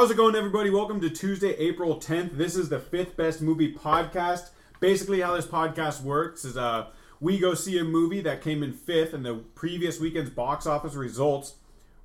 [0.00, 0.70] How's it going, everybody?
[0.70, 2.38] Welcome to Tuesday, April 10th.
[2.38, 4.48] This is the fifth best movie podcast.
[4.80, 6.86] Basically, how this podcast works is uh,
[7.20, 10.94] we go see a movie that came in fifth in the previous weekend's box office
[10.94, 11.56] results.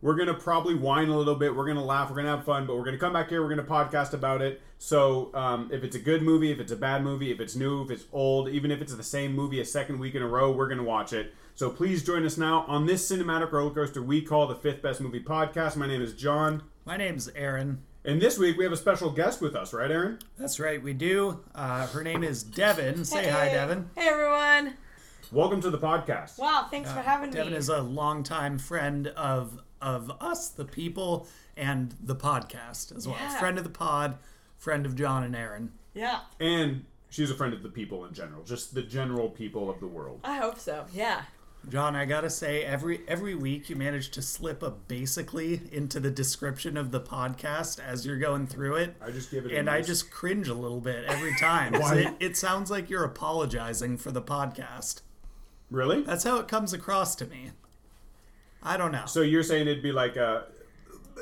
[0.02, 1.56] We're gonna probably whine a little bit.
[1.56, 2.10] We're gonna laugh.
[2.10, 2.68] We're gonna have fun.
[2.68, 3.42] But we're gonna come back here.
[3.42, 4.62] We're gonna podcast about it.
[4.78, 7.82] So um, if it's a good movie, if it's a bad movie, if it's new,
[7.86, 10.52] if it's old, even if it's the same movie a second week in a row,
[10.52, 11.34] we're gonna watch it.
[11.54, 15.00] So please join us now on this cinematic roller coaster we call the fifth best
[15.00, 15.78] movie podcast.
[15.78, 16.64] My name is John.
[16.86, 17.82] My name's Aaron.
[18.04, 20.20] And this week we have a special guest with us, right, Aaron?
[20.38, 21.40] That's right, we do.
[21.56, 23.04] Uh, her name is Devon.
[23.06, 23.90] Say hi, Devon.
[23.96, 24.76] Hey everyone!
[25.32, 26.38] Welcome to the podcast.
[26.38, 27.54] Wow, thanks for having Devon me.
[27.54, 31.28] Devon is a longtime friend of of us, the people,
[31.58, 33.18] and the podcast as well.
[33.20, 33.40] Yeah.
[33.40, 34.18] Friend of the pod,
[34.58, 35.72] friend of John and Aaron.
[35.96, 39.80] yeah, And she's a friend of the people in general, just the general people of
[39.80, 40.20] the world.
[40.24, 40.86] I hope so.
[40.94, 41.24] Yeah.
[41.70, 46.12] John, I gotta say, every every week you manage to slip a basically into the
[46.12, 48.96] description of the podcast as you're going through it.
[49.02, 51.74] I just give it a and I nice- just cringe a little bit every time.
[51.80, 51.96] Why?
[51.96, 55.02] It, it sounds like you're apologizing for the podcast.
[55.72, 56.04] Really?
[56.04, 57.52] That's how it comes across to me.
[58.62, 59.06] I don't know.
[59.06, 60.46] So you're saying it'd be like a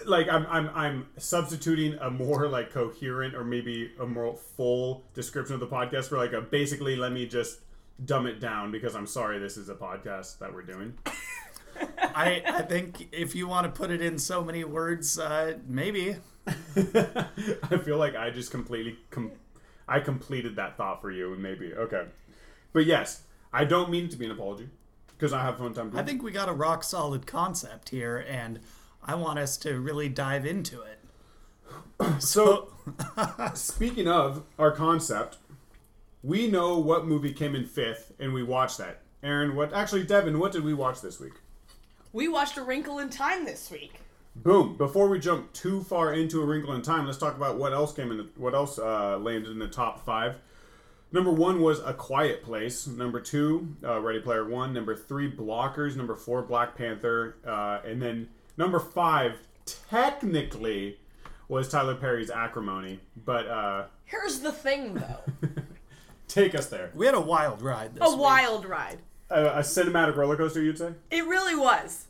[0.05, 5.53] like I'm I'm I'm substituting a more like coherent or maybe a more full description
[5.53, 7.59] of the podcast for like a basically let me just
[8.03, 10.93] dumb it down because I'm sorry this is a podcast that we're doing.
[11.97, 16.17] I, I think if you want to put it in so many words, uh, maybe.
[16.47, 19.31] I feel like I just completely com-
[19.87, 22.05] I completed that thought for you and maybe okay.
[22.73, 24.69] But yes, I don't mean it to be an apology
[25.09, 28.59] because I have fun time I think we got a rock solid concept here, and
[29.03, 30.99] I want us to really dive into it.
[32.21, 32.73] So,
[33.53, 35.37] speaking of our concept,
[36.23, 39.01] we know what movie came in fifth, and we watched that.
[39.21, 39.73] Aaron, what?
[39.73, 41.33] Actually, Devon, what did we watch this week?
[42.13, 43.99] We watched A Wrinkle in Time this week.
[44.35, 44.77] Boom!
[44.77, 47.93] Before we jump too far into A Wrinkle in Time, let's talk about what else
[47.93, 48.17] came in.
[48.17, 50.37] The, what else uh, landed in the top five?
[51.11, 52.87] Number one was A Quiet Place.
[52.87, 54.73] Number two, uh, Ready Player One.
[54.73, 55.95] Number three, Blockers.
[55.95, 57.35] Number four, Black Panther.
[57.45, 60.97] Uh, and then number five, technically,
[61.47, 62.99] was Tyler Perry's Acrimony.
[63.25, 65.19] But uh, Here's the thing, though
[66.33, 66.91] take us there.
[66.95, 68.19] We had a wild ride this a week.
[68.19, 68.99] wild ride.
[69.29, 70.93] A, a cinematic roller coaster, you'd say?
[71.11, 72.07] It really was.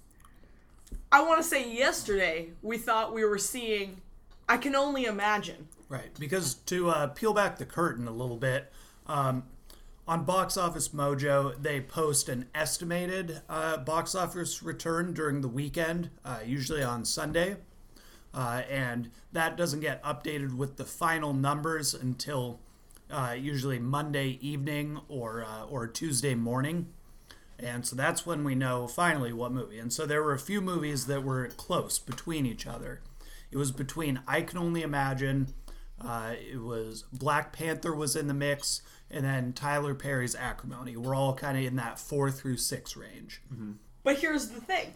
[1.12, 4.02] I want to say yesterday we thought we were seeing.
[4.50, 5.68] I can only imagine.
[5.90, 8.72] Right, because to uh, peel back the curtain a little bit,
[9.06, 9.44] um,
[10.08, 16.10] on Box Office Mojo, they post an estimated uh, box office return during the weekend,
[16.26, 17.58] uh, usually on Sunday.
[18.34, 22.60] Uh, and that doesn't get updated with the final numbers until
[23.10, 26.88] uh, usually Monday evening or, uh, or Tuesday morning.
[27.60, 29.80] And so that's when we know finally what movie.
[29.80, 33.02] And so there were a few movies that were close between each other.
[33.52, 35.54] It was between I Can Only Imagine,
[36.02, 40.98] uh, it was Black Panther was in the mix, and then Tyler Perry's Acrimony.
[40.98, 43.42] We're all kind of in that four through six range.
[44.04, 44.94] But here's the thing.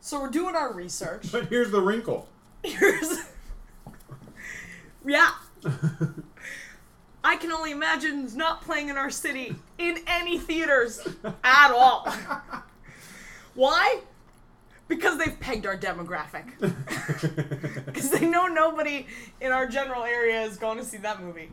[0.00, 1.26] So we're doing our research.
[1.32, 2.28] But here's the wrinkle.
[2.64, 3.18] Here's.
[5.06, 5.30] yeah.
[7.24, 11.06] I can only imagine not playing in our city in any theaters
[11.44, 12.08] at all.
[13.54, 14.00] Why?
[14.86, 16.44] Because they've pegged our demographic.
[17.86, 19.06] Because they know nobody
[19.40, 21.50] in our general area is going to see that movie.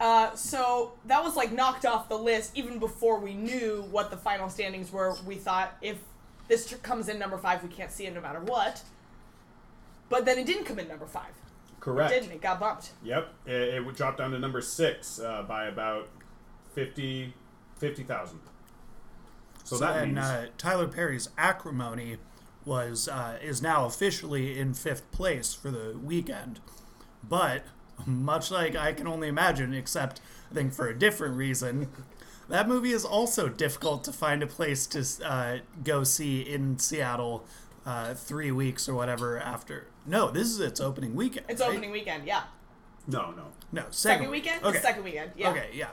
[0.00, 4.16] Uh, so that was like knocked off the list even before we knew what the
[4.16, 5.14] final standings were.
[5.26, 5.98] We thought if
[6.48, 8.82] this comes in number five, we can't see it no matter what.
[10.08, 11.32] But then it didn't come in number five.
[11.86, 12.10] Correct.
[12.12, 12.32] It didn't.
[12.34, 12.90] It got bumped.
[13.04, 13.32] Yep.
[13.46, 16.08] It, it would drop down to number six uh, by about
[16.74, 17.32] 50
[17.78, 18.40] 50,000.
[19.62, 20.26] so, that and means.
[20.26, 22.16] uh, Tyler Perry's Acrimony
[22.64, 26.58] was uh, is now officially in fifth place for the weekend,
[27.22, 27.62] but
[28.04, 30.20] much like I can only imagine, except
[30.50, 31.88] I think for a different reason.
[32.48, 37.44] That movie is also difficult to find a place to uh, go see in Seattle
[37.86, 39.86] uh, three weeks or whatever after.
[40.04, 41.46] No, this is its opening weekend.
[41.48, 41.70] It's right?
[41.70, 42.42] opening weekend, yeah.
[43.06, 43.44] no, no.
[43.72, 44.64] No, second, Second weekend?
[44.64, 44.78] Okay.
[44.80, 45.50] Second weekend, yeah.
[45.50, 45.88] Okay, yeah.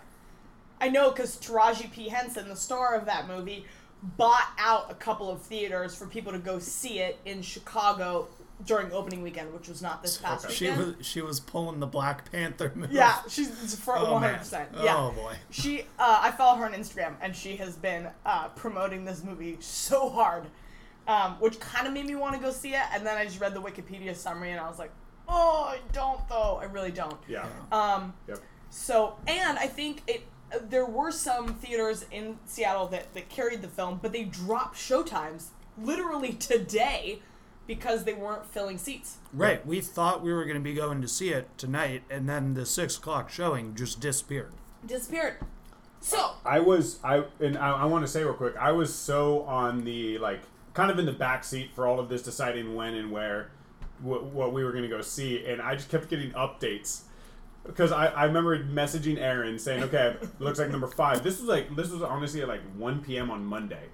[0.82, 2.10] I know because Taraji P.
[2.10, 3.66] Henson, the star of that movie,
[4.18, 8.28] bought out a couple of theaters for people to go see it in Chicago
[8.66, 10.54] during opening weekend, which was not this past Okay.
[10.54, 10.98] She weekend.
[10.98, 12.92] was she was pulling the Black Panther move.
[12.92, 14.30] yeah, she's it's for Oh, one man.
[14.32, 14.70] hundred percent.
[14.84, 14.96] Yeah.
[14.98, 15.36] Oh boy.
[15.50, 19.58] She, uh, I follow her on Instagram, and she has been uh, promoting this movie
[19.62, 20.46] so hard,
[21.08, 22.84] um, which kind of made me want to go see it.
[22.94, 24.92] And then I just read the Wikipedia summary, and I was like,
[25.28, 26.60] "Oh, I don't though.
[26.62, 27.46] I really don't." Yeah.
[27.72, 28.40] Um, Yep.
[28.70, 30.24] so, and I think it.
[30.54, 34.78] uh, There were some theaters in Seattle that, that carried the film, but they dropped
[34.78, 35.48] showtimes
[35.78, 37.20] literally today
[37.66, 39.18] because they weren't filling seats.
[39.32, 39.66] Right.
[39.66, 42.66] We thought we were going to be going to see it tonight, and then the
[42.66, 44.52] six o'clock showing just disappeared.
[44.86, 45.38] Disappeared.
[46.02, 48.58] So I was I and I, I want to say real quick.
[48.58, 50.42] I was so on the like
[50.74, 53.52] kind of in the back seat for all of this, deciding when and where
[54.02, 57.02] what, what we were going to go see, and I just kept getting updates
[57.66, 61.24] because I, I remember messaging Aaron saying, "Okay, looks like number five.
[61.24, 63.32] This was like this was honestly at like one p.m.
[63.32, 63.86] on Monday,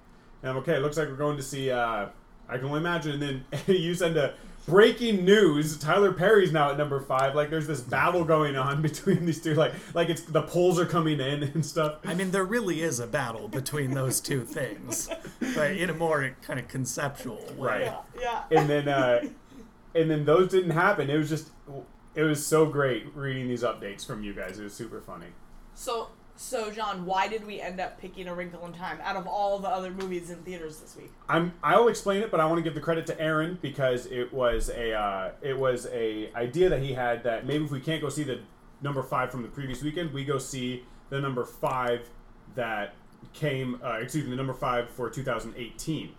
[0.42, 0.76] and I'm okay.
[0.76, 1.72] It Looks like we're going to see.
[1.72, 2.08] Uh,
[2.48, 3.22] I can only imagine.
[3.22, 3.46] And then
[3.76, 4.34] you send a
[4.66, 7.36] breaking news: Tyler Perry's now at number five.
[7.36, 9.56] Like there's this battle going on between these two.
[9.56, 12.00] Like like it's the polls are coming in and stuff.
[12.06, 15.10] I mean, there really is a battle between those two things,
[15.56, 17.68] but in a more kind of conceptual way.
[17.70, 17.82] Right.
[17.82, 18.60] yeah, yeah.
[18.60, 19.22] and then uh,
[19.96, 21.10] and then those didn't happen.
[21.10, 21.50] It was just
[22.16, 24.60] it was so great reading these updates from you guys.
[24.60, 25.28] It was super funny.
[25.74, 26.10] So
[26.40, 29.60] so John, why did we end up picking A Wrinkle in Time out of all
[29.60, 31.12] the other movies in theaters this week?
[31.28, 34.32] I'm I'll explain it, but I want to give the credit to Aaron because it
[34.32, 38.02] was a uh, it was a idea that he had that maybe if we can't
[38.02, 38.40] go see the
[38.82, 42.10] number five from the previous weekend, we go see the number five
[42.56, 42.96] that
[43.34, 46.14] came uh, excuse me the number five for 2018.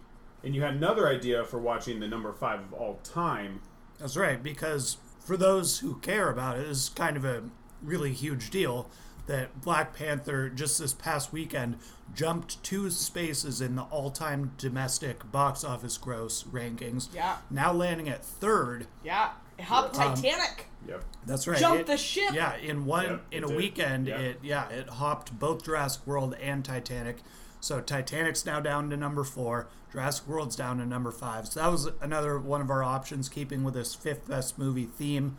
[0.44, 3.62] And you had another idea for watching the number five of all time.
[3.98, 7.44] That's right, because for those who care about it, it's kind of a
[7.82, 8.90] really huge deal
[9.30, 11.78] that Black Panther just this past weekend
[12.14, 17.08] jumped two spaces in the all-time domestic box office gross rankings.
[17.14, 17.36] Yeah.
[17.48, 18.88] Now landing at third.
[19.04, 20.66] Yeah, it hopped Um, Titanic.
[20.88, 21.04] Yep.
[21.26, 21.60] That's right.
[21.60, 22.32] Jumped It- the ship.
[22.34, 23.56] Yeah, in one Yep, in a did.
[23.56, 24.20] weekend, Yep.
[24.20, 27.18] it yeah it hopped both Jurassic World and Titanic.
[27.60, 29.68] So Titanic's now down to number four.
[29.92, 31.46] Jurassic World's down to number five.
[31.46, 35.36] So that was another one of our options, keeping with this fifth best movie theme.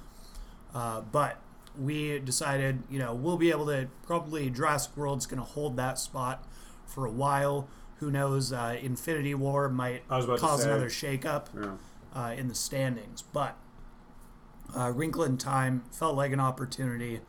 [0.74, 1.38] Uh, but
[1.80, 5.98] we decided, you know, we'll be able to probably Jurassic World's going to hold that
[6.00, 6.46] spot
[6.86, 7.68] for a while.
[7.98, 8.52] Who knows?
[8.52, 11.76] Uh, Infinity War might I was about to cause another shakeup Yeah.
[12.16, 13.22] uh, in the standings.
[13.22, 13.56] But
[14.76, 17.22] uh, Wrinkle in Time felt like an opportunity.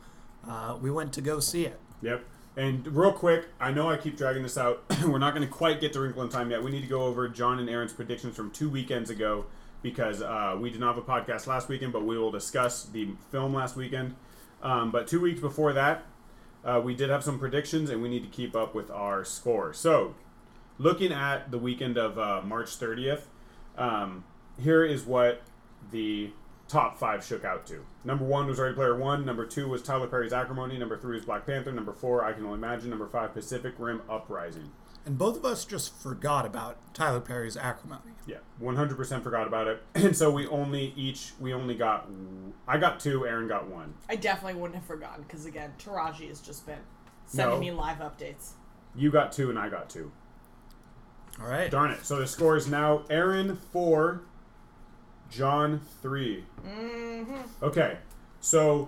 [0.47, 1.79] Uh, we went to go see it.
[2.01, 2.23] Yep.
[2.55, 4.83] And real quick, I know I keep dragging this out.
[5.05, 6.63] We're not going to quite get to Wrinkle in Time yet.
[6.63, 9.45] We need to go over John and Aaron's predictions from two weekends ago
[9.81, 13.09] because uh, we did not have a podcast last weekend, but we will discuss the
[13.31, 14.15] film last weekend.
[14.63, 16.05] Um, but two weeks before that,
[16.65, 19.73] uh, we did have some predictions, and we need to keep up with our score.
[19.73, 20.15] So,
[20.77, 23.23] looking at the weekend of uh, March 30th,
[23.77, 24.23] um,
[24.57, 25.41] here is what
[25.91, 26.31] the
[26.69, 27.85] top five shook out to.
[28.05, 29.25] Number one was Ready Player One.
[29.25, 30.77] Number two was Tyler Perry's Acrimony.
[30.77, 31.73] Number three was Black Panther.
[31.73, 32.89] Number four, I Can Only Imagine.
[32.89, 34.71] Number five, Pacific Rim Uprising.
[35.05, 38.01] And both of us just forgot about Tyler Perry's acrimony.
[38.25, 39.83] Yeah, 100% forgot about it.
[39.95, 42.07] And so we only each, we only got,
[42.67, 43.93] I got two, Aaron got one.
[44.09, 46.79] I definitely wouldn't have forgotten because again, Taraji has just been
[47.25, 47.59] sending No.
[47.59, 48.51] me live updates.
[48.95, 50.11] You got two, and I got two.
[51.41, 51.69] All right.
[51.69, 52.05] Darn it.
[52.05, 54.21] So the score is now Aaron four,
[55.29, 57.35] John 3 Mm-hmm.
[57.63, 57.97] Okay,
[58.39, 58.87] so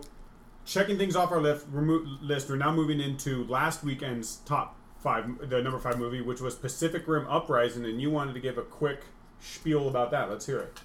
[0.66, 5.50] checking things off our list, remo- list, we're now moving into last weekend's top five,
[5.50, 8.64] the number five movie, which was Pacific Rim Uprising, and you wanted to give a
[8.64, 9.04] quick
[9.40, 10.32] spiel about that.
[10.32, 10.80] Let's hear it.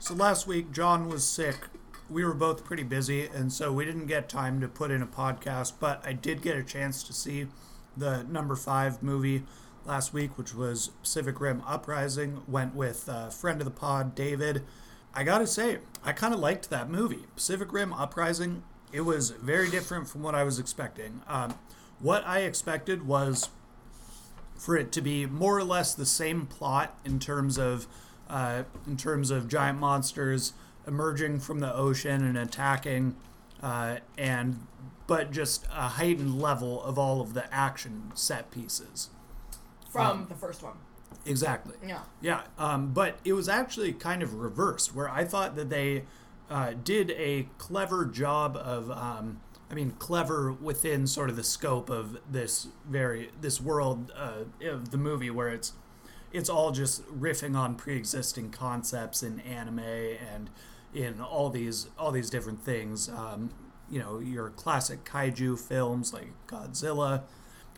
[0.00, 1.68] So last week, John was sick.
[2.10, 5.06] We were both pretty busy, and so we didn't get time to put in a
[5.06, 7.46] podcast, but I did get a chance to see
[7.96, 9.44] the number five movie
[9.84, 12.42] last week, which was Pacific Rim Uprising.
[12.48, 14.64] Went with a friend of the pod, David.
[15.14, 17.26] I gotta say, I kind of liked that movie.
[17.36, 21.22] Pacific Rim Uprising, it was very different from what I was expecting.
[21.28, 21.54] Um,
[22.00, 23.50] what I expected was
[24.56, 27.86] for it to be more or less the same plot in terms of
[28.28, 30.52] uh, in terms of giant monsters
[30.86, 33.16] emerging from the ocean and attacking,
[33.62, 34.66] uh, and
[35.06, 39.08] but just a heightened level of all of the action set pieces.
[39.90, 40.74] From the first one.
[41.24, 41.74] Exactly.
[41.86, 42.00] Yeah.
[42.20, 46.04] Yeah, um, but it was actually kind of reversed, where I thought that they
[46.50, 49.40] uh, did a clever job of, um,
[49.70, 54.90] I mean, clever within sort of the scope of this very this world uh, of
[54.90, 55.72] the movie, where it's
[56.32, 60.50] it's all just riffing on pre-existing concepts in anime and
[60.94, 63.08] in all these all these different things.
[63.08, 63.50] Um,
[63.90, 67.22] you know, your classic kaiju films like Godzilla,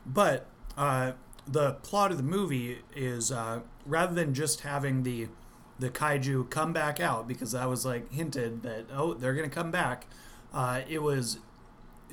[0.05, 1.13] but uh,
[1.47, 5.29] the plot of the movie is uh, rather than just having the
[5.79, 9.71] the kaiju come back out because that was like hinted that oh they're gonna come
[9.71, 10.07] back.
[10.53, 11.39] Uh, it was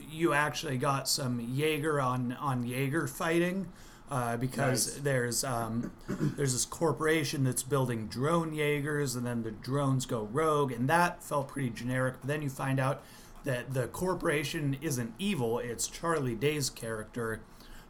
[0.09, 3.67] you actually got some Jaeger on on Jaeger fighting
[4.09, 5.03] uh, because Nice.
[5.03, 10.71] there's um, there's this corporation that's building drone Jaegers and then the drones go rogue
[10.71, 12.15] and that felt pretty generic.
[12.21, 13.03] But then you find out
[13.43, 17.41] that the corporation isn't evil; it's Charlie Day's character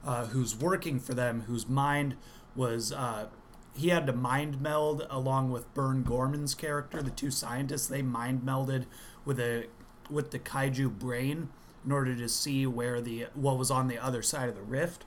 [0.05, 2.15] uh, who's working for them, whose mind
[2.55, 3.27] was uh,
[3.75, 7.87] he had to mind meld along with Burn Gorman's character, the two scientists.
[7.87, 8.85] They mind melded
[9.23, 9.67] with a
[10.09, 11.49] with the kaiju brain
[11.88, 15.06] in order to see where the what was on the other side of the rift.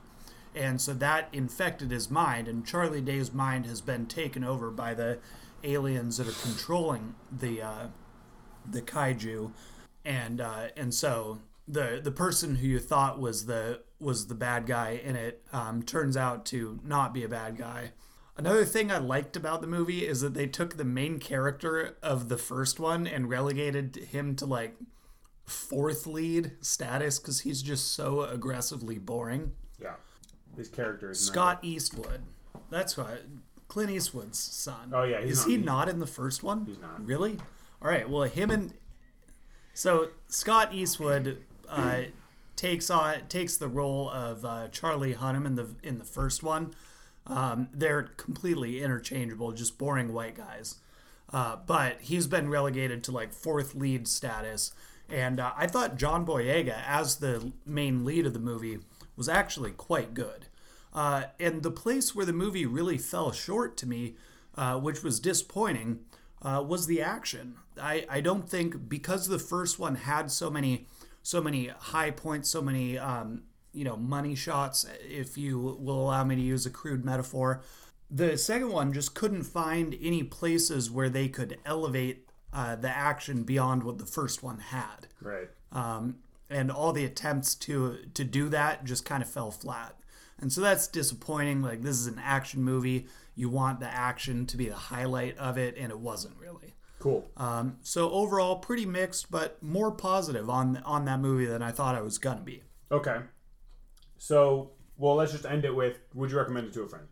[0.55, 4.95] And so that infected his mind, and Charlie Day's mind has been taken over by
[4.95, 5.19] the
[5.63, 7.87] aliens that are controlling the uh,
[8.69, 9.53] the kaiju,
[10.07, 14.67] and uh, and so the the person who you thought was the was the bad
[14.67, 17.93] guy in it um, turns out to not be a bad guy.
[18.39, 22.31] Another thing I liked about the movie is that they took the main character of
[22.31, 24.77] the first one and relegated him to like
[25.47, 29.53] fourth lead status because he's just so aggressively boring.
[29.81, 29.95] Yeah.
[30.57, 32.23] His character is Scott Eastwood.
[32.71, 33.25] That's what
[33.69, 34.91] Clint Eastwood's son.
[34.93, 36.65] Oh, yeah, is not- he not in the first one?
[36.67, 37.05] He's not.
[37.05, 37.39] Really?
[37.83, 38.09] All right.
[38.09, 38.75] Well, him and
[39.75, 42.03] so Scott Eastwood uh,
[42.57, 46.75] takes on takes the role of uh, Charlie Hunnam in the in the first one.
[47.27, 50.77] Um, they're completely interchangeable, just boring white guys.
[51.33, 54.73] Uh, but he's been relegated to like fourth lead status.
[55.11, 58.79] And uh, I thought John Boyega, as the main lead of the movie,
[59.17, 60.47] was actually quite good.
[60.93, 64.17] Uh, and the place where the movie really fell short to me,
[64.57, 66.01] uh, which was disappointing,
[66.43, 67.57] uh, was the action.
[67.81, 70.87] I, I don't think because the first one had so many
[71.23, 76.25] so many high points, so many um, you know money shots, if you will allow
[76.25, 77.63] me to use a crude metaphor.
[78.11, 83.43] The second one just couldn't find any places where they could elevate uh, the action
[83.45, 85.49] beyond what the first one had Right.
[85.73, 86.17] um,
[86.49, 89.97] and all the attempts to to do that just kind of fell flat.
[90.41, 91.63] And so that's disappointing.
[91.63, 95.59] Like this is an action movie, you want the action to be the highlight of
[95.59, 96.75] it, and it wasn't really.
[96.99, 97.31] Cool.
[97.37, 101.95] Um, so overall, pretty mixed, but more positive on on that movie than I thought
[101.95, 102.63] I was gonna be.
[102.91, 103.19] Okay.
[104.19, 107.07] So, well, let's just end it with would you recommend it to a friend?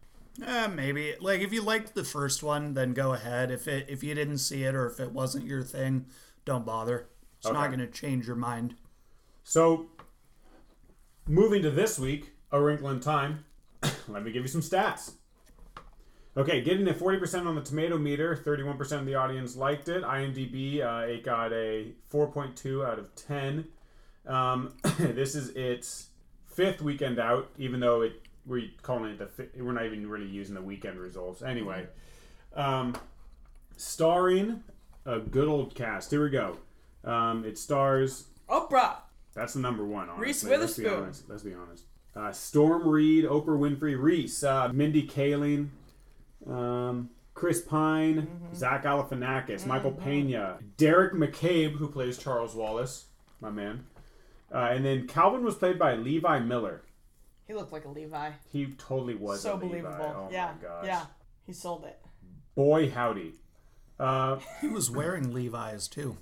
[0.44, 3.50] Eh, maybe like if you liked the first one, then go ahead.
[3.50, 6.06] If it if you didn't see it or if it wasn't your thing,
[6.44, 7.08] don't bother.
[7.38, 8.74] It's not going to change your mind.
[9.44, 9.86] So,
[11.26, 13.44] moving to this week, A Wrinkle in Time,
[14.08, 15.12] let me give you some stats.
[16.36, 20.04] Okay, getting a 40% on the tomato meter, 31% of the audience liked it.
[20.04, 23.66] IMDb, uh, it got a 4.2 out of 10.
[24.26, 26.08] Um, this is its
[26.46, 30.54] fifth weekend out, even though it we're calling it the we're not even really using
[30.54, 31.42] the weekend results.
[31.42, 31.86] Anyway,
[32.54, 32.94] um,
[33.76, 34.62] starring
[35.06, 36.10] a good old cast.
[36.10, 36.58] Here we go.
[37.04, 38.96] Um, it stars Oprah.
[39.34, 40.08] that's the number one.
[40.18, 40.56] Reese Honestly.
[40.56, 41.04] Let's be Witherspoon.
[41.04, 41.28] honest.
[41.28, 41.84] Let's be honest.
[42.16, 45.68] Uh, Storm Reed, Oprah Winfrey, Reese, uh, Mindy Kaling,
[46.50, 48.54] um, Chris Pine, Mm-hmm.
[48.54, 53.04] Zach Galifianakis, Michael Pena, Deric McCabe, who plays Charles Wallace,
[53.40, 53.84] my man,
[54.52, 56.82] uh, and then Calvin was played by Levi Miller.
[57.48, 58.30] He looked like a Levi.
[58.52, 59.66] He totally was so a Levi.
[59.68, 60.14] believable.
[60.16, 60.52] Oh yeah.
[60.62, 60.84] my gosh.
[60.86, 61.06] Yeah.
[61.46, 61.98] He sold it.
[62.54, 63.32] Boy, howdy.
[63.98, 66.18] Uh, He was wearing Levi's too.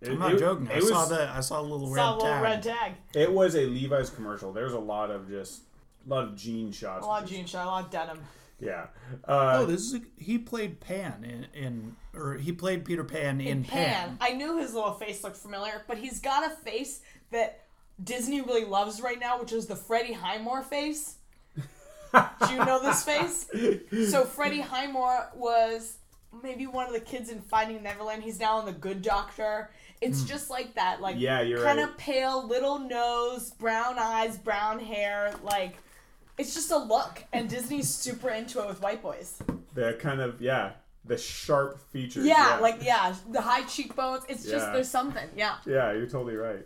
[0.00, 0.68] it, I'm not it- joking.
[0.68, 2.42] I It saw was, the I saw a little Saw a red little tag.
[2.42, 2.92] red tag.
[3.14, 4.52] it was a Levi's commercial.
[4.52, 5.62] There's a lot of just
[6.06, 7.04] a lot of jean shots.
[7.04, 8.20] A lot of jean shot, a lot of denim.
[8.60, 8.86] Yeah.
[9.26, 13.40] Uh, Oh, this is a, he played Pan in, in or he played Peter Pan
[13.40, 14.16] in, Pan.
[14.20, 17.00] I knew his little face looked familiar, but he's got a face
[17.30, 17.66] that
[18.02, 21.16] Disney really loves right now, which is the Freddie Highmore face.
[21.56, 23.46] Do you know this face?
[24.10, 25.98] So Freddie Highmore was
[26.42, 28.22] maybe one of the kids in Finding Neverland.
[28.22, 29.70] He's now in The Good Doctor.
[30.00, 30.28] It's hmm.
[30.28, 31.88] just like that, like Yeah, you're kind right.
[31.88, 35.76] of pale, little nose, brown eyes, brown hair, like.
[36.38, 39.42] It's just a look, and Disney's super into it with white boys.
[39.74, 40.70] the kind of yeah
[41.04, 44.22] the sharp features Yeah, like yeah, the high cheekbones.
[44.28, 44.72] It's just Yeah.
[44.72, 45.28] there's something.
[45.36, 46.64] Yeah, yeah you're totally right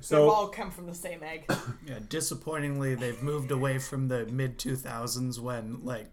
[0.00, 1.44] they've so all come from the same egg.
[1.86, 6.10] Yeah, disappointingly, they've moved away from the mid 2000s when like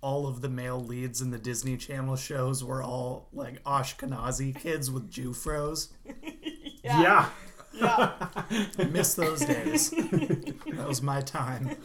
[0.00, 4.90] all of the male leads in the Disney Channel shows were all like Ashkenazi kids
[4.90, 5.88] with Jew fros.
[6.84, 7.28] yeah,
[7.72, 8.10] Yeah,
[8.78, 9.90] I miss those days.
[9.90, 11.76] that was my time,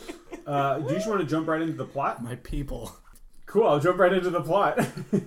[0.46, 2.92] Uh, do you just want to jump right into the plot my people.
[3.46, 4.78] cool i'll jump right into the plot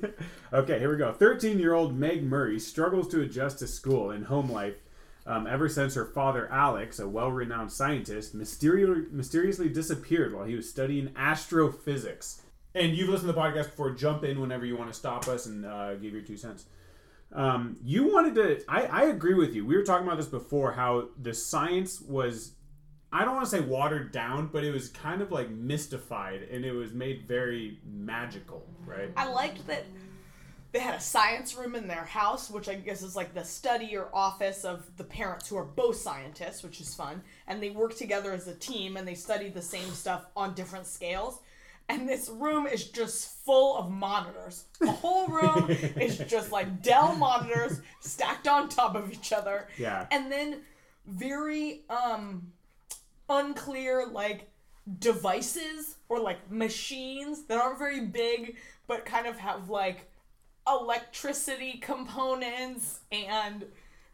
[0.53, 4.27] okay here we go 13 year old meg murray struggles to adjust to school and
[4.27, 4.77] home life
[5.27, 10.69] um, ever since her father alex a well-renowned scientist mysteri- mysteriously disappeared while he was
[10.69, 12.43] studying astrophysics
[12.75, 15.47] and you've listened to the podcast before jump in whenever you want to stop us
[15.47, 16.65] and uh, give your two cents
[17.35, 18.63] Um, you wanted to.
[18.69, 19.65] I, I agree with you.
[19.65, 20.73] We were talking about this before.
[20.73, 22.53] How the science was.
[23.11, 26.63] I don't want to say watered down, but it was kind of like mystified, and
[26.65, 29.11] it was made very magical, right?
[29.17, 29.85] I liked that
[30.73, 33.95] they had a science room in their house, which I guess is like the study
[33.97, 37.23] or office of the parents who are both scientists, which is fun.
[37.47, 40.87] And they work together as a team and they study the same stuff on different
[40.87, 41.41] scales.
[41.89, 44.65] and this room is just full of monitors.
[44.81, 45.69] The whole room
[46.01, 49.69] is just like Dell monitors stacked on top of each other.
[49.77, 50.07] Yeah.
[50.11, 50.63] And then
[51.07, 52.53] very um
[53.29, 54.49] unclear like
[55.01, 60.09] devices or like machines that aren't very big but kind of have like
[60.67, 63.67] electricity components and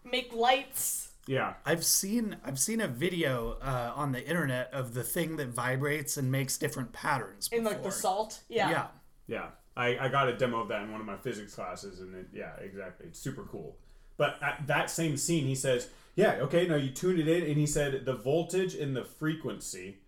[0.04, 1.10] make lights.
[1.26, 1.54] Yeah.
[1.66, 6.16] I've seen I've seen a video uh, on the internet of the thing that vibrates
[6.16, 7.48] and makes different patterns.
[7.52, 8.40] In like the salt.
[8.48, 8.70] Yeah.
[8.70, 8.86] Yeah.
[9.28, 12.14] Yeah, I, I got a demo of that in one of my physics classes, and
[12.14, 13.76] it, yeah, exactly, it's super cool.
[14.16, 17.56] But at that same scene, he says, "Yeah, okay, now you tune it in," and
[17.56, 19.98] he said the voltage and the frequency,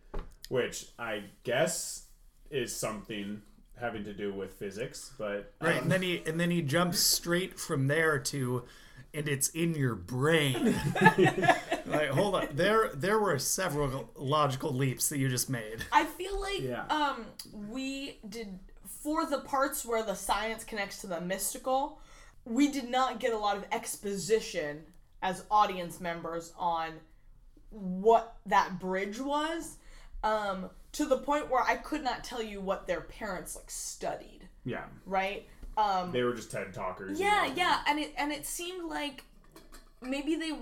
[0.49, 2.07] which I guess
[2.51, 3.43] is something
[3.81, 7.59] having to do with physics, but Right, and then he and then he jumps straight
[7.59, 8.65] from there to,
[9.15, 10.75] and it's in your brain.
[11.87, 15.85] like, hold on, there there were several logical leaps that you just made.
[15.93, 16.85] I feel like Yeah.
[16.87, 17.27] um
[17.71, 18.59] we did
[19.03, 22.01] for the parts where the science connects to the mystical,
[22.45, 24.83] we did not get a lot of exposition
[25.23, 26.93] as audience members on
[27.71, 29.77] what that bridge was.
[30.23, 34.49] Um, to the point where I could not tell you what their parents like studied,
[34.65, 35.47] yeah, right?
[35.77, 37.19] Um, they were just TED talkers.
[37.21, 37.57] yeah, you know.
[37.57, 39.25] yeah, and it and it seemed like
[40.03, 40.53] maybe they,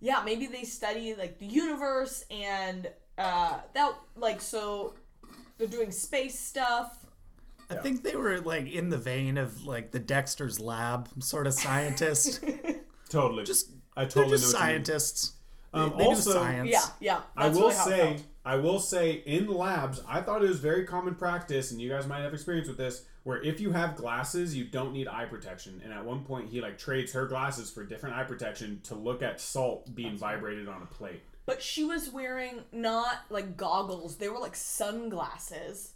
[0.00, 4.94] yeah, maybe they study like the universe and uh that like so
[5.56, 6.98] they're doing space stuff.
[7.70, 11.54] I think they were like in the vein of like the Dexter's Lab sort of
[11.54, 12.44] scientist.
[13.08, 13.44] totally.
[13.44, 14.84] Just I they're totally just know what you mean.
[14.84, 15.32] scientists.
[15.72, 16.70] They, Um, they also- do science.
[16.70, 17.20] Yeah, yeah.
[17.36, 18.22] I will really how say, felt.
[18.44, 22.06] I will say, in labs, I thought it was very common practice, and you guys
[22.06, 25.80] might have experience with this, where if you have glasses, you don't need eye protection.
[25.82, 29.22] And at one point, he like trades her glasses for different eye protection to look
[29.22, 31.22] at salt being vibrated on a plate.
[31.46, 35.92] But she was wearing not like goggles; they were like sunglasses.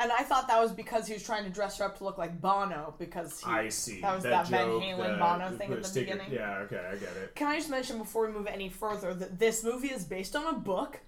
[0.00, 2.18] And I thought that was because he was trying to dress her up to look
[2.18, 4.00] like Bono because he, I see.
[4.00, 6.32] that was that, Van joke, Halen uh, the- Bono thing at the beginning.
[6.32, 7.36] Yeah, okay, I get it.
[7.36, 10.52] Can I just mention before we move any further that this movie is based on
[10.52, 10.98] a book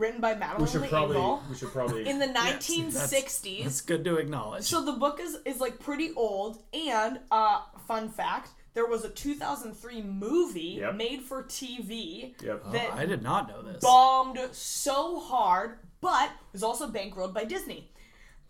[0.00, 2.08] written by Madeleine We should probably, L'Engle we should probably.
[2.08, 3.66] in the That's- 1960s.
[3.66, 4.64] It's good to acknowledge.
[4.64, 9.08] So the book is is like pretty old, and uh, fun fact: there was a
[9.10, 10.94] 2003 movie Yep.
[10.96, 12.62] made for TV Yep.
[12.66, 13.80] Oh, that I did not know this.
[13.82, 17.92] bombed so hard, but was also bankrolled by Disney.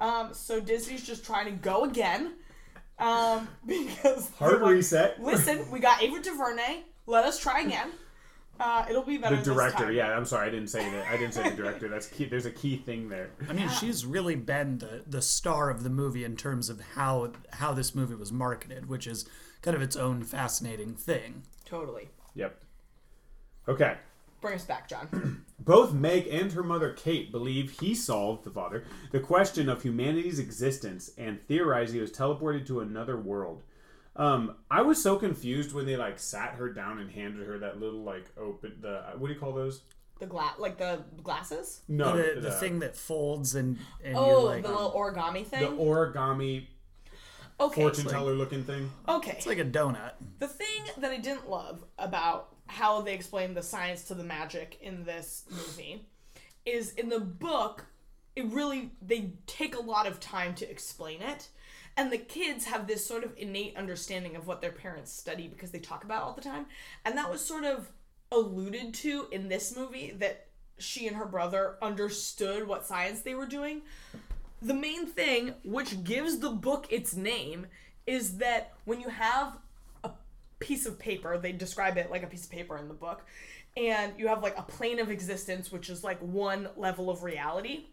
[0.00, 2.32] Um, so Disney's just trying to go again,
[2.98, 5.22] um, because Hard they're like, reset.
[5.22, 6.84] Listen, we got Ava DuVernay.
[7.06, 7.90] Let us try again.
[8.60, 9.36] Uh, it'll be better.
[9.36, 9.94] The this director, time.
[9.94, 10.14] yeah.
[10.14, 11.06] I'm sorry, I didn't say that.
[11.08, 11.88] I didn't say the director.
[11.88, 12.26] That's key.
[12.26, 13.30] There's a key thing there.
[13.48, 17.32] I mean, she's really been the, the star of the movie in terms of how
[17.52, 19.24] how this movie was marketed, which is
[19.62, 21.42] kind of its own fascinating thing.
[21.64, 22.10] Totally.
[22.34, 22.60] Yep.
[23.66, 23.96] Okay.
[24.40, 25.44] Bring us back, John.
[25.58, 30.38] Both Meg and her mother Kate believe he solved, the father, the question of humanity's
[30.38, 33.62] existence and theorize he was teleported to another world.
[34.16, 37.80] Um, I was so confused when they like sat her down and handed her that
[37.80, 39.82] little like open the what do you call those?
[40.20, 41.80] the glass, like the glasses.
[41.88, 45.62] No, the, the thing that folds and, and Oh, you're like the little origami thing.
[45.62, 46.66] the origami
[47.58, 47.80] okay.
[47.80, 48.90] fortune teller looking thing.
[49.08, 49.32] Okay.
[49.32, 50.12] it's like a donut.
[50.38, 54.78] The thing that I didn't love about how they explain the science to the magic
[54.80, 56.06] in this movie
[56.64, 57.86] is in the book,
[58.36, 61.48] it really they take a lot of time to explain it.
[61.96, 65.70] And the kids have this sort of innate understanding of what their parents study because
[65.70, 66.66] they talk about all the time.
[67.04, 67.90] And that was sort of
[68.32, 70.46] alluded to in this movie that
[70.78, 73.82] she and her brother understood what science they were doing.
[74.62, 77.66] The main thing, which gives the book its name,
[78.06, 79.58] is that when you have
[80.04, 80.10] a
[80.58, 83.24] piece of paper, they describe it like a piece of paper in the book,
[83.76, 87.86] and you have like a plane of existence, which is like one level of reality,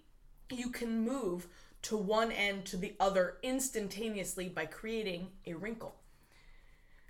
[0.50, 1.48] you can move
[1.88, 5.96] to one end to the other instantaneously by creating a wrinkle.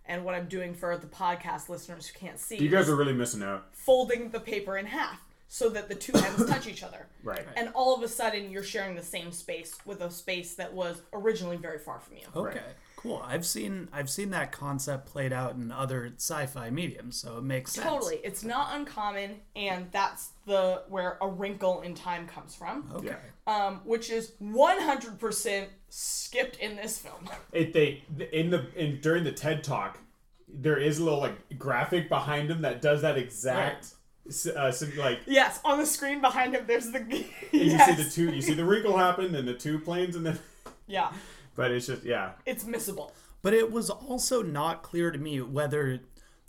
[0.05, 3.13] And what I'm doing for the podcast listeners who can't see You guys are really
[3.13, 3.65] missing out.
[3.73, 7.07] folding the paper in half so that the two ends touch each other.
[7.23, 7.45] Right.
[7.57, 11.01] And all of a sudden, you're sharing the same space with a space that was
[11.11, 12.23] originally very far from you.
[12.33, 12.61] Okay,
[13.07, 13.23] cool.
[13.25, 17.71] I've seen I've seen that concept played out in other sci-fi mediums, so it makes
[17.73, 17.85] sense.
[17.87, 23.15] Totally, it's not uncommon, and that's the where a wrinkle in time comes from, Okay.
[23.47, 27.29] um, which is 100% skipped in this film.
[27.51, 29.99] It they in the in during the TED talk,
[30.47, 33.93] there is a little like graphic behind him that does that exact
[34.27, 36.99] s uh, sim- like Yes, on the screen behind him, there's the.
[37.51, 40.39] you see the two you see the wrinkle happen and the two planes and then
[40.87, 41.11] Yeah,
[41.57, 43.11] but it's just yeah it's missable.
[43.41, 45.99] But it was also not clear to me whether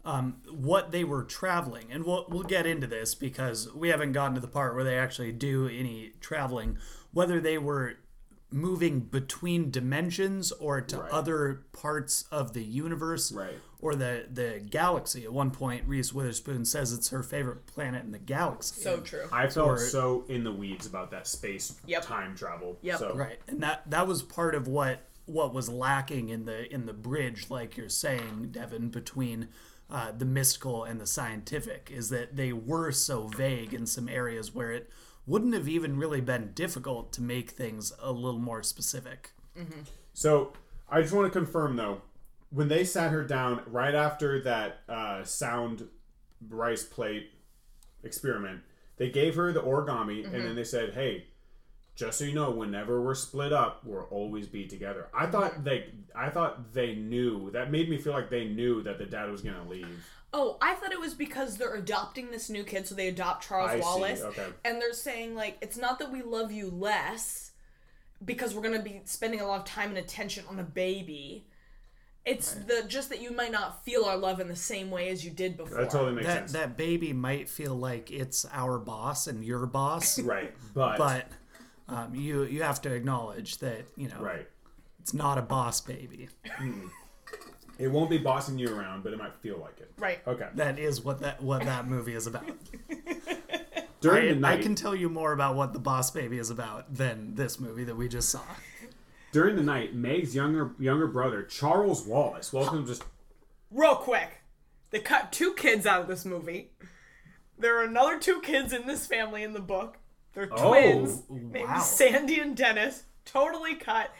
[0.04, 4.36] um, what they were traveling, and we'll we'll get into this because we haven't gotten
[4.36, 6.78] to the part where they actually do any traveling.
[7.12, 7.96] Whether they were
[8.50, 11.10] moving between dimensions or to Right.
[11.10, 13.58] other parts of the universe Right.
[13.80, 15.24] or the the galaxy.
[15.24, 18.80] At one point, Reese Witherspoon says it's her favorite planet in the galaxy.
[18.80, 19.26] So true.
[19.30, 22.04] I felt Or- so in the weeds about that space Yep.
[22.04, 22.78] time travel.
[22.82, 22.98] Yep.
[22.98, 26.86] So, Right, and that that was part of what what was lacking in the in
[26.86, 29.48] the bridge, like you're saying, Devon, between
[29.90, 34.54] uh, the mystical and the scientific, is that they were so vague in some areas
[34.54, 34.90] where it
[35.28, 39.32] wouldn't have even really been difficult to make things a little more specific.
[40.14, 40.52] So
[40.90, 42.00] I just want to confirm though,
[42.50, 45.86] when they sat her down right after that uh, sound
[46.48, 47.30] rice plate
[48.02, 48.60] experiment,
[48.96, 51.26] they gave her the origami and then they said, "Hey,
[51.94, 55.90] just so you know, whenever we're split up, we'll always be together." I thought they,
[56.16, 57.50] I thought they knew.
[57.50, 59.88] That made me feel like they knew that the dad was gonna leave.
[60.32, 63.70] Oh, I thought it was because they're adopting this new kid, so they adopt Charles
[63.70, 64.20] I see, Wallace.
[64.20, 64.46] okay.
[64.64, 67.52] And they're saying, like, it's not that we love you less
[68.24, 71.46] because we're going to be spending a lot of time and attention on a baby.
[72.26, 75.24] It's the just that you might not feel our love in the same way as
[75.24, 75.78] you did before.
[75.78, 76.52] That totally makes That sense.
[76.52, 81.28] that baby might feel like it's our boss and your boss, right, but, but
[81.88, 84.46] um, you you have to acknowledge that you know right,
[85.00, 86.28] it's not a boss baby.
[87.78, 89.90] It won't be bossing you around, but it might feel like it.
[89.98, 90.20] Right.
[90.26, 90.48] Okay.
[90.54, 92.48] That is what that what that movie is about.
[94.00, 96.50] During I, the night, I can tell you more about what the Boss Baby is
[96.50, 98.42] about than this movie that we just saw.
[99.32, 103.02] During the night, Meg's younger younger brother, Charles Wallace, welcome just
[103.70, 104.40] Real quick,
[104.90, 106.70] they cut two kids out of this movie.
[107.58, 109.98] There are another two kids in this family in the book.
[110.32, 111.80] They're Oh, twins named wow.
[111.80, 113.02] Sandy and Dennis.
[113.24, 114.10] Totally cut.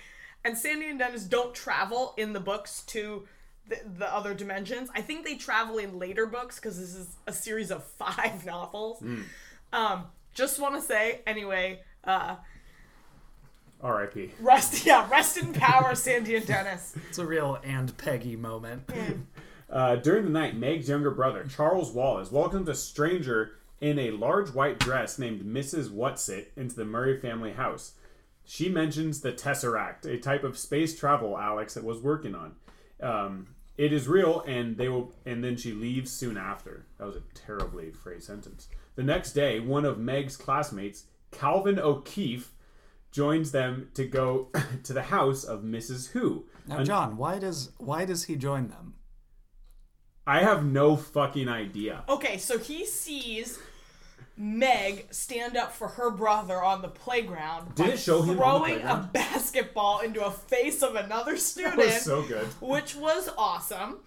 [0.44, 3.26] And Sandy and Dennis don't travel in the books to
[3.68, 4.88] the, the other dimensions.
[4.94, 9.02] I think they travel in later books because this is a series of five novels.
[9.72, 10.04] Um,
[10.34, 12.36] just want to say, anyway, uh,
[13.82, 14.32] R.I.P.
[14.40, 16.94] rest, yeah, rest in power, Sandy and Dennis.
[17.08, 18.90] It's a real and Peggy moment.
[19.70, 24.50] Uh, during the night, Meg's younger brother, Charles Wallace, welcomes a stranger in a large
[24.50, 25.90] white dress named Mrs.
[25.90, 27.92] Whatsit into the Murray family house.
[28.44, 32.54] She mentions the Tesseract, a type of space travel Alex was working on.
[33.00, 33.48] Um,
[33.78, 35.14] it is real, and they will.
[35.24, 36.84] And then she leaves soon after.
[36.98, 38.68] That was a terribly phrased sentence.
[38.96, 42.52] The next day, one of Meg's classmates, Calvin O'Keefe,
[43.12, 44.48] joins them to go
[44.82, 46.10] to the house of Mrs.
[46.10, 46.46] Who.
[46.66, 48.94] Now, John, why does why does he join them?
[50.26, 52.04] I have no fucking idea.
[52.06, 53.58] Okay, so he sees
[54.38, 57.74] Meg stand up for her brother on the playground.
[57.74, 61.86] Did by it show him throwing a basketball into a face of another student, That
[61.86, 62.46] was so good.
[62.60, 63.98] which was awesome.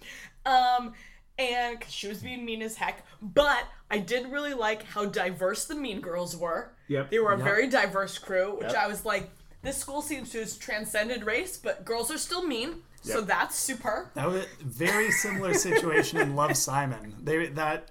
[0.45, 0.93] Um,
[1.37, 5.75] and she was being mean as heck, but I did really like how diverse the
[5.75, 6.73] Mean Girls were.
[6.87, 7.09] Yep.
[7.11, 7.43] They were a Yep.
[7.43, 8.75] very diverse crew, which Yep.
[8.77, 9.29] I was like,
[9.63, 14.09] this school seems to have transcended race, but girls are still mean, so that's super.
[14.13, 17.15] That was a very similar situation in Love Simon.
[17.21, 17.89] They that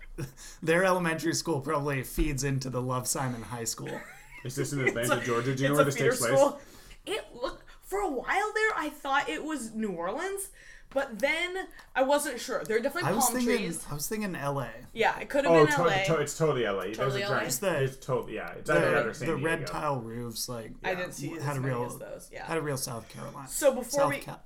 [0.62, 4.01] their elementary school probably feeds into the Love Simon high school.
[4.44, 5.55] Is this in Atlanta, Georgia?
[5.55, 6.53] Do you know where this feeder takes place?
[7.07, 8.70] It looked for a while there.
[8.77, 10.49] I thought it was New Orleans,
[10.90, 12.62] but then I wasn't sure.
[12.64, 13.85] There are definitely I was palm thinking trees.
[13.90, 14.68] I was thinking L.A.
[14.92, 16.05] Yeah, it could have Oh, been to- LA.
[16.05, 16.92] to- it's totally LA.
[16.94, 17.38] Totally a LA?
[17.38, 18.51] It's the- it's totally yeah.
[18.53, 21.85] It's either The, the red tile roofs, like I didn't see had as a real
[21.85, 22.31] as those.
[22.33, 22.44] Yeah.
[22.46, 23.49] had a real South Carolina.
[23.49, 24.42] So before South we Cal-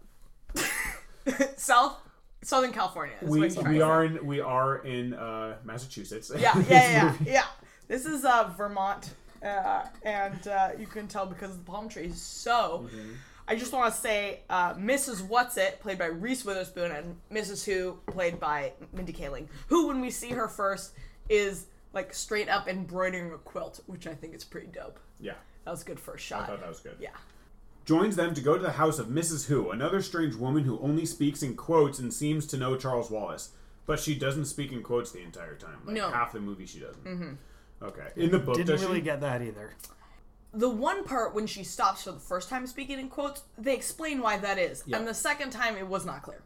[1.56, 1.96] South
[2.42, 3.16] Southern California.
[3.22, 6.28] We we are in we are in uh, Massachusetts.
[6.28, 6.40] say.
[6.40, 7.44] Yeah, yeah, yeah, yeah.
[7.88, 12.20] This is uh, Vermont, uh, and uh, you can tell because of the palm trees.
[12.20, 12.86] So.
[12.86, 13.12] Mm-hmm.
[13.46, 15.28] I just want to say, uh, Mrs.
[15.28, 17.62] Whatsit, played by Reese Witherspoon, and Mrs.
[17.62, 20.94] Who, played by Mindy Kaling, who, when we see her first,
[21.28, 24.98] is like straight up embroidering a quilt, which I think is pretty dope.
[25.20, 25.34] yeah.
[25.66, 26.44] That was a good first shot.
[26.44, 26.96] I thought that was good.
[26.98, 27.10] Yeah.
[27.84, 29.46] Joins them to go to the house of Mrs.
[29.46, 33.50] Who, another strange woman who only speaks in quotes and seems to know Charles Wallace,
[33.84, 35.78] but she doesn't speak in quotes the entire time.
[35.84, 36.10] Like No.
[36.10, 37.04] half the movie she doesn't.
[37.04, 37.32] Mm-hmm.
[37.84, 38.06] Okay.
[38.16, 39.04] In the book, Didn't does really she?
[39.04, 39.74] get that either.
[40.54, 44.20] The one part when she stops for the first time speaking in quotes, they explain
[44.22, 44.82] why that is.
[44.86, 44.96] Yeah.
[44.98, 46.40] And the second time, it was not clear.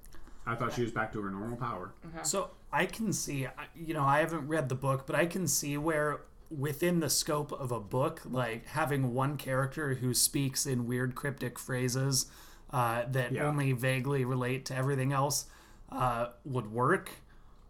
[0.46, 1.92] I thought she was back to her normal power.
[2.22, 5.46] So I can see, I- you know, I haven't read the book, but I can
[5.46, 10.86] see where within the scope of a book, like having one character who speaks in
[10.86, 12.26] weird cryptic phrases
[12.70, 13.46] uh, that Yeah.
[13.46, 15.46] only vaguely relate to everything else
[15.90, 17.10] uh, would work.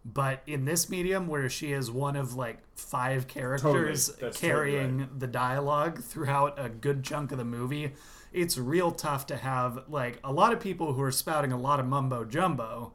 [0.04, 5.26] But in this medium, where she is one of like five characters totally carrying the
[5.26, 7.92] dialogue throughout a good chunk of the movie,
[8.32, 11.78] it's real tough to have like a lot of people who are spouting a lot
[11.80, 12.94] of mumbo jumbo,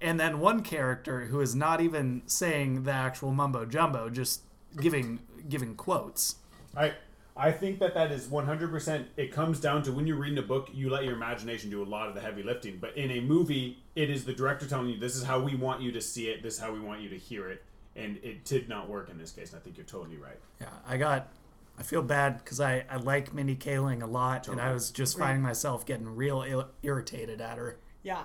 [0.00, 4.42] and then one character who is not even saying the actual mumbo jumbo, just
[4.80, 6.36] giving giving quotes.
[6.76, 6.94] I
[7.36, 9.06] I think that that is 100%.
[9.16, 11.86] It comes down to when you're reading a book, you let your imagination do a
[11.86, 12.76] lot of the heavy lifting.
[12.78, 15.80] But in a movie, it is the director telling you, this is how we want
[15.80, 17.64] you to see it, this is how we want you to hear it.
[17.96, 19.52] And it did not work in this case.
[19.52, 20.38] And I think you're totally right.
[20.60, 21.28] Yeah, I got.
[21.78, 25.18] I feel bad because I, I like Mindy Kaling a lot, and I was just
[25.18, 27.78] finding myself getting real Il- irritated at her.
[28.02, 28.24] Yeah.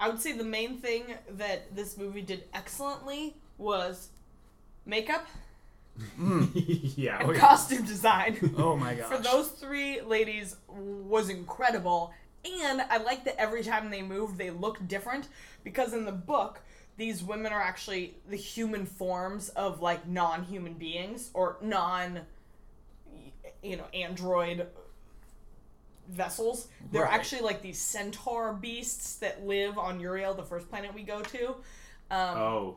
[0.00, 4.08] I would say the main thing that this movie did excellently was
[4.84, 5.26] makeup
[6.96, 7.20] yeah.
[7.20, 8.54] and costume design.
[8.56, 9.06] Oh my gosh!
[9.08, 12.12] For those three ladies was incredible.
[12.62, 15.28] And I like that every time they move, they look different
[15.62, 16.60] because in the book,
[16.98, 22.20] these women are actually the human forms of like non-human beings or non
[23.62, 24.66] you know, android
[26.08, 26.68] vessels.
[26.92, 27.14] They're Right.
[27.14, 31.48] actually like these centaur beasts that live on Uriel, the first planet we go to.
[32.10, 32.76] Um, Oh.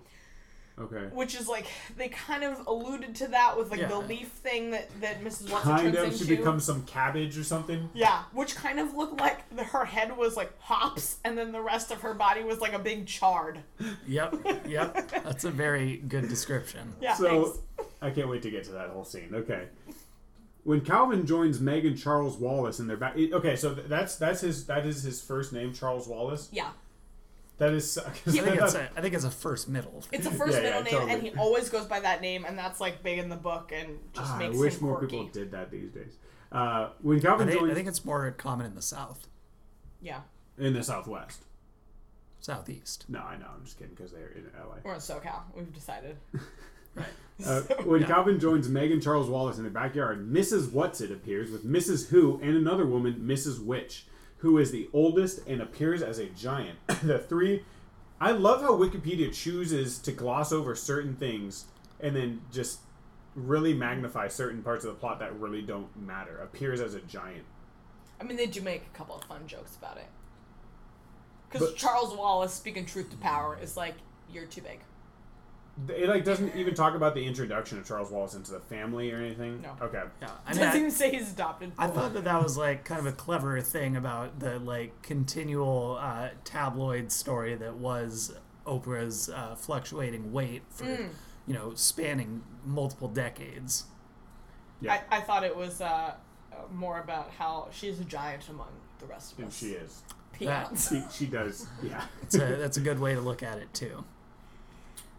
[0.79, 1.07] Okay.
[1.11, 1.65] which is like
[1.97, 5.47] they kind of alluded to that with like the leaf thing that that Mrs.
[5.47, 6.15] Whatsit Kind turns of.
[6.27, 6.37] She into.
[6.37, 7.89] becomes some cabbage or something.
[7.95, 11.61] Yeah, which kind of looked like the, her head was like hops, and then the
[11.61, 13.59] rest of her body was like a big chard.
[14.07, 14.35] Yep,
[14.67, 15.09] yep.
[15.23, 16.93] That's a very good description.
[17.01, 17.59] Yeah, So thanks.
[18.01, 19.31] I can't wait to get to that whole scene.
[19.33, 19.63] Okay.
[20.63, 24.65] When Calvin joins Meg and Charles Wallace in their back, okay, so that's that's his
[24.67, 26.49] that is his first name, Charles Wallace.
[26.51, 26.69] Yeah,
[27.59, 27.97] That is.
[27.97, 30.03] I think it's a I think it's a first middle.
[30.11, 31.11] it's a first Yeah, yeah, middle name, totally.
[31.13, 33.97] and he always goes by that name, and that's like big in the book, and
[34.13, 35.17] just Ah, I makes wish him more quirky.
[35.17, 36.17] people did that these days.
[36.51, 39.27] Uh, when I Calvin think, joins I think it's more common in the south,
[40.01, 40.21] Yeah,
[40.57, 41.43] in the Southwest.
[42.39, 43.05] southeast.
[43.09, 43.47] No, I know.
[43.55, 44.75] I'm just kidding because they're in LA.
[44.83, 45.41] we're in SoCal.
[45.55, 46.17] We've decided.
[46.95, 47.05] Right.
[47.45, 50.69] Uh, when Calvin joins Meg and Charles Wallace in the backyard, Mrs.
[50.69, 52.07] Whatsit appears with Mrs.
[52.09, 53.63] Who and another woman, Mrs.
[53.63, 56.77] Which, who is the oldest and appears as a giant.
[57.03, 57.63] the three.
[58.19, 61.65] I love how Wikipedia chooses to gloss over certain things
[61.99, 62.79] and then just
[63.35, 66.37] really magnify certain parts of the plot that really don't matter.
[66.39, 67.45] Appears as a giant.
[68.19, 70.07] I mean, they do make a couple of fun jokes about it.
[71.49, 73.95] Because Charles Wallace, speaking truth to power, is like,
[74.29, 74.81] "You're too big."
[75.89, 79.17] It like doesn't even talk about the introduction of Charles Wallace into the family or
[79.17, 79.61] anything.
[79.61, 79.75] No.
[79.85, 80.01] Okay.
[80.21, 81.71] Yeah, I Doesn't mean, even say he's adopted.
[81.77, 84.99] I, I thought that that was like kind of a clever thing about the like
[85.03, 88.33] continual uh, tabloid story that was
[88.65, 91.09] Oprah's uh, fluctuating weight for Mm.
[91.45, 93.85] you know spanning multiple decades.
[94.81, 94.99] Yeah.
[95.11, 99.05] I, I thought it was uh, uh, more about how she's a giant among the
[99.05, 99.57] rest of And us.
[99.57, 100.01] she is.
[100.33, 100.89] Peons.
[100.89, 101.67] She, she does.
[101.83, 102.03] Yeah.
[102.23, 104.03] It's a, that's a good way to look at it too.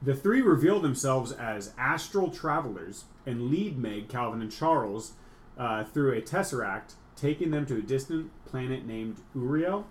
[0.01, 5.13] The three reveal themselves as astral travelers and lead Meg, Calvin, and Charles
[5.59, 9.89] uh, through a tesseract, taking them to a distant planet named Uriel.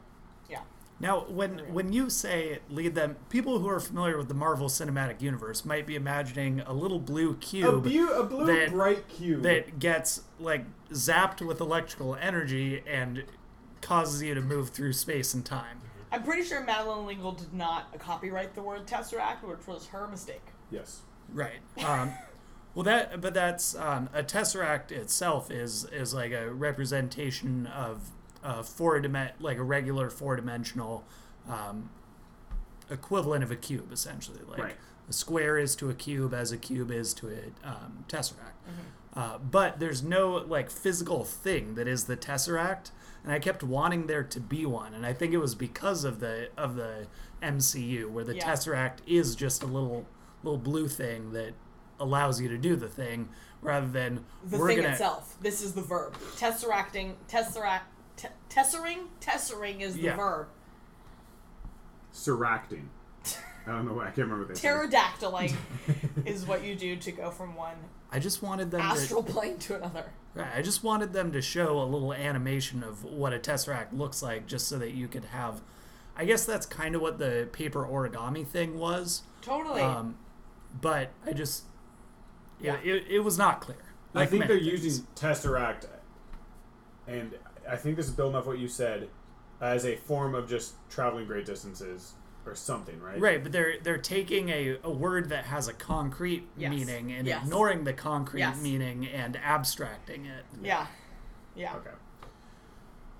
[0.50, 0.62] Yeah.
[1.02, 5.22] Now, when when you say lead them, people who are familiar with the Marvel Cinematic
[5.22, 9.44] Universe might be imagining a little blue A, cube bu- a blue, that- bright cube.
[9.44, 13.26] that gets like zapped with electrical energy and
[13.82, 15.82] causes you to move through space and time.
[16.12, 20.44] I'm pretty sure Madeleine L'Engle did not copyright the word Tesseract, which was her mistake.
[20.72, 21.02] yes.
[21.34, 21.60] Right.
[21.86, 22.12] Um,
[22.76, 28.12] well, that but that's um, a tesseract itself is is like a representation of
[28.44, 31.04] a four dimen like a regular four dimensional
[31.50, 31.90] um,
[32.90, 34.40] equivalent of a cube, essentially.
[34.48, 34.76] Like Right.
[35.10, 38.54] a square is to a cube as a cube is to a um, tesseract.
[39.14, 42.92] Uh, but there's no like physical thing that is the tesseract,
[43.28, 46.22] and I kept wanting there to be one, and I think it was because of
[46.22, 47.08] the of the
[47.44, 48.50] MCU where the Yeah.
[48.50, 50.06] tesseract is just a little
[50.44, 51.54] little blue thing that
[52.00, 53.28] allows you to do the thing
[53.62, 55.36] rather than The we're thing gonna itself.
[55.42, 56.16] This is the verb.
[56.38, 57.82] Tesseracting, tesseract,
[58.16, 60.16] te- tessering, tessering is the Yeah.
[60.16, 60.48] verb.
[62.14, 62.86] Seracting.
[63.66, 63.94] I don't know.
[63.96, 64.70] why I can't remember what they say.
[64.70, 65.54] Pterodactyling
[66.26, 67.76] is what you do to go from one
[68.10, 70.06] I just wanted them astral to plane to another.
[70.38, 74.22] Right, I just wanted them to show a little animation of what a tesseract looks
[74.22, 75.62] like just so that you could have
[76.20, 79.22] I guess that's kind of what the paper origami thing was.
[79.44, 79.82] Totally.
[79.84, 80.18] Um,
[80.82, 81.66] but I just,
[82.60, 82.96] yeah, Yeah.
[82.96, 83.78] it, it was not clear.
[84.16, 84.84] I Like think they're things.
[84.84, 85.86] using Tesseract,
[87.08, 87.36] and
[87.70, 89.10] I think this is building off what you said,
[89.62, 92.14] as a form of just traveling great distances
[92.48, 93.20] or something, right?
[93.20, 96.72] right, but they're they're taking a, a word that has a concrete Yes.
[96.72, 97.44] meaning and Yes.
[97.44, 98.62] ignoring the concrete Yes.
[98.62, 100.46] meaning and abstracting it.
[100.64, 100.88] yeah.
[101.56, 101.76] Yeah.
[101.78, 101.90] Okay.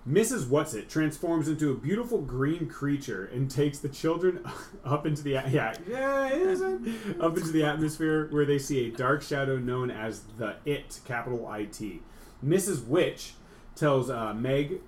[0.08, 0.46] Mrs.
[0.46, 4.40] Whatsit transforms into a beautiful green creature and takes the children
[4.86, 6.88] up into the yeah yeah it isn't
[7.22, 11.46] up into the atmosphere where they see a dark shadow known as the It capital
[11.48, 12.02] I T.
[12.46, 12.86] Mrs.
[12.88, 13.34] Which
[13.76, 14.80] tells uh, Meg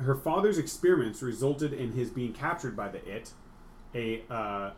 [0.00, 3.30] her father's experiments resulted in his being captured by the It,
[3.94, 4.70] a uh,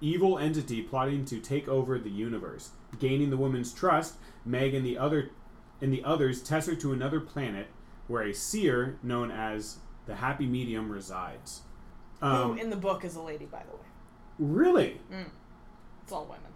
[0.00, 2.70] evil entity plotting to take over the universe.
[2.98, 5.30] Gaining the woman's trust, Meg and the other
[5.80, 7.66] and the others tesser to another planet
[8.06, 11.62] where a seer known as the Happy Medium resides.
[12.20, 13.82] Who Um, in the book is a lady, by the way.
[14.38, 15.00] really?
[16.02, 16.52] It's all women.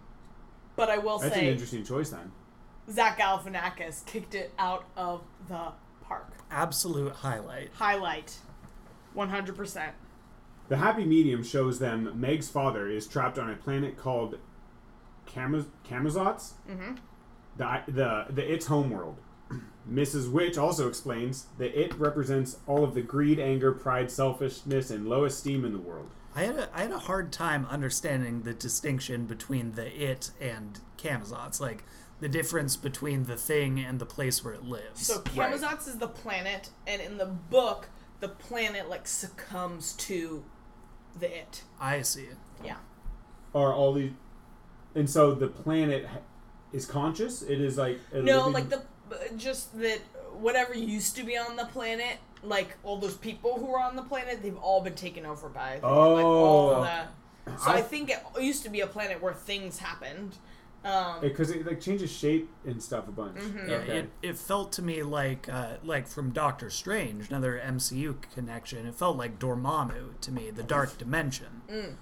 [0.75, 1.27] But I will say.
[1.29, 2.31] That's an interesting choice then.
[2.89, 6.31] Zach Galifianakis kicked it out of the park.
[6.49, 7.69] Absolute highlight.
[7.73, 8.37] Highlight.
[9.15, 9.91] 100%.
[10.71, 14.37] The Happy Medium shows them Meg's father is trapped on a planet called
[15.27, 16.53] Camaz- Camazotz.
[16.65, 16.93] Mm-hmm.
[17.57, 19.17] The, the, the It's homeworld.
[19.85, 20.31] Mrs.
[20.31, 25.25] Which also explains that it represents all of the greed, anger, pride, selfishness, and low
[25.25, 26.09] esteem in the world.
[26.33, 30.79] I had a, I had a hard time understanding the distinction between the it and
[30.97, 31.83] Camazotz, like
[32.21, 35.05] the difference between the thing and the place where it lives.
[35.05, 37.89] So Camazotz is the planet, and in the book,
[38.21, 40.45] the planet like succumbs to
[41.19, 41.63] the it.
[41.79, 42.23] I see.
[42.23, 42.37] It.
[42.63, 42.77] Yeah.
[43.53, 44.11] Are all these.
[44.95, 46.07] And so the planet
[46.73, 47.41] is conscious?
[47.41, 47.99] It is like.
[48.11, 48.81] a No, living- like the
[49.37, 49.99] just that
[50.33, 54.01] whatever used to be on the planet, like all those people who were on the
[54.03, 56.81] planet, they've all been taken over by like all Oh.
[56.83, 57.57] the.
[57.57, 60.37] So I, I- think it used to be a planet where things happened.
[60.83, 63.37] Um, Because it, like changes shape and stuff a bunch.
[63.37, 63.69] Mm-hmm.
[63.69, 63.97] Yeah, Okay.
[63.99, 68.87] it, it felt to me like uh, like from Doctor Strange, another MCU connection.
[68.87, 71.61] It felt like Dormammu to me, the Dark Dimension.
[71.69, 71.95] Mm.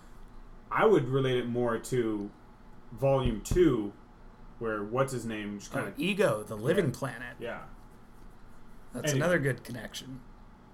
[0.71, 2.29] I would relate it more to
[2.93, 3.91] Volume 2,
[4.59, 5.93] where what's his name just kind of.
[5.99, 7.35] Ego, the living planet.
[7.39, 7.59] yeah.
[8.93, 9.19] That's Anyway.
[9.25, 10.21] another good connection.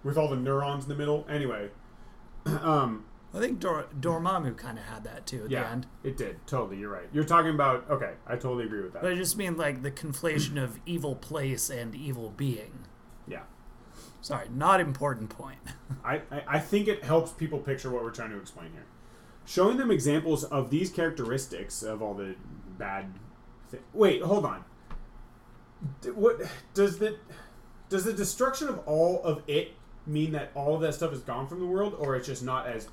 [0.04, 1.26] With all the neurons in the middle.
[1.30, 1.70] Anyway.
[2.46, 5.88] um, I think Dor- Dormammu kind of had that too at the yeah, end.
[6.04, 6.38] it did.
[6.48, 6.78] Totally.
[6.78, 7.08] You're right.
[7.12, 7.86] You're talking about.
[7.89, 8.13] Okay.
[8.26, 9.02] I totally agree with that.
[9.02, 12.86] But I just mean like the conflation of evil place and evil being.
[13.28, 13.41] yeah.
[14.21, 15.60] Sorry, not important point.
[16.04, 18.86] I, I, I think it helps people picture what we're trying to explain here.
[19.45, 22.36] Showing them examples of these characteristics of all the
[22.80, 23.13] bad.
[23.69, 24.63] Thi- Wait, hold on.
[26.02, 26.41] D- what
[26.74, 27.17] does the
[27.89, 29.74] does the destruction of all of it
[30.08, 32.65] mean that all of that stuff is gone from the world, or it's just not
[32.67, 32.88] as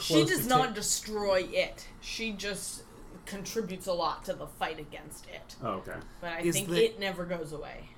[0.00, 1.86] she does to not ta- destroy it.
[2.00, 2.82] She just
[3.26, 5.56] contributes a lot to the fight against it.
[5.62, 5.96] Oh, okay.
[6.20, 7.90] But I Is think the- it never goes away.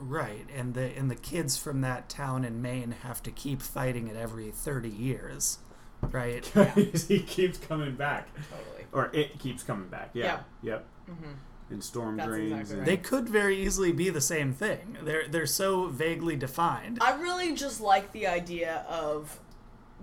[0.00, 4.08] Right, and the and the kids from that town in Maine have to keep fighting
[4.08, 5.58] it every thirty years,
[6.10, 6.44] right?
[6.74, 8.86] he keeps coming back, Totally.
[8.92, 10.10] or it keeps coming back.
[10.12, 10.40] Yeah.
[10.62, 10.84] Yep.
[11.08, 11.32] Mm-hmm.
[11.70, 12.50] And storm That's drains.
[12.52, 12.86] exactly and, right.
[12.86, 14.98] They could very easily be the same thing.
[15.02, 16.98] They're they're so vaguely defined.
[17.00, 19.38] I really just like the idea of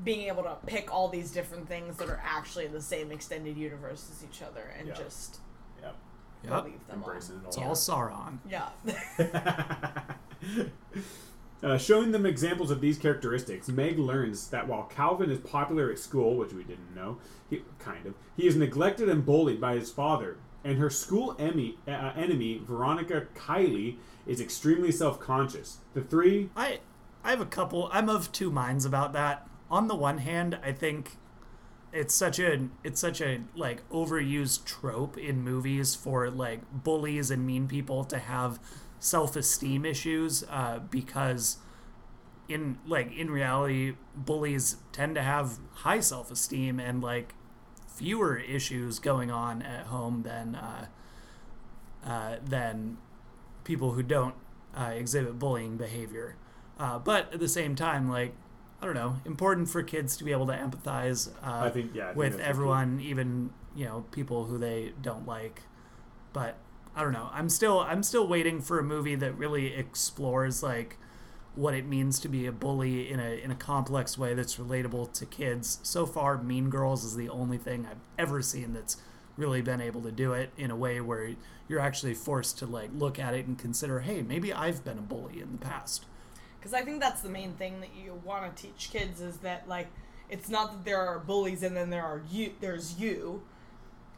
[0.04, 3.58] being able to pick all these different things that are actually in the same extended
[3.58, 4.94] universe as each other and Yeah.
[4.96, 5.40] just
[5.82, 5.96] Yep.
[6.44, 7.64] Yep, believe them Embracing it it's all.
[7.70, 8.40] all Sauron.
[8.50, 8.70] Yeah.
[11.64, 16.00] Uh, showing them examples of these characteristics, Meg learns that while Calvin is popular at
[16.00, 17.20] school, which we didn't know,
[17.52, 20.38] he, kind of, he is neglected and bullied by his father.
[20.64, 25.78] And her school emi, uh, enemy, Veronica Kiley, is extremely self-conscious.
[25.94, 26.80] The three, I
[27.24, 27.90] I have a couple.
[27.94, 29.48] I'm of two minds about that.
[29.72, 31.18] On the one hand, I think
[31.94, 37.46] it's such a it's such a like overused trope in movies for like bullies and
[37.46, 38.60] mean people to have
[39.00, 41.58] self-esteem issues uh, because
[42.48, 47.34] in like in reality bullies tend to have high self-esteem and like
[47.88, 50.86] fewer issues going on at home than uh,
[52.06, 52.98] uh, than
[53.64, 54.36] people who don't
[54.76, 56.36] uh, exhibit bullying behavior.
[56.80, 58.34] Uh, but at the same time, like
[58.82, 62.04] I don't know, important for kids to be able to empathize uh, I think, yeah,
[62.04, 65.62] I think with everyone, even you know people who they don't like.
[66.34, 66.58] But
[66.96, 67.30] I don't know.
[67.32, 70.98] I'm still I'm still waiting for a movie that really explores like
[71.54, 75.14] what it means to be a bully in a in a complex way that's relatable
[75.14, 75.80] to kids.
[75.84, 78.98] So far, Mean Girls is the only thing I've ever seen that's
[79.38, 81.36] really been able to do it in a way where
[81.68, 85.02] you're actually forced to like look at it and consider, hey, maybe I've been a
[85.02, 86.06] bully in the past.
[86.62, 89.68] Because I think that's the main thing that you want to teach kids is that
[89.68, 89.88] like
[90.30, 92.54] it's not that there are bullies and then there are you.
[92.62, 93.42] There's you.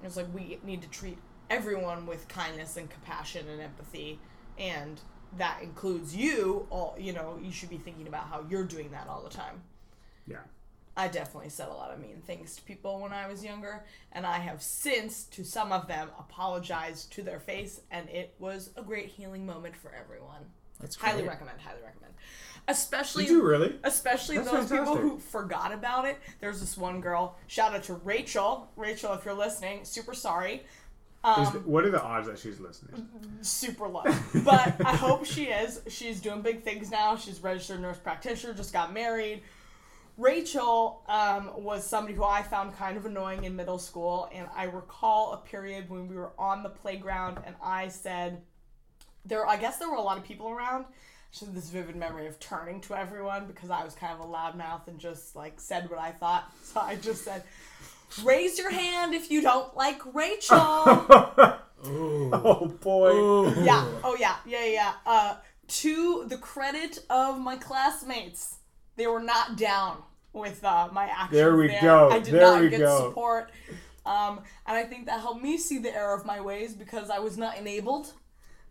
[0.03, 1.17] It's like we need to treat
[1.49, 4.19] everyone with kindness and compassion and empathy,
[4.57, 4.99] and
[5.37, 6.67] that includes you.
[6.69, 9.61] All you know, you should be thinking about how you're doing that all the time.
[10.27, 10.39] yeah.
[10.95, 14.27] I definitely said a lot of mean things to people when I was younger, and
[14.27, 18.83] I have since, to some of them, apologized to their face, and it was a
[18.83, 20.45] great healing moment for everyone.
[20.83, 21.29] That's Highly great.
[21.29, 22.13] recommend, highly recommend.
[22.67, 23.75] Especially Did you really?
[23.83, 26.17] especially That's those people who forgot about it.
[26.39, 27.37] There's this one girl.
[27.47, 28.69] Shout out to Rachel.
[28.75, 30.63] Rachel, if you're listening, super sorry.
[31.25, 33.07] Um, the- what are the odds that she's listening?
[33.41, 34.03] super low.
[34.43, 35.81] But I hope she is.
[35.87, 37.15] She's doing big things now.
[37.17, 39.41] She's registered nurse practitioner, just got married.
[40.17, 44.65] Rachel um, was somebody who I found kind of annoying in middle school, and I
[44.65, 48.41] recall a period when we were on the playground and I said,
[49.25, 49.47] there.
[49.47, 50.85] I guess there were a lot of people around.
[51.31, 54.87] So this vivid memory of turning to everyone because I was kind of a loudmouth
[54.87, 56.51] and just like said what I thought.
[56.63, 57.43] So I just said,
[58.23, 60.57] "Raise your hand if you don't like Rachel."
[61.85, 63.51] Oh boy.
[63.63, 63.85] yeah.
[64.03, 64.37] Oh yeah.
[64.45, 64.65] Yeah.
[64.65, 64.93] Yeah.
[65.05, 65.35] Uh,
[65.67, 68.57] to the credit of my classmates,
[68.95, 69.97] they were not down
[70.31, 71.31] with uh, my actions.
[71.31, 72.09] There we go.
[72.09, 73.09] I did There not we get go.
[73.09, 73.51] support,
[74.05, 77.19] um, and I think that helped me see the error of my ways because I
[77.19, 78.13] was not enabled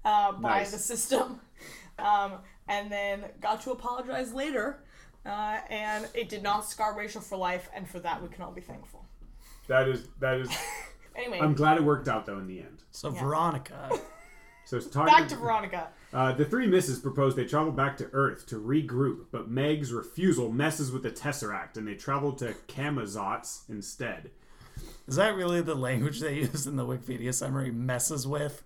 [0.04, 0.72] uh, by Nice.
[0.72, 1.40] the system,
[1.98, 2.32] um,
[2.68, 4.82] and then got to apologize later.
[5.24, 8.50] Uh, and it did not scar Rachel for life, and for that we can all
[8.52, 9.04] be thankful.
[9.68, 10.50] That is that is.
[11.14, 12.84] Anyway, I'm glad it worked out though in the end.
[12.90, 13.90] So Veronica,
[14.64, 15.12] So it's talking.
[15.12, 15.88] back to Veronica.
[16.10, 20.50] Uh, the three misses propose they travel back to Earth to regroup, but Meg's refusal
[20.50, 24.30] messes with the Tesseract, and they travel to Camazotz instead.
[25.06, 27.70] is that really the language they use in the Wikipedia summary?
[27.70, 28.62] Messes with.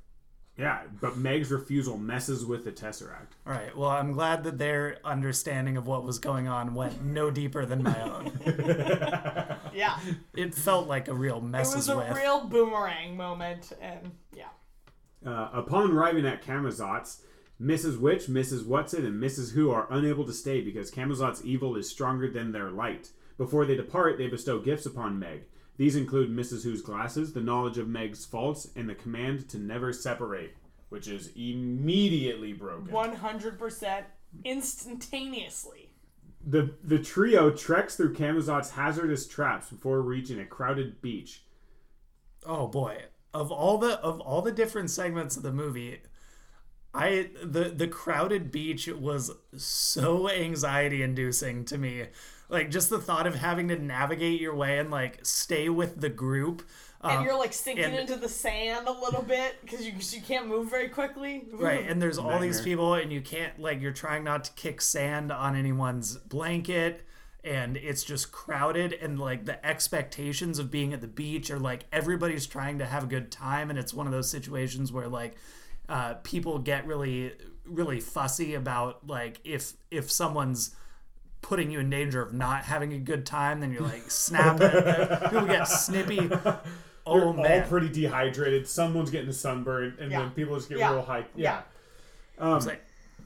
[0.59, 3.33] Yeah, but Meg's refusal messes with the Tesseract.
[3.47, 3.77] All right.
[3.77, 7.83] Well, I'm glad that their understanding of what was going on went no deeper than
[7.83, 8.33] my own.
[9.75, 9.99] Yeah,
[10.35, 11.71] It felt like a real mess.
[11.73, 12.17] it messes was a with.
[12.17, 14.47] real boomerang moment, and yeah.
[15.27, 17.21] Uh, upon arriving at Camazotz,
[17.61, 17.99] Mrs.
[18.01, 18.65] Which, Mrs.
[18.65, 19.53] Whatsit, and Mrs.
[19.53, 23.11] Who are unable to stay because Camazotz's evil is stronger than their light.
[23.37, 25.43] Before they depart, they bestow gifts upon Meg.
[25.77, 26.65] These include Mrs.
[26.65, 30.57] Who's glasses, the knowledge of Meg's faults, and the command to never separate,
[30.89, 32.93] which is immediately broken.
[32.93, 34.07] One hundred percent
[34.45, 35.91] instantaneously.
[36.47, 41.43] The the trio treks through Camazotz's hazardous traps before reaching a crowded beach.
[42.47, 43.03] oh boy
[43.35, 46.01] of all the of all the different segments of the movie
[46.95, 52.07] i the the crowded beach was so anxiety inducing to me
[52.49, 56.09] like just the thought of having to navigate your way and like stay with the
[56.09, 56.63] group
[57.03, 60.15] And um, you're like sinking and- into the sand a little bit because you, 'cause
[60.15, 61.45] you can't move very quickly.
[61.53, 64.81] right and there's all these people and you can't like you're trying not to kick
[64.81, 67.03] sand on anyone's blanket
[67.45, 71.85] and it's just crowded and like the expectations of being at the beach are like
[71.93, 75.37] everybody's trying to have a good time and it's one of those situations where like
[75.89, 77.33] uh, people get really
[77.65, 80.75] really fussy about like if if someone's
[81.47, 84.57] putting you in danger of not having a good time then you're like snap
[85.31, 86.29] people get snippy
[87.07, 88.67] oh They're man all pretty dehydrated.
[88.67, 90.23] Someone's getting a sunburn, and Yeah.
[90.23, 90.91] then people just get Yeah.
[90.93, 91.25] real high.
[91.37, 91.63] Yeah.
[92.41, 92.57] Yeah.
[92.57, 92.83] It's like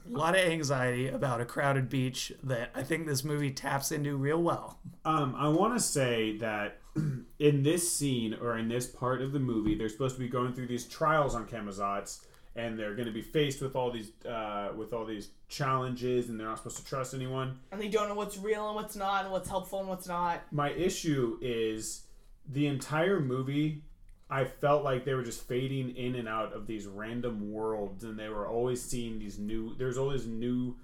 [0.07, 4.15] a lot of anxiety about a crowded beach that I think this movie taps into
[4.17, 4.77] real well.
[5.03, 6.77] Um, I want to say that
[7.39, 10.53] in this scene or in this part of the movie, they're supposed to be going
[10.53, 12.19] through these trials on Camazotz,
[12.55, 16.39] and they're going to be faced with all these uh, with all these challenges, and
[16.39, 17.59] they're not supposed to trust anyone.
[17.71, 20.41] and they don't know what's real and what's not, and what's helpful and what's not.
[20.51, 22.03] My issue is
[22.49, 23.83] the entire movie.
[24.29, 28.17] I felt like they were just fading in and out of these random worlds, and
[28.17, 29.75] they were always seeing these new.
[29.77, 30.77] There's always new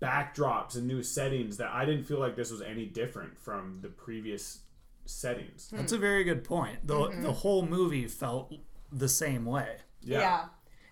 [0.00, 3.88] backdrops and new settings that I didn't feel like this was any different from the
[3.88, 4.60] previous
[5.04, 5.68] settings.
[5.72, 6.86] That's a very good point.
[6.86, 8.52] The the whole movie felt
[8.92, 9.76] the same way.
[10.02, 10.20] Yeah.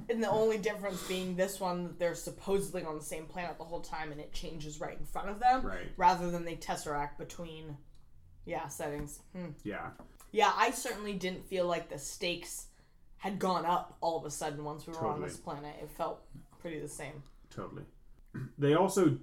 [0.08, 3.80] And the only difference being this one, they're supposedly on the same planet the whole
[3.80, 5.88] time, and it changes right in front of them, Right.
[5.96, 7.76] rather than they tesseract between,
[8.44, 9.20] yeah, settings.
[9.34, 9.50] Hmm.
[9.64, 9.90] Yeah.
[10.32, 12.66] Yeah, I certainly didn't feel like the stakes
[13.18, 15.74] had gone up all of a sudden once we were on this planet.
[15.82, 16.22] It felt
[16.60, 17.22] pretty the same.
[17.50, 17.84] Totally.
[18.58, 19.16] They also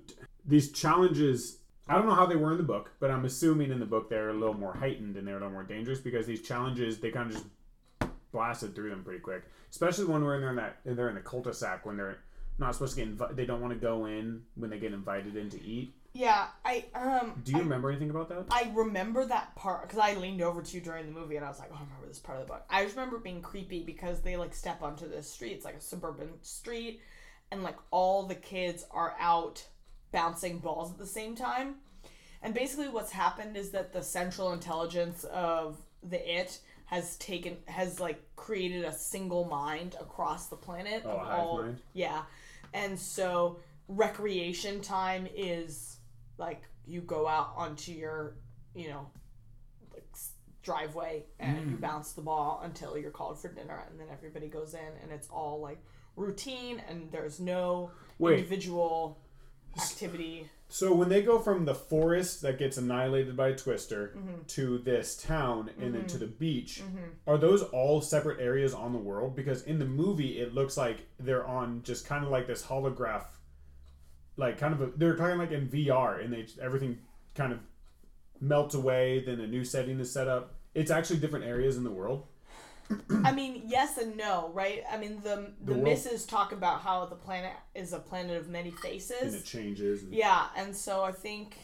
[0.43, 1.59] these challenges.
[1.87, 4.09] I don't know how they were in the book, but I'm assuming in the book
[4.09, 7.11] they're a little more heightened and they're a little more dangerous because these challenges they
[7.11, 7.45] kind of just
[8.31, 9.43] blasted through them pretty quick.
[9.73, 12.19] Especially when we're in there in that they're in the cul-de-sac when they're
[12.59, 15.49] not supposed to get they don't want to go in when they get invited in
[15.49, 15.95] to eat.
[16.13, 17.41] Yeah, I um.
[17.43, 18.45] Do you I, remember anything about that?
[18.51, 21.49] I remember that part because I leaned over to you during the movie and I
[21.49, 22.63] was like, oh, I remember this part of the book.
[22.69, 25.53] I just remember being creepy because they like step onto this street.
[25.53, 27.01] It's like a suburban street,
[27.49, 29.65] and like all the kids are out
[30.11, 31.77] bouncing balls at the same time.
[32.43, 36.59] And basically, what's happened is that the central intelligence of the it
[36.93, 41.39] has taken has like created a single mind across the planet Oh, of a hive
[41.39, 41.77] all mind?
[41.93, 42.21] yeah,
[42.73, 45.97] and so recreation time is
[46.37, 48.35] like you go out onto your
[48.75, 49.07] you know
[49.93, 50.05] like
[50.61, 51.71] driveway and Mm.
[51.71, 55.11] you bounce the ball until you're called for dinner and then everybody goes in and
[55.11, 55.79] it's all like
[56.15, 58.37] routine and there's no Wait.
[58.39, 59.17] individual
[59.77, 64.41] activity So when they go from the forest that gets annihilated by a Twister Mm-hmm.
[64.47, 66.81] to this town and then to the beach,
[67.27, 69.35] are those all separate areas on the world?
[69.35, 73.25] Because in the movie, it looks like they're on just kind of like this holograph,
[74.35, 76.97] like kind of a, they're of like in VR, and they everything
[77.35, 77.59] kind of
[78.41, 79.23] melts away.
[79.23, 80.55] Then a new setting is set up.
[80.73, 82.25] It's actually different areas in the world.
[83.23, 84.83] I mean, yes and no, right?
[84.91, 88.49] I mean, the the, world- misses talk about how the planet is a planet of
[88.49, 89.21] many faces.
[89.21, 90.03] and it changes.
[90.03, 91.57] and- Yeah, and so I think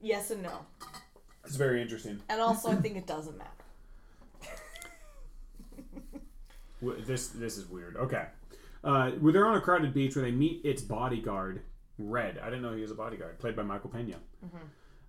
[0.00, 0.52] yes and no,
[1.44, 2.20] It's very interesting.
[2.28, 3.50] and also I think it doesn't matter.
[7.06, 7.96] This this is weird.
[7.96, 8.24] Okay,
[8.84, 11.60] uh, they're on a crowded beach where they meet its bodyguard,
[11.98, 12.38] Red.
[12.38, 14.16] I didn't know he was a bodyguard, played by Michael Pena.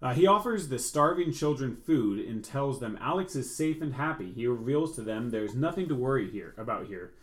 [0.02, 4.32] Uh, he offers the starving children food and tells them Alex is safe and happy.
[4.34, 7.14] He reveals to them there's nothing to worry here about here.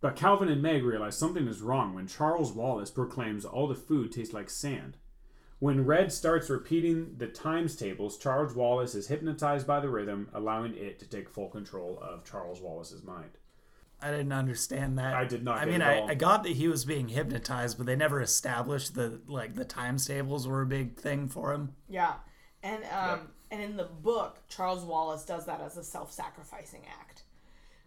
[0.00, 4.12] But Calvin and Meg realize something is wrong when Charles Wallace proclaims all the food
[4.12, 4.96] tastes like sand.
[5.60, 10.76] When Red starts repeating the times tables, Charles Wallace is hypnotized by the rhythm, allowing
[10.76, 13.30] it to take full control of Charles Wallace's mind.
[14.04, 15.14] I didn't understand that.
[15.14, 16.06] I did not I get mean, it at I.
[16.10, 20.06] I got that he was being hypnotized, but they never established that like the times
[20.06, 21.74] tables were a big thing for him.
[21.88, 22.14] Yeah,
[22.62, 27.22] and um, and in the book, Charles Wallace does that as a self-sacrificing act.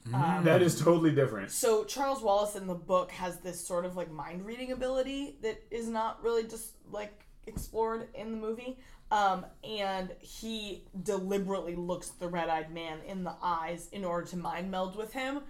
[0.10, 1.52] That is totally different.
[1.52, 5.62] So Charles Wallace in the book has this sort of like mind reading ability that
[5.70, 8.80] is not really just like explored in the movie.
[9.10, 14.38] Um, and he deliberately looks the red eyed man in the eyes in order to
[14.38, 15.44] mind meld with him, to,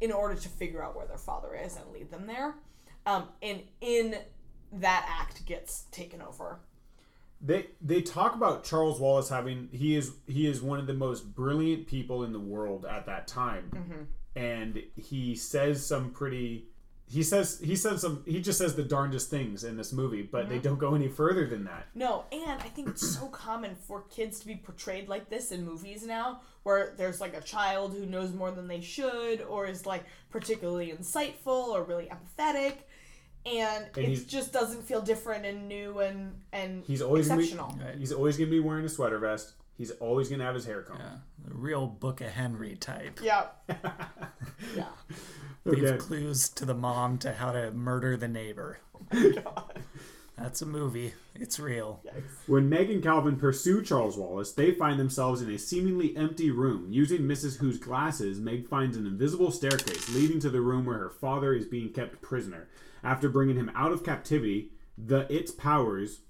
[0.00, 2.54] in order to figure out where their father is and lead them there.
[3.06, 4.16] Um, and in
[4.72, 6.60] that act gets taken over.
[7.40, 11.34] They they talk about Charles Wallace having he is he is one of the most
[11.34, 13.70] brilliant people in the world at that time,
[14.36, 16.68] and he says some pretty.
[17.12, 20.48] He says he says some he just says the darndest things in this movie, but
[20.48, 20.64] they mm-hmm.
[20.64, 21.88] don't go any further than that.
[21.94, 25.62] No, and I think it's so common for kids to be portrayed like this in
[25.62, 29.84] movies now, where there's like a child who knows more than they should, or is
[29.84, 32.76] like particularly insightful or really empathetic,
[33.44, 37.78] and, it just doesn't feel different and new and and He's always gonna be, exceptional.
[37.98, 39.52] he's always gonna be wearing a sweater vest.
[39.76, 41.02] He's always gonna have his hair combed.
[41.02, 43.20] Yeah, the real Book of Henry type.
[43.22, 43.70] Yep.
[44.76, 44.84] yeah.
[45.64, 45.96] Leave Okay.
[45.98, 48.78] clues to the mom to how to murder the neighbor.
[50.36, 51.12] That's a movie.
[51.34, 52.02] It's real.
[52.46, 56.86] When Meg and Calvin pursue Charles Wallace, they find themselves in a seemingly empty room.
[56.90, 57.58] Using Mrs.
[57.58, 61.66] Who's glasses, Meg finds an invisible staircase leading to the room where her father is
[61.66, 62.68] being kept prisoner.
[63.04, 66.20] After bringing him out of captivity, the Its powers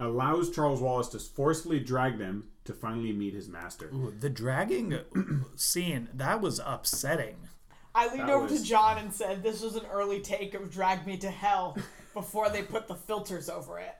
[0.00, 3.90] allows Charles Wallace to forcefully drag them to finally meet his master.
[3.92, 4.98] Ooh, the dragging
[5.56, 7.36] scene, that was upsetting.
[7.94, 10.70] I leaned That over was- to John and said, "This was an early take of
[10.70, 11.76] Drag Me to Hell."
[12.14, 13.94] Before they put the filters over it.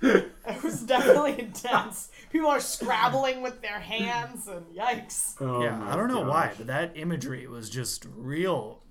[0.44, 2.10] It was definitely intense.
[2.30, 5.40] People are scrabbling with their hands, and yikes.
[5.40, 8.82] Oh yeah, I don't know why, but that imagery was just real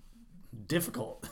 [0.68, 1.28] difficult.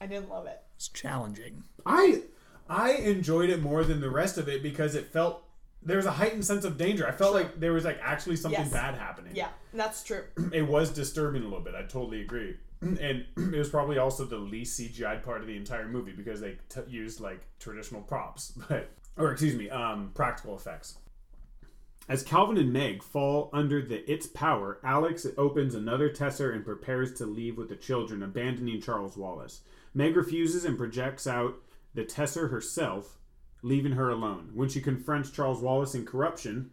[0.00, 0.62] I didn't love it.
[0.76, 1.64] It's challenging.
[1.84, 2.22] I
[2.68, 5.44] I enjoyed it more than the rest of it because it felt
[5.84, 7.06] there was a heightened sense of danger.
[7.06, 8.72] I felt like there was like actually something Yes.
[8.72, 9.34] bad happening.
[9.34, 10.24] Yeah, that's true.
[10.52, 11.74] it was disturbing a little bit.
[11.74, 12.56] I totally agree.
[12.82, 13.24] And
[13.54, 16.80] it was probably also the least CGI part of the entire movie because they t-
[16.88, 20.98] used like traditional props, but or excuse me, um, practical effects.
[22.08, 27.14] As Calvin and Meg fall under the its power, Alex opens another tesser and prepares
[27.14, 29.60] to leave with the children, abandoning Charles Wallace.
[29.94, 31.54] Meg refuses and projects out
[31.94, 33.16] the tesser herself,
[33.62, 34.50] leaving her alone.
[34.54, 36.70] When she confronts Charles Wallace in corruption,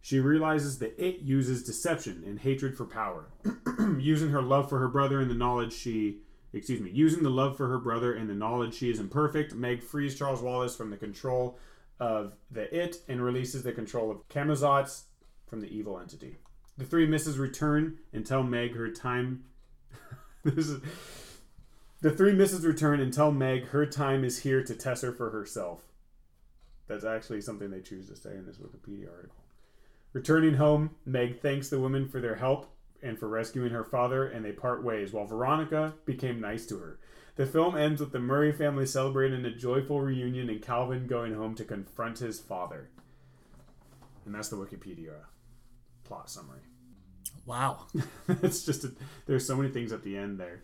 [0.00, 3.30] she realizes that it uses deception and hatred for power.
[3.98, 6.18] using her love for her brother and the knowledge she
[6.52, 9.82] excuse me, using the love for her brother and the knowledge she is imperfect, Meg
[9.82, 11.58] frees Charles Wallace from the control
[12.00, 15.04] of the it and releases the control of Camazotz
[15.46, 16.36] from the evil entity.
[16.76, 19.44] The three misses return and tell Meg her time
[20.44, 20.80] this is
[22.00, 25.30] the three misses return and tell Meg her time is here to test her for
[25.30, 25.82] herself.
[26.86, 29.36] That's actually something they choose to say in this Wikipedia article.
[30.12, 32.70] Returning home, Meg thanks the women for their help
[33.02, 36.98] and for rescuing her father, and they part ways, while Veronica became nice to her.
[37.36, 41.54] The film ends with the Murry family celebrating a joyful reunion and Calvin going home
[41.56, 42.88] to confront his father.
[44.24, 45.14] And that's the Wikipedia
[46.04, 46.60] plot summary.
[47.44, 47.86] Wow.
[48.28, 48.92] it's just, a,
[49.26, 50.62] there's so many things at the end there.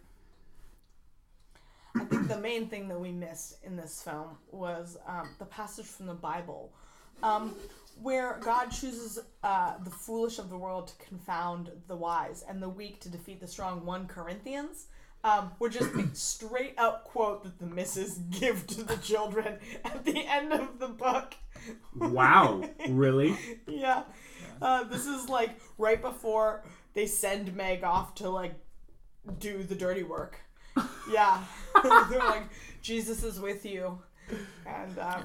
[1.97, 5.87] I think the main thing that we missed in this film was um, the passage
[5.87, 6.73] from the Bible,
[7.23, 7.55] um,
[8.01, 12.69] where God chooses uh, the foolish of the world to confound the wise and the
[12.69, 13.85] weak to defeat the strong.
[13.85, 14.87] 1 Corinthians.
[15.23, 20.03] Um, which is a straight up quote that the missus give to the children at
[20.07, 21.35] the end of the book.
[21.95, 23.37] Wow, really?
[23.67, 24.05] Yeah.
[24.63, 26.65] Uh, this is like right before
[26.95, 28.55] they send Meg off to like
[29.39, 30.41] do the dirty work.
[31.11, 31.43] Yeah.
[31.83, 32.45] They're like,
[32.83, 33.99] Jesus is with you.
[34.65, 35.25] And um,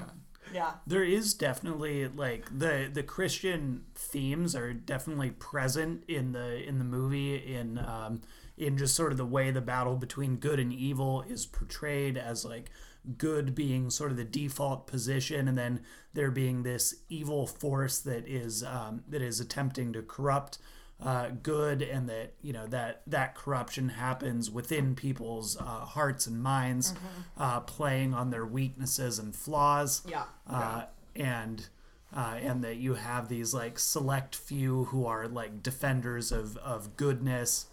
[0.54, 0.72] Yeah.
[0.88, 6.86] There is definitely like the the Christian themes are definitely present in the in the
[6.86, 8.22] movie in um,
[8.58, 12.46] in just sort of the way the battle between good and evil is portrayed as
[12.46, 12.72] like
[13.18, 15.82] good being sort of the default position and then
[16.14, 20.58] there being this evil force that is um, that is attempting to corrupt
[21.04, 26.42] uh, good and that you know that that corruption happens within people's uh, hearts and
[26.42, 26.94] minds
[27.38, 30.24] uh, playing on their weaknesses and flaws Yeah.
[30.50, 30.86] uh,
[31.16, 31.68] and
[32.16, 36.96] uh, and that you have these like select few who are like defenders of of
[36.96, 37.66] goodness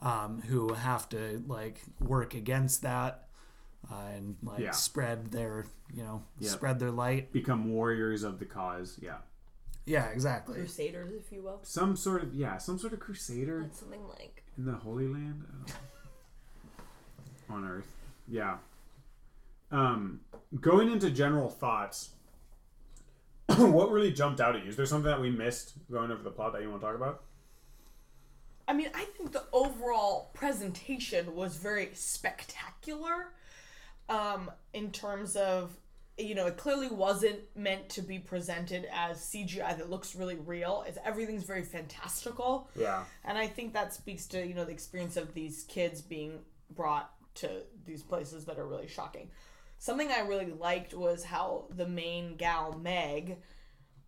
[0.00, 3.24] um, who have to like work against that
[3.90, 4.70] uh, and like Yeah.
[4.70, 6.50] spread their you know Yeah.
[6.50, 8.98] spread their light Become warriors of the cause.
[9.02, 9.16] Yeah.
[9.88, 11.60] Yeah exactly Crusaders, if you will.
[11.62, 14.44] Some sort of yeah, some sort of crusader That's something like.
[14.56, 15.44] in the Holy Land
[17.48, 17.86] uh, on Earth.
[18.28, 18.58] Yeah.
[19.70, 20.20] Um,
[20.60, 22.10] going into general thoughts,
[23.56, 24.70] what really jumped out at you?
[24.70, 26.96] Is there something that we missed going over the plot that you want to talk
[26.96, 27.22] about?
[28.66, 33.32] I mean, I think the overall presentation was very spectacular.
[34.10, 35.76] Um, in terms of,
[36.18, 40.84] you know, it clearly wasn't meant to be presented as CGI that looks really real.
[40.86, 42.68] It's everything's very fantastical.
[42.78, 43.04] Yeah.
[43.24, 46.40] And I think that speaks to, you know, the experience of these kids being
[46.74, 49.30] brought to these places that are really shocking.
[49.78, 53.36] Something I really liked was how the main gal, Meg,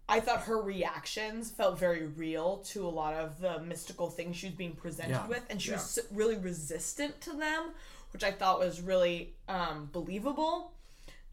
[0.09, 4.47] I thought her reactions felt very real to a lot of the mystical things she
[4.47, 5.29] was being presented Yeah.
[5.29, 7.71] with, and she was really resistant to them,
[8.13, 10.73] which I thought was really um, believable.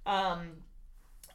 [0.06, 0.58] Um,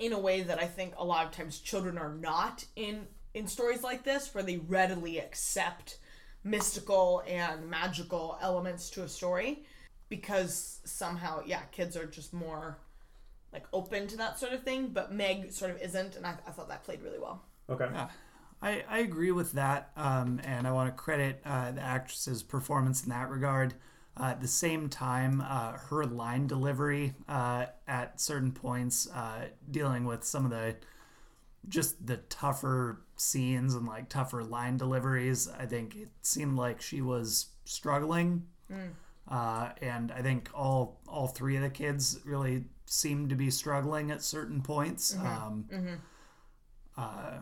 [0.02, 3.46] in a way that I think a lot of times children are not in in
[3.46, 5.98] stories like this, where they readily accept
[6.44, 9.64] mystical and magical elements to a story,
[10.08, 12.78] because somehow, yeah, kids are just more
[13.52, 14.88] like open to that sort of thing.
[14.88, 17.42] But Meg sort of isn't, and I, I thought that played really well.
[17.70, 17.86] Okay.
[17.92, 18.08] yeah.
[18.60, 23.02] I, I agree with that, um, and I want to credit uh, the actress's performance
[23.02, 23.74] in that regard.
[24.14, 30.04] Uh, at the same time, uh, her line delivery uh, at certain points, uh, dealing
[30.04, 30.76] with some of the
[31.68, 37.00] just the tougher scenes and like tougher line deliveries, I think it seemed like she
[37.00, 38.46] was struggling.
[39.28, 44.10] Uh, and I think all all three of the kids really seemed to be struggling
[44.10, 45.14] at certain points.
[45.16, 45.64] Um,
[46.96, 47.38] uh,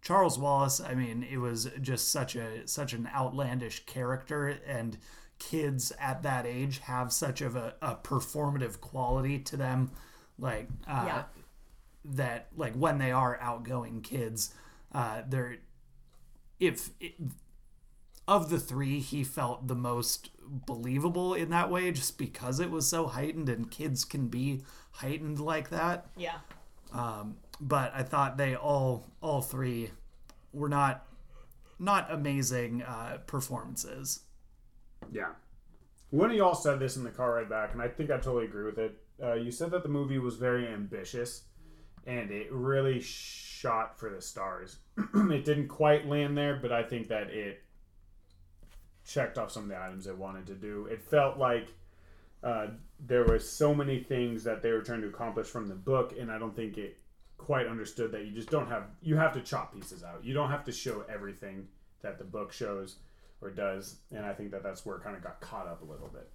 [0.00, 4.96] Charles Wallace, I mean, it was just such a such an outlandish character, and
[5.38, 9.90] kids at that age have such of a, a performative quality to them,
[10.38, 11.22] like uh, Yeah.
[12.04, 14.52] that like when they are outgoing kids,
[14.92, 15.56] uh, they're
[16.60, 16.90] if
[18.26, 20.30] of the three, he felt the most
[20.66, 24.62] believable in that way, just because it was so heightened, and kids can be
[24.92, 26.38] heightened like that Yeah.
[26.92, 29.90] Um but I thought they all all three
[30.52, 31.06] were not
[31.78, 34.20] not amazing uh, performances.
[35.12, 35.30] Yeah.
[36.10, 38.46] One of y'all said this in the car ride back, and I think I totally
[38.46, 38.98] agree with it.
[39.22, 41.44] Uh, you said that the movie was very ambitious,
[42.06, 44.78] and it really shot for the stars.
[45.14, 47.62] it didn't quite land there, but I think that it
[49.06, 50.86] checked off some of the items it wanted to do.
[50.86, 51.68] It felt like
[52.42, 52.68] uh,
[53.00, 56.30] there were so many things that they were trying to accomplish from the book, and
[56.30, 56.98] I don't think it
[57.36, 60.24] quite understood that you just don't have you have to chop pieces out.
[60.24, 61.68] You don't have to show everything
[62.02, 62.96] that the book shows
[63.40, 65.84] or does, and I think that that's where it kind of got caught up a
[65.84, 66.28] little bit.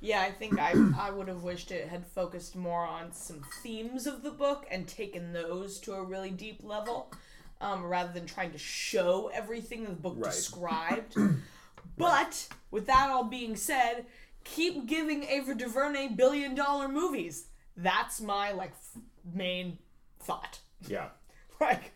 [0.00, 4.06] Yeah, I think I I would have wished it had focused more on some themes
[4.06, 7.12] of the book and taken those to a really deep level,
[7.60, 10.32] um, rather than trying to show everything the book Right.
[10.32, 11.16] described.
[11.96, 14.06] but with that all being said,
[14.44, 17.46] keep giving Ava DuVernay billion dollar movies.
[17.76, 19.02] That's my like f-
[19.34, 19.78] main
[20.20, 20.60] thought.
[20.86, 21.08] Yeah,
[21.60, 21.92] like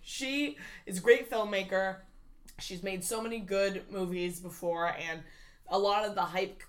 [0.00, 0.56] she
[0.86, 1.98] is a great filmmaker
[2.58, 5.20] she's made so many good movies before and
[5.68, 6.62] a lot of the hype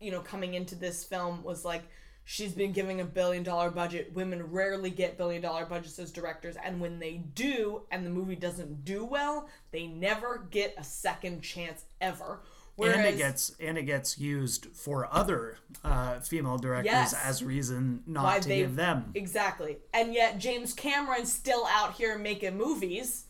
[0.00, 1.82] you know coming into this film was like
[2.24, 6.56] she's been giving a billion dollar budget women rarely get billion dollar budgets as directors
[6.64, 11.40] and when they do and the movie doesn't do well they never get a second
[11.42, 12.40] chance ever
[12.76, 17.12] Whereas, and it gets and it gets used for other uh, female directors Yes.
[17.12, 19.10] as reason not to they- give them.
[19.16, 19.78] Exactly.
[19.92, 23.24] And yet James Cameron's still out here making movies.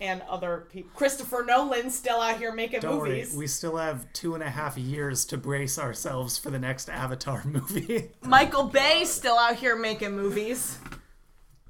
[0.00, 0.90] And other people.
[0.94, 3.34] Christopher Nolan's still out here making Don't worry, movies.
[3.34, 7.42] we still have two and a half years to brace ourselves for the next Avatar
[7.46, 8.10] movie.
[8.22, 10.78] Michael Bay's still out here making movies.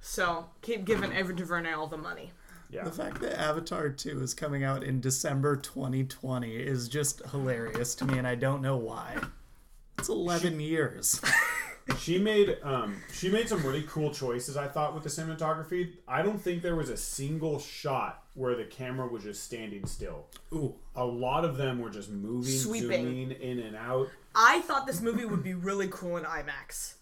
[0.01, 2.31] So keep giving Ava DuVernay all the money.
[2.71, 2.85] yeah.
[2.85, 8.05] The fact that Avatar 2 is coming out in December 2020 is just hilarious to
[8.05, 9.17] me, and I don't know why.
[9.99, 11.21] It's 11 years.
[11.99, 14.57] she made um, she made some really cool choices.
[14.57, 15.93] I thought with the cinematography.
[16.07, 20.27] I don't think there was a single shot where the camera was just standing still.
[20.53, 20.75] Ooh.
[20.95, 22.91] A lot of them were just moving, Sweeping.
[22.91, 24.09] zooming in and out.
[24.35, 26.95] I thought this movie would be really cool in IMAX.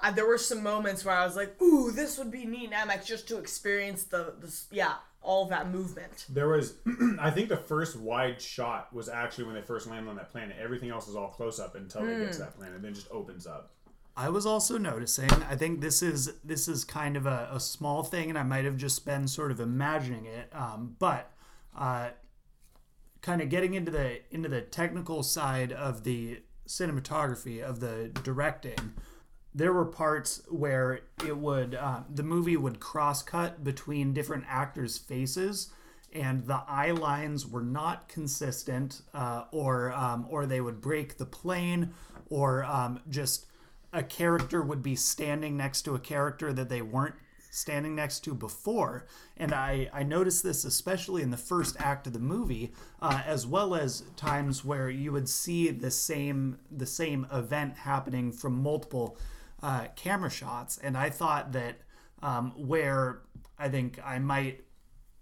[0.00, 2.70] Uh, there were some moments where I was like, "Ooh, this would be neat in
[2.70, 6.74] IMAX just to experience the, the yeah, all that movement." There was,
[7.18, 10.56] I think, the first wide shot was actually when they first landed on that planet.
[10.60, 13.10] Everything else is all close up until they get to that planet, then it just
[13.10, 13.73] opens up.
[14.16, 15.30] I was also noticing.
[15.30, 18.64] I think this is this is kind of a, a small thing, and I might
[18.64, 20.48] have just been sort of imagining it.
[20.52, 21.32] Um, but
[21.76, 22.10] uh,
[23.22, 28.94] kind of getting into the into the technical side of the cinematography of the directing,
[29.52, 34.96] there were parts where it would um, the movie would cross cut between different actors'
[34.96, 35.72] faces.
[36.12, 41.26] And the eye lines were not consistent, uh, or um, or they would break the
[41.26, 41.90] plane,
[42.30, 43.46] or um, just
[43.94, 47.14] a character would be standing next to a character that they weren't
[47.50, 49.06] standing next to before.
[49.36, 53.46] And I, I noticed this especially in the first act of the movie, uh, as
[53.46, 59.16] well as times where you would see the same the same event happening from multiple
[59.62, 60.78] uh, camera shots.
[60.78, 61.76] And I thought that
[62.22, 63.20] um, where
[63.56, 64.64] I think I might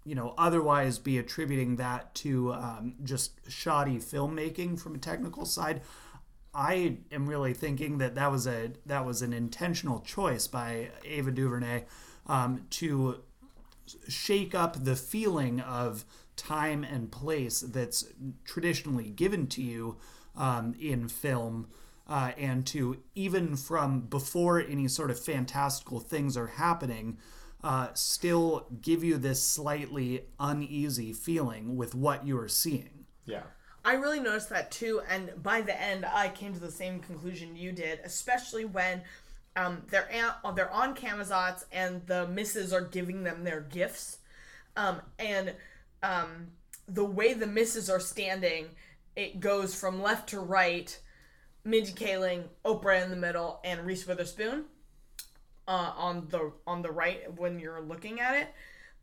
[0.05, 5.81] you know, otherwise be attributing that to um, just shoddy filmmaking from a technical side.
[6.53, 11.31] I am really thinking that that was a that was an intentional choice by Ava
[11.31, 11.85] DuVernay
[12.27, 13.23] um, to
[14.07, 18.05] shake up the feeling of time and place that's
[18.45, 19.97] traditionally given to you
[20.35, 21.67] um, in film.
[22.05, 27.17] Uh, and to even from before any sort of fantastical things are happening,
[27.63, 33.05] uh, still give you this slightly uneasy feeling with what you are seeing.
[33.25, 33.43] Yeah.
[33.85, 37.55] I really noticed that too, and by the end, I came to the same conclusion
[37.55, 39.01] you did, especially when
[39.55, 44.19] um, they're an- they're on Camazotz and the misses are giving them their gifts,
[44.77, 45.53] um, and
[46.01, 46.47] um,
[46.87, 48.67] the way the misses are standing,
[49.15, 50.97] it goes from left to right,
[51.65, 54.65] Mindy Kaling, Oprah in the middle, and Reese Witherspoon
[55.67, 58.47] uh, on the on the right when you're looking at it,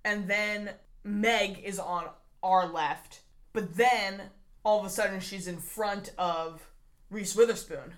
[0.05, 0.71] and then
[1.05, 2.07] Meg is on
[2.43, 3.21] our left,
[3.53, 4.23] but then
[4.65, 6.67] all of a sudden she's in front of
[7.11, 7.95] Reese Witherspoon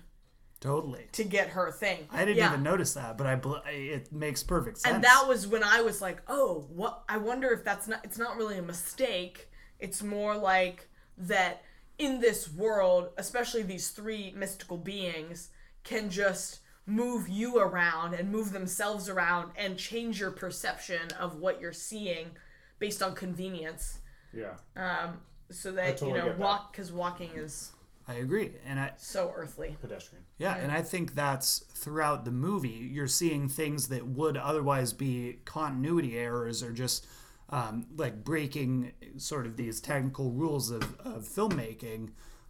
[0.59, 1.07] Totally.
[1.11, 2.07] to get her thing.
[2.11, 2.49] I didn't Yeah.
[2.51, 4.95] even notice that, but I bel- it makes perfect sense.
[4.95, 7.03] And that was when I was like, "Oh, what?
[7.09, 8.03] I wonder if that's not.
[8.05, 9.49] It's not really a mistake.
[9.79, 11.63] It's more like that
[11.97, 15.49] in this world, especially these three mystical beings
[15.83, 21.61] can just move you around and move themselves around and change your perception of what
[21.61, 22.31] you're seeing
[22.79, 23.99] based on convenience.
[24.33, 24.55] Yeah.
[24.75, 27.71] Um, so that totally you know, walk because walking is
[28.07, 29.77] I agree, and I so earthly.
[29.81, 30.25] Pedestrian.
[30.37, 32.89] yeah, and I think that's throughout the movie.
[32.91, 37.07] You're seeing things that would otherwise be continuity errors or just
[37.49, 42.09] um, like breaking sort of these technical rules of, of filmmaking,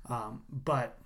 [0.10, 0.98] um, but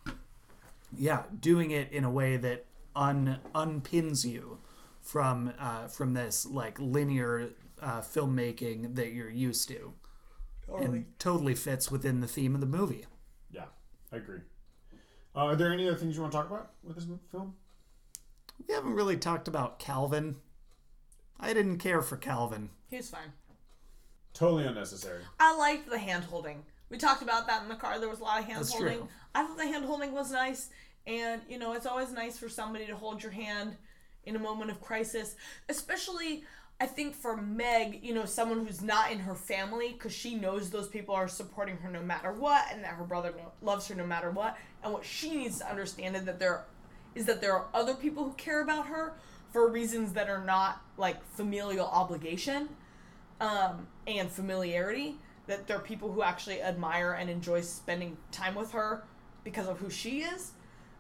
[0.98, 2.66] yeah, doing it in a way that
[2.96, 4.60] un unpins you
[5.02, 7.50] from uh, from this like linear
[7.82, 9.94] uh, filmmaking that you're used to,
[10.68, 13.06] and totally fits within the theme of the movie.
[13.52, 13.66] Yeah,
[14.12, 14.40] I agree.
[15.36, 17.56] Uh, are there any other things you want to talk about with this film?
[18.68, 20.38] We haven't really talked about Calvin.
[21.40, 22.70] I didn't care for Calvin.
[22.90, 23.32] He was fine.
[24.34, 25.22] Totally unnecessary.
[25.40, 26.64] I liked the hand holding.
[26.90, 28.00] We talked about that in the car.
[28.00, 28.98] There was a lot of hand That's holding.
[28.98, 29.08] true.
[29.36, 30.70] I thought the hand holding was nice.
[31.06, 33.76] And, you know, it's always nice for somebody to hold your hand
[34.26, 35.36] in a moment of crisis.
[35.70, 36.44] Especially,
[36.80, 40.70] I think for Meg, you know, someone who's not in her family, because she knows
[40.70, 44.06] those people are supporting her no matter what, and that her brother loves her no
[44.06, 44.58] matter what.
[44.84, 46.66] And what she needs to understand is that there
[47.16, 49.14] is that there are other people who care about her
[49.52, 52.70] for reasons that are not like familial obligation
[53.42, 55.16] um, and familiarity.
[55.48, 59.04] That there are people who actually admire and enjoy spending time with her
[59.44, 60.52] because of who she is.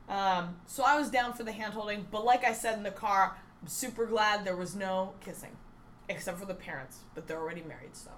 [0.10, 3.36] Um, so I was down for the handholding, but like I said in the car,
[3.62, 5.52] I'm super glad there was no kissing,
[6.10, 8.12] except for the parents, but they're already married, so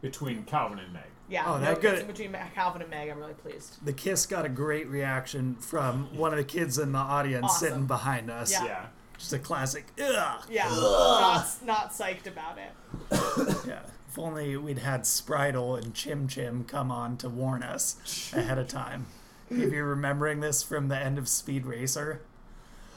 [0.00, 1.02] Between Calvin and Meg.
[1.28, 1.44] yeah.
[1.46, 3.08] Oh, no that good- between Calvin and Meg.
[3.08, 3.84] I'm really pleased.
[3.84, 7.68] The kiss got a great reaction from one of the kids in the audience Awesome.
[7.68, 8.52] sitting behind us.
[8.52, 8.64] Yeah.
[8.64, 8.86] Yeah.
[9.18, 9.86] Just a classic.
[10.02, 10.44] Ugh.
[10.50, 12.72] Yeah, not not psyched about it.
[13.66, 13.80] Yeah.
[14.08, 18.68] If only we'd had Spritle and Chim Chim come on to warn us ahead of
[18.68, 19.06] time.
[19.50, 22.22] If you're remembering this from the end of Speed Racer,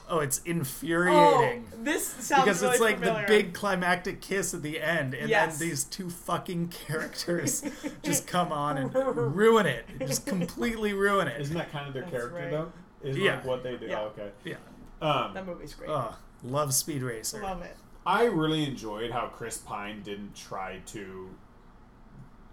[0.10, 1.66] oh, it's Oh, infuriating.
[1.84, 3.22] this sounds because really it's like familiar.
[3.22, 5.58] the big climactic kiss at the end, and Yes.
[5.60, 7.64] then these two fucking characters
[8.03, 8.93] just come on and
[9.36, 9.86] ruin it.
[9.99, 11.41] Just completely ruin it.
[11.41, 12.51] Isn't that kind of their That's character right.
[12.51, 12.72] though?
[13.03, 13.36] Isn't Yeah.
[13.36, 13.86] like what they do?
[13.88, 13.99] Yeah.
[14.01, 14.30] Oh, okay.
[14.43, 14.55] Yeah.
[15.01, 15.89] Um, That movie's great.
[15.89, 17.41] Oh, love Speed Racer.
[17.41, 17.76] Love it.
[18.05, 21.30] I really enjoyed how Chris Pine didn't try to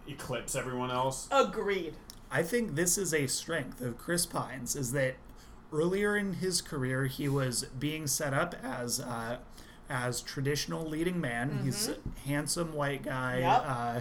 [0.08, 1.28] eclipse everyone else.
[1.30, 1.94] Agreed.
[2.30, 5.14] I think this is a strength of Chris Pine's is that
[5.74, 9.38] earlier in his career he was being set up as uh,
[9.90, 11.60] as traditional leading man.
[11.62, 11.96] He's a
[12.26, 13.40] handsome white guy.
[13.40, 13.64] Yep.
[13.66, 14.00] Uh,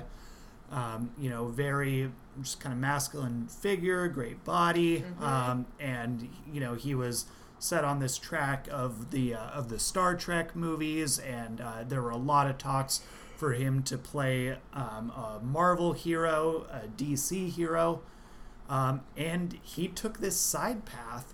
[0.72, 2.10] um, you know, very
[2.42, 7.26] just kind of masculine figure, great body, um, and you know he was
[7.60, 12.02] set on this track of the uh, of the Star Trek movies, and uh, there
[12.02, 13.02] were a lot of talks
[13.36, 18.02] for him to play um, a Marvel hero, a DC hero,
[18.70, 21.34] um, and he took this side path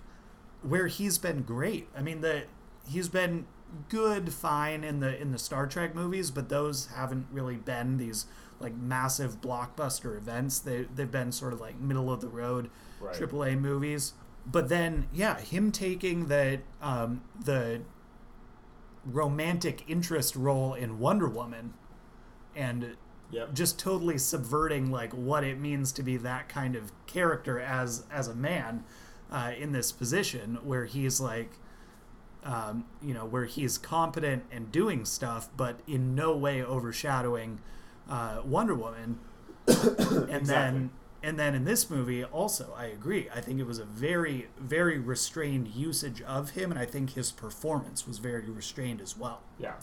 [0.62, 1.88] where he's been great.
[1.98, 2.44] I mean, the
[2.88, 3.46] he's been
[3.90, 8.26] good, fine in the in the Star Trek movies, but those haven't really been these
[8.60, 10.60] like massive blockbuster events.
[10.60, 13.16] They they've been sort of like middle of the road Right.
[13.16, 14.14] AAA movies.
[14.46, 17.82] But then, yeah, him taking the um, the
[19.06, 21.74] romantic interest role in Wonder Woman,
[22.56, 22.96] and
[23.32, 23.54] Yep.
[23.54, 28.28] just totally subverting like what it means to be that kind of character as as
[28.28, 28.84] a man
[29.32, 31.52] uh, in this position where he's like
[32.44, 37.60] um, you know where he's competent and doing stuff but in no way overshadowing
[38.10, 39.20] uh, Wonder Woman
[39.68, 40.90] and then
[41.22, 44.98] and then in this movie also I agree I think it was a very very
[44.98, 49.74] restrained usage of him and I think his performance was very restrained as well Yeah.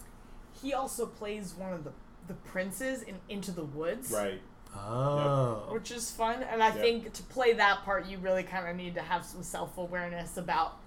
[0.62, 1.92] He also plays one of the
[2.26, 4.10] the princes in Into the Woods.
[4.10, 4.40] Right.
[4.76, 5.68] Oh.
[5.70, 6.78] Which is fun, and I Yep.
[6.80, 10.36] think to play that part, you really kind of need to have some self awareness
[10.36, 10.78] about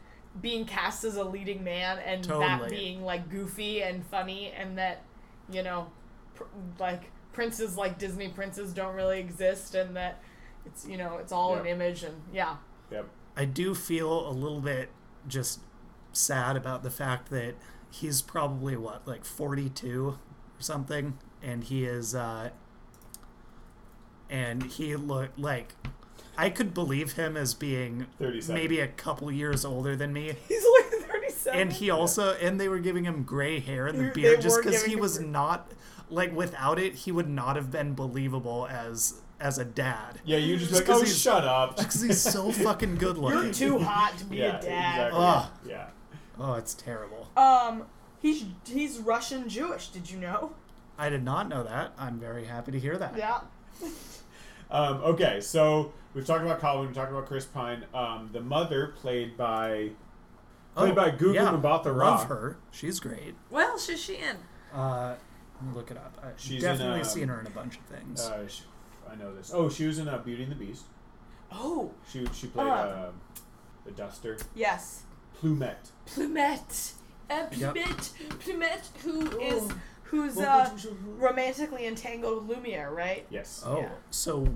[0.41, 5.03] being cast as a leading man and that being like goofy and funny, and that
[5.51, 5.87] you know,
[6.35, 6.43] pr-
[6.79, 10.21] like princes like Disney princes don't really exist, and that
[10.65, 12.57] it's you know it's all an image, and yeah,
[12.91, 13.05] Yep.
[13.37, 14.89] I do feel a little bit
[15.27, 15.61] just
[16.11, 17.55] sad about the fact that
[17.91, 20.17] he's probably what like 42 or
[20.59, 22.49] something and he is uh
[24.29, 25.73] and he looked like
[26.37, 28.55] I could believe him as being 37.
[28.55, 31.59] maybe a couple years older than me he's like thirty seven.
[31.59, 34.61] and he also and they were giving him gray hair and the They beard just
[34.63, 35.71] because he was gray- not
[36.09, 40.57] like without it he would not have been believable as as a dad Yeah, you
[40.57, 41.77] just, Just like, 'cause oh, shut up.
[41.77, 45.07] because he's so fucking good looking You're too hot to be yeah, a dad.
[45.07, 45.19] exactly.
[45.21, 45.45] Ugh.
[45.65, 45.87] Yeah.
[46.39, 47.83] oh it's terrible Um,
[48.21, 49.89] he's he's Russian Jewish.
[49.89, 50.51] Did you know?
[50.97, 51.93] I did not know that.
[51.97, 53.15] I'm very happy to hear that.
[53.17, 53.39] Yeah.
[54.71, 57.85] Um, okay, so we've talked about Colin, we've talked about Chris Pine.
[57.93, 59.91] Um, the mother, played by
[60.75, 62.11] Played by Gugu Mbatha Raw.
[62.11, 62.35] Love Raw.
[62.35, 62.57] her.
[62.71, 63.35] She's great.
[63.49, 64.37] Well, else is she in?
[64.73, 65.15] Uh,
[65.59, 66.17] let me look it up.
[66.23, 68.21] I've She's in, definitely um, seen her in a bunch of things.
[68.21, 68.61] uh, sh
[69.11, 69.51] I know this.
[69.53, 70.83] Oh, she was in uh, Beauty and the Beast.
[71.51, 72.71] Oh, She she played Oh.
[72.71, 73.09] uh,
[73.85, 74.37] the Duster.
[74.55, 75.01] yes.
[75.41, 75.89] Plumette.
[76.05, 76.93] Plumette.
[77.29, 77.75] Uh, Yep.
[77.75, 78.11] Plumette.
[78.39, 79.71] Plumette, who is Oh.
[80.09, 80.69] Who's uh,
[81.17, 83.25] romantically entangled with Lumiere, right?
[83.29, 83.63] Yes.
[83.65, 83.89] oh, yeah.
[84.09, 84.47] so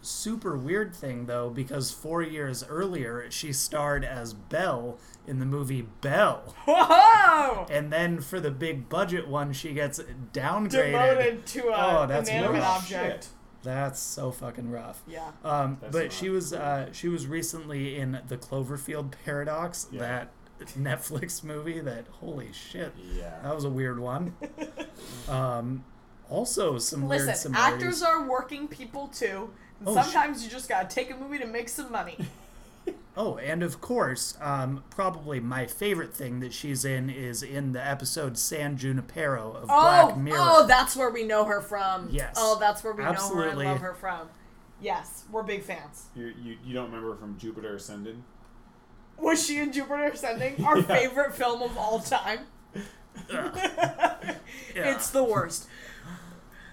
[0.00, 5.82] super weird thing though, because four years earlier she starred as Belle in the movie
[6.00, 7.66] Belle, Whoa!
[7.70, 10.00] and then for the big budget one, she gets
[10.32, 10.70] downgraded.
[10.92, 12.78] Demoted to a Oh, that's inanimate rough.
[12.82, 13.28] object.
[13.62, 15.02] That's so fucking rough.
[15.06, 15.30] Yeah.
[15.44, 20.00] Um, That's but not she was uh, she was recently in the Cloverfield Paradox, Yeah.
[20.00, 20.28] that
[20.78, 21.80] Netflix movie.
[21.80, 23.38] That holy shit, Yeah.
[23.42, 24.34] that was a weird one.
[25.28, 25.84] um,
[26.30, 27.82] also some weird Listen, similarities.
[27.82, 29.50] actors are working people too.
[29.80, 32.16] And Oh, sometimes you just gotta take a movie to make some money.
[33.14, 37.86] Oh, and of course, um, probably my favorite thing that she's in is in the
[37.86, 40.38] episode San Junipero of Oh, Black Mirror.
[40.40, 42.08] oh, that's where we know her from.
[42.10, 42.36] Yes.
[42.38, 43.66] Oh, that's where we know her Absolutely.
[43.66, 44.30] and love her from.
[44.80, 46.06] Yes, we're big fans.
[46.16, 48.16] You, you you don't remember from Jupiter Ascended?
[49.18, 50.64] Was she in Jupiter Ascending?
[50.64, 50.84] Our Yeah.
[50.86, 52.40] favorite film of all time.
[54.74, 54.94] Yeah.
[54.94, 55.68] It's the worst.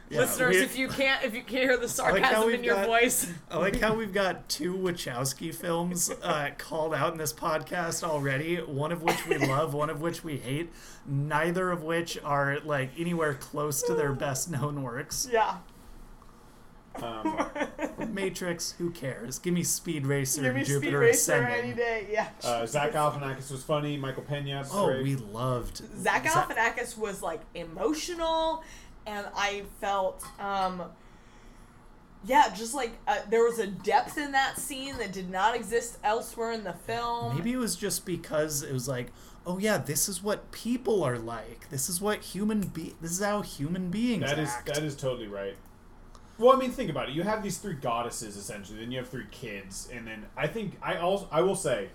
[0.09, 2.87] Yeah, Listeners, if you can't if you can't hear the sarcasm we've in your got-
[2.87, 8.03] voice, I like how we've got two Wachowski films uh, called out in this podcast
[8.03, 8.55] already.
[8.55, 10.71] One of which we love, one of which we hate.
[11.05, 15.27] Neither of which are like anywhere close to their best known works.
[15.31, 15.57] yeah.
[16.95, 17.39] Um,
[18.13, 19.39] Matrix, who cares?
[19.39, 21.59] Give me Speed Racer Give me and Speed Jupiter Racer Ascending.
[21.65, 22.07] any day.
[22.11, 22.27] Yeah.
[22.43, 23.95] uh, Zach Galifianakis was funny.
[23.97, 24.65] Michael Pena.
[24.71, 25.03] Oh, great.
[25.03, 28.63] we loved Zach Za- Galifianakis was like emotional,
[29.05, 30.83] and I felt, um,
[32.25, 35.97] yeah, just like uh, there was a depth in that scene that did not exist
[36.03, 37.35] elsewhere in the film.
[37.35, 39.11] Maybe it was just because it was like,
[39.47, 41.69] oh yeah, this is what people are like.
[41.69, 42.95] This is what human be.
[43.01, 44.65] This is how human beings That is act.
[44.67, 45.55] that is totally right.
[46.39, 47.15] Well, I mean, think about it.
[47.15, 50.77] You have these three goddesses essentially, then you have three kids, and then I think
[50.81, 51.89] I also I will say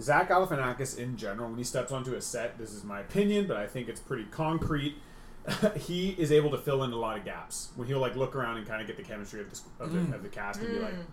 [0.00, 3.56] Zach Galifianakis in general, when he steps onto a set, this is my opinion, but
[3.56, 4.96] I think it's pretty concrete.
[5.76, 8.58] he is able to fill in a lot of gaps when he'll like look around
[8.58, 10.14] and kind of get the chemistry of the of the, mm.
[10.14, 11.04] of the cast and be like, mm.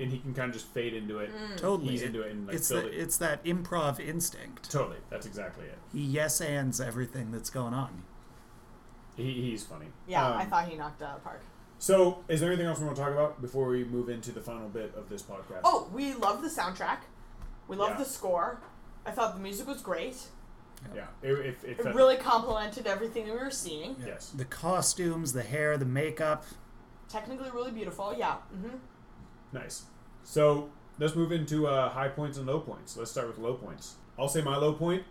[0.00, 1.56] and he can kind of just fade into it, mm.
[1.56, 1.94] Totally.
[1.94, 2.94] ease into it, and like it's the, it.
[2.94, 4.70] it's that improv instinct.
[4.70, 5.78] Totally, that's exactly it.
[5.92, 8.02] He yes ands everything that's going on.
[9.16, 9.86] He, he's funny.
[10.06, 11.42] Yeah, Um, I thought he knocked out of park.
[11.78, 14.40] So, is there anything else we want to talk about before we move into the
[14.40, 15.60] final bit of this podcast?
[15.64, 16.98] Oh, we love the soundtrack.
[17.68, 17.98] We love Yeah.
[17.98, 18.60] the score.
[19.04, 20.16] I thought the music was great.
[20.94, 23.96] yeah, it, it, it, It really complemented everything that we were seeing.
[24.04, 24.30] yes.
[24.30, 26.44] The costumes, the hair, the makeup.
[27.08, 28.14] Technically, really beautiful.
[28.16, 28.34] Yeah.
[28.36, 28.76] hmm
[29.52, 29.84] Nice.
[30.24, 32.96] So let's move into uh, high points and low points.
[32.96, 33.96] Let's start with low points.
[34.18, 35.04] I'll say my low point.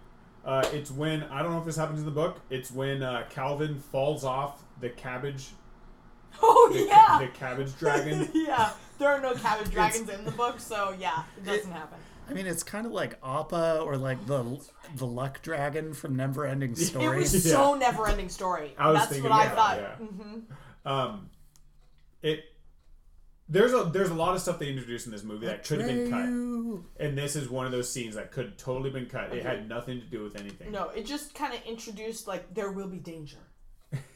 [0.43, 2.39] Uh, it's when I don't know if this happens in the book.
[2.49, 5.49] It's when uh, Calvin falls off the cabbage,
[6.41, 7.19] Oh the, yeah.
[7.19, 8.29] the cabbage dragon.
[8.33, 8.71] yeah.
[8.97, 11.97] There are no cabbage dragons in the book, so yeah, it doesn't happen.
[12.29, 14.59] I mean, it's kind of like Appa or like the
[14.95, 17.19] the Luck Dragon from Neverending It Story.
[17.19, 18.73] was so never-ending story.
[18.79, 19.77] I was That's thinking what I that, thought.
[19.77, 19.95] yeah.
[20.07, 20.39] hmm
[20.85, 21.29] Um,
[22.23, 22.45] it
[23.47, 25.87] there's a there's a lot of stuff they introduced in this movie that could have
[25.87, 29.31] been cut, and this is one of those scenes that could totally been cut.
[29.35, 30.71] It had nothing to do with anything.
[30.71, 33.37] No, it just kind of introduced like there will be danger.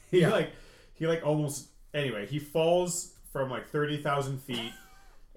[0.09, 0.29] he Yeah.
[0.31, 0.51] like
[0.95, 4.71] he like almost anyway he falls from like 30,000 feet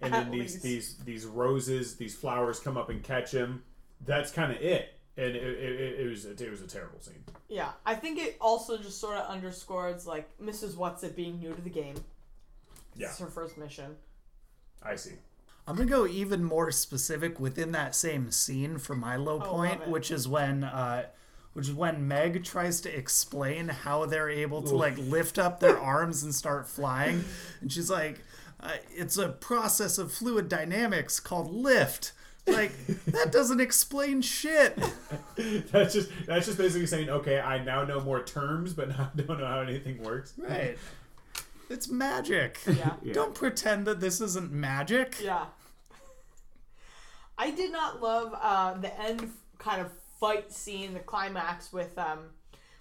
[0.00, 0.62] and then these least.
[0.62, 3.62] these these roses these flowers come up and catch him
[4.04, 7.22] that's kind of it and it, it, it, it was it was a terrible scene
[7.48, 10.74] Yeah, I think it also just sort of underscores like Mrs.
[10.74, 11.96] Whatsit being new to the game.
[12.96, 13.96] yeah It's her first mission.
[14.82, 15.12] i see
[15.68, 19.86] I'm gonna go even more specific within that same scene for my low Oh, point,
[19.86, 21.04] which is when uh,
[21.52, 25.78] which is when Meg tries to explain how they're able to like lift up their
[25.78, 27.24] arms and start flying,
[27.60, 28.20] and she's like,
[28.60, 32.12] uh, "It's a process of fluid dynamics called lift."
[32.46, 32.72] Like
[33.06, 34.76] that doesn't explain shit.
[35.70, 39.38] that's just that's just basically saying okay i now know more terms but now don't
[39.38, 40.76] know how anything works Right.
[41.70, 42.58] It's magic.
[42.66, 42.94] Yeah.
[43.02, 43.14] Yeah.
[43.14, 45.16] Don't pretend that this isn't magic.
[45.22, 45.46] Yeah.
[47.38, 49.90] I did not love uh, the end kind of
[50.22, 52.20] fight scene, the climax with um,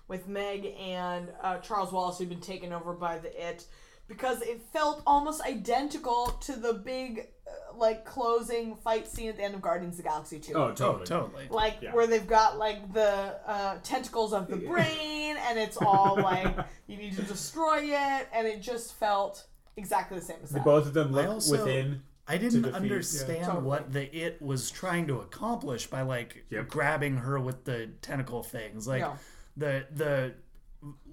[0.07, 3.65] with Meg and uh, Charles Wallace, who'd been taken over by the It,
[4.07, 9.43] because it felt almost identical to the big uh, like closing fight scene at the
[9.43, 10.53] end of Guardians of the Galaxy 2.
[10.53, 11.47] oh Oh, totally totally.
[11.49, 11.95] like Yeah.
[11.95, 16.53] where they've got like the uh, tentacles of the brain and it's all like
[16.87, 20.63] you need to destroy it and it just felt exactly the same as that.
[20.63, 22.77] both of them I look also- within I didn't defeat- yeah.
[22.77, 23.65] understand Totally.
[23.65, 26.67] what the it was trying to accomplish by like Yep.
[26.69, 28.87] grabbing her with the tentacle things.
[28.87, 29.17] Like No.
[29.57, 30.33] the the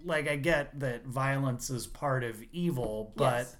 [0.05, 3.57] like I get that violence is part of evil, but Yes.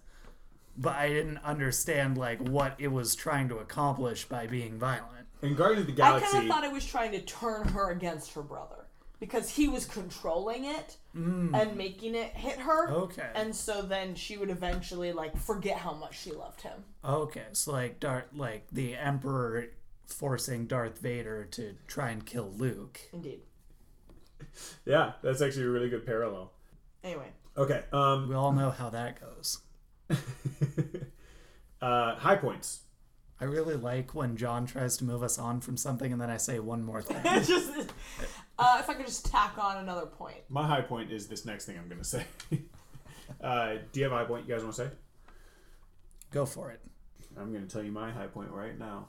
[0.77, 5.27] but I didn't understand like what it was trying to accomplish by being violent.
[5.41, 7.91] in guardians of the Galaxy, I kind of thought it was trying to turn her
[7.91, 8.87] against her brother
[9.21, 12.91] because he was controlling it and making it hit her.
[12.91, 13.29] Okay.
[13.35, 16.85] And so then she would eventually like forget how much she loved him.
[17.05, 19.67] Okay, so like Darth like the Emperor
[20.07, 23.01] forcing Darth Vader to try and kill Luke.
[23.13, 23.41] Indeed.
[24.85, 26.53] yeah that's actually a really good parallel
[27.03, 29.59] Anyway, okay um We all know how that goes.
[31.83, 32.81] uh high points
[33.41, 36.39] I really like when John tries to move us on from something and then I
[36.39, 37.23] say one more thing.
[37.45, 37.93] just
[38.59, 40.39] uh, if I could just tack on another point.
[40.49, 42.25] my high point is this next thing i'm gonna say
[43.43, 44.91] uh do you have a high point you guys want to say
[46.31, 46.81] Go for it.
[47.39, 49.09] I'm going to tell you my high point right now.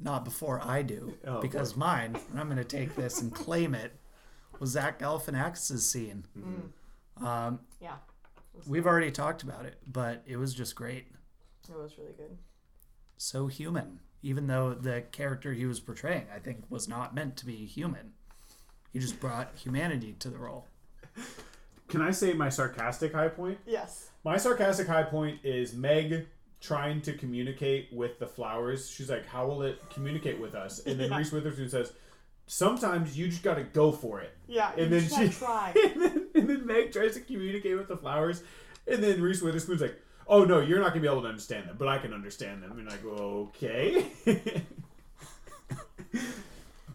[0.00, 1.78] Not before I do, Oh, because boy.
[1.78, 3.92] mine, and I'm going to take this and claim it,
[4.58, 6.24] was Zach Galifianakis' scene.
[7.24, 7.94] Um, Yeah,
[8.66, 11.06] we've already talked about it, but it was just great.
[11.68, 12.36] it was really good.
[13.18, 17.46] So human, even though the character he was portraying, I think, was not meant to
[17.46, 18.14] be human.
[18.92, 20.66] He just brought humanity to the role.
[21.88, 23.58] Can I say my sarcastic high point?
[23.66, 24.10] Yes.
[24.24, 26.26] My sarcastic high point is Meg
[26.60, 28.88] trying to communicate with the flowers.
[28.88, 31.18] She's like, "How will it communicate with us?" And then Yeah.
[31.18, 31.92] Reese Witherspoon says,
[32.46, 35.72] "Sometimes you just got to go for it." Yeah, And you then just she try.
[35.84, 38.42] and, then, and then Meg tries to communicate with the flowers,
[38.86, 41.76] and then Reese Witherspoon's like, "Oh no, you're not gonna be able to understand them,
[41.78, 44.06] but I can understand them." And I go, "Okay."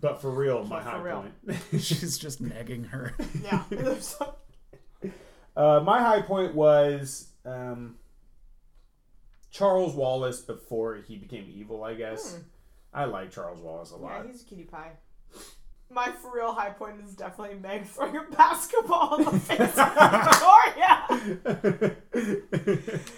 [0.02, 1.26] but for real, my for high real.
[1.46, 1.62] point.
[1.84, 3.14] She's just negging her.
[3.44, 3.64] Yeah.
[5.56, 7.96] Uh, my high point was um,
[9.50, 11.84] Charles Wallace before he became evil.
[11.84, 12.38] I guess
[12.94, 14.04] I like Charles Wallace a Hmm.
[14.04, 14.28] yeah, lot.
[14.28, 14.92] he's a cutie pie.
[15.90, 19.94] My for real high point is definitely Meg throwing a basketball in the face of
[21.54, 21.96] Victoria.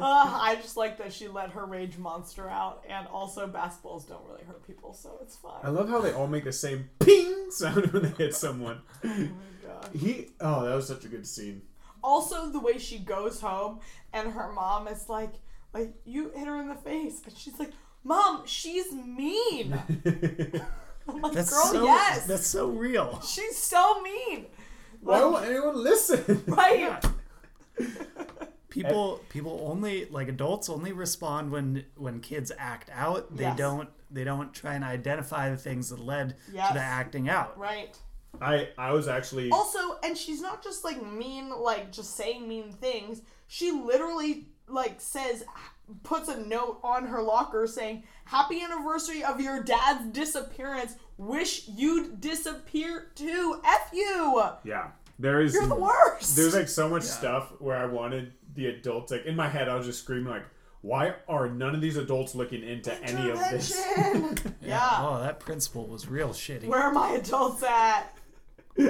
[0.00, 4.24] Uh, I just like that she let her rage monster out, and also basketballs don't
[4.26, 5.60] really hurt people, so it's fine.
[5.62, 8.80] I love how they all make the same ping sound when they hit someone.
[9.04, 9.90] Oh my god.
[9.94, 11.62] He oh, that was such a good scene.
[12.02, 13.80] Also, the way she goes home
[14.12, 15.34] and her mom is like,
[15.74, 17.72] like you hit her in the face, and she's like,
[18.04, 19.78] "Mom, she's mean."
[21.14, 23.20] I'm like, That's "Girl, so yes, that's so real.
[23.22, 24.46] she's so mean."
[25.00, 26.42] Why won't anyone listen?
[26.46, 27.02] Right?
[28.70, 33.34] People people only like adults only respond when when kids act out.
[33.34, 33.56] They Yes.
[33.56, 36.68] don't they don't try and identify the things that led Yes.
[36.68, 37.58] to the acting out.
[37.58, 37.96] Right.
[38.42, 42.72] I I was actually Also, and she's not just like mean, like just saying mean
[42.72, 43.22] things.
[43.46, 45.44] She literally like says,
[46.02, 50.96] puts a note on her locker saying, "Happy anniversary of your dad's disappearance.
[51.16, 53.60] Wish you'd disappear too.
[53.64, 54.42] F you.
[54.64, 54.88] yeah.
[55.18, 59.12] There is You're the worst." there's like so much stuff where I wanted the adults
[59.12, 60.44] like in my head I was just screaming like
[60.80, 63.76] why are none of these adults looking into any of this?
[63.96, 64.54] Intervention.
[64.62, 64.98] yeah.
[65.00, 66.66] Oh, that principal was real shitty.
[66.66, 68.14] Where are my adults at?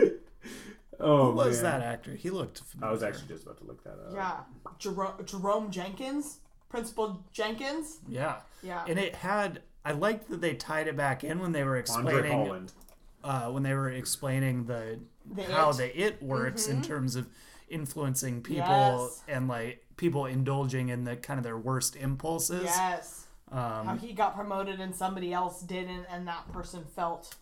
[1.00, 1.80] Oh Who was man.
[1.80, 2.14] that actor?
[2.14, 2.88] He looked familiar.
[2.88, 4.12] I was actually just about to look that up.
[4.12, 4.36] Yeah.
[4.78, 7.98] Jerome, Jerome Jenkins, Principal Jenkins.
[8.08, 8.36] Yeah.
[8.62, 8.84] Yeah.
[8.86, 11.80] And it had I liked that they tied it back in when they were Andre
[11.80, 12.72] explaining Holland.
[13.24, 14.98] uh, when they were explaining the,
[15.34, 15.76] The how it.
[15.78, 17.26] the it works in terms of
[17.68, 19.22] influencing people Yes.
[19.28, 22.64] and like people indulging in the kind of their worst impulses.
[22.64, 23.26] Yes.
[23.50, 27.34] Um, how he got promoted and somebody else didn't, and that person felt,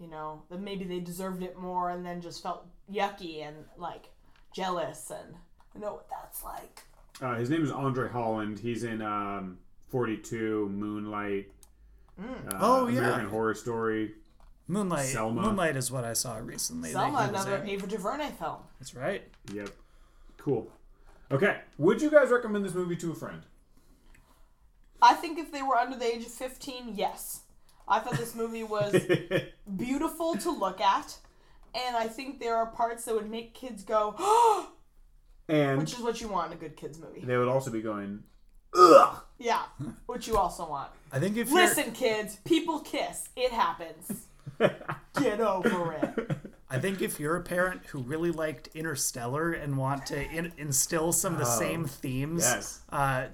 [0.00, 4.08] you know, that maybe they deserved it more, and then just felt yucky and like
[4.54, 5.34] jealous, and
[5.74, 6.84] I know what that's like.
[7.20, 8.58] Uh, his name is Andre Holland.
[8.58, 9.58] He's in um,
[9.88, 11.50] 42, Moonlight,
[12.20, 12.98] uh, Oh, yeah.
[12.98, 14.12] American Horror Story.
[14.68, 15.06] Moonlight.
[15.06, 15.42] Selma.
[15.42, 16.90] Moonlight is what I saw recently.
[16.90, 17.62] Selma, another.
[17.64, 18.56] Ava DuVernay film.
[18.80, 19.22] That's right.
[19.52, 19.70] Yep.
[20.38, 20.68] Cool.
[21.30, 21.58] Okay.
[21.78, 23.42] Would you guys recommend this movie to a friend?
[25.00, 27.42] I think if they were under the age of fifteen, yes.
[27.86, 28.92] I thought this movie was
[29.76, 31.16] beautiful to look at,
[31.74, 34.14] and I think there are parts that would make kids go,
[35.48, 37.20] and which is what you want in a good kids movie.
[37.20, 38.22] they would also be going,
[38.76, 39.22] ugh.
[39.38, 39.62] Yeah,
[40.06, 40.90] which you also want.
[41.12, 43.28] I think if you're Listen, kids, people kiss.
[43.36, 44.26] It happens.
[45.20, 46.36] Get over it.
[46.68, 51.12] I think if you're a parent who really liked Interstellar and want to in- instill
[51.12, 52.80] some of the same themes yes.
[52.90, 53.26] uh,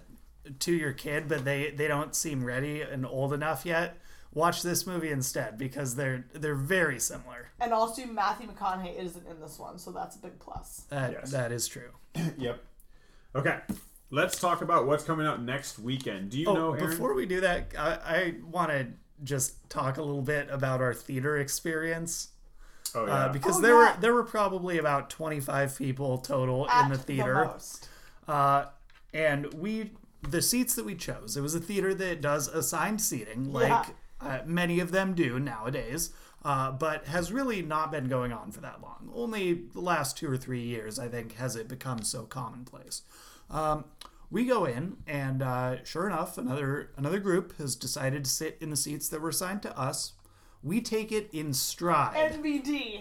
[0.61, 3.97] to your kid, but they they don't seem ready and old enough yet,
[4.35, 7.49] watch this movie instead because they're they're very similar.
[7.61, 10.85] And also, Matthew McConaughey isn't in this one, so that's a big plus.
[10.91, 11.31] That Yes.
[11.33, 11.91] that is true.
[12.39, 12.63] Yep.
[13.35, 13.59] Okay.
[14.11, 16.31] Let's talk about what's coming out next weekend.
[16.31, 16.91] Do you Oh, know, Aaron?
[16.91, 18.89] before we do that, I, I want to
[19.25, 22.29] just talk a little bit about our theater experience.
[22.95, 23.13] oh, yeah.
[23.15, 23.95] Uh, because Oh, there yeah.
[23.95, 27.47] were there were probably about 25 people total At in the theater.
[27.47, 27.89] most.
[28.29, 28.67] Uh,
[29.15, 29.93] and we
[30.29, 33.87] the seats that we chose it was a theater that does assigned seating like Yeah.
[34.23, 36.11] Uh, many of them do nowadays
[36.45, 40.31] uh, but has really not been going on for that long only the last two
[40.31, 43.03] or three years i think has it become so commonplace
[43.51, 43.85] um,
[44.31, 48.71] we go in and uh, sure enough another another group has decided to sit in
[48.71, 50.13] the seats that were assigned to us
[50.63, 53.01] we take it in stride NBD.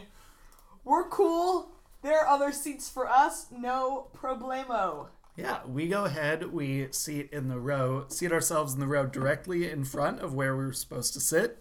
[0.83, 1.69] We're cool.
[2.01, 3.47] There are other seats for us.
[3.51, 5.09] No problemo.
[5.35, 9.69] Yeah, we go ahead, we seat in the row, seat ourselves in the row directly
[9.69, 11.57] in front of where we were supposed to sit,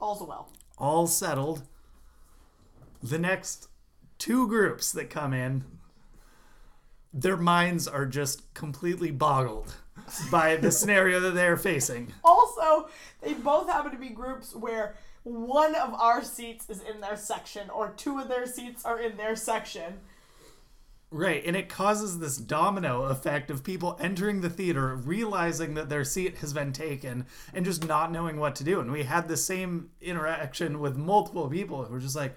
[0.00, 0.48] All's well.
[0.78, 1.62] all settled.
[3.02, 3.68] The next
[4.18, 5.64] two groups that come in,
[7.12, 9.74] their minds are just completely boggled
[10.30, 12.12] by the scenario that they're facing.
[12.24, 12.88] Also,
[13.22, 14.94] they both happen to be groups where
[15.24, 19.16] one of our seats is in their section, or two of their seats are in
[19.16, 20.00] their section.
[21.14, 26.02] Right, and it causes this domino effect of people entering the theater, realizing that their
[26.02, 28.80] seat has been taken, and just not knowing what to do.
[28.80, 32.34] And we had the same interaction with multiple people who were just like,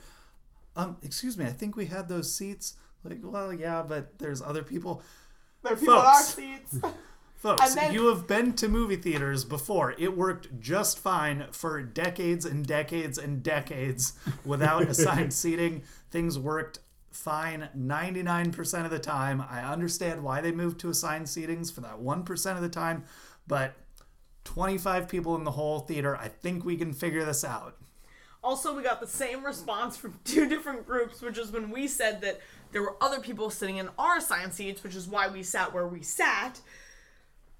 [0.75, 2.75] um, excuse me, I think we had those seats.
[3.03, 5.01] Like, well, yeah, but there's other people.
[5.63, 6.35] There are people in our Folks.
[6.35, 6.79] seats.
[7.37, 9.95] Folks, then- you have been to movie theaters before.
[9.97, 14.13] It worked just fine for decades and decades and decades
[14.45, 15.81] without assigned seating.
[16.11, 16.77] Things worked
[17.17, 19.43] fine 99% of the time.
[19.49, 23.03] I understand why they moved to assigned seatings for that 1% of the time,
[23.47, 23.75] but
[24.45, 27.75] 25 people in the whole theater, I think we can figure this out.
[28.43, 32.21] Also, we got the same response from two different groups, which is when we said
[32.21, 32.39] that
[32.71, 35.87] there were other people sitting in our assigned seats, which is why we sat where
[35.87, 36.61] we sat.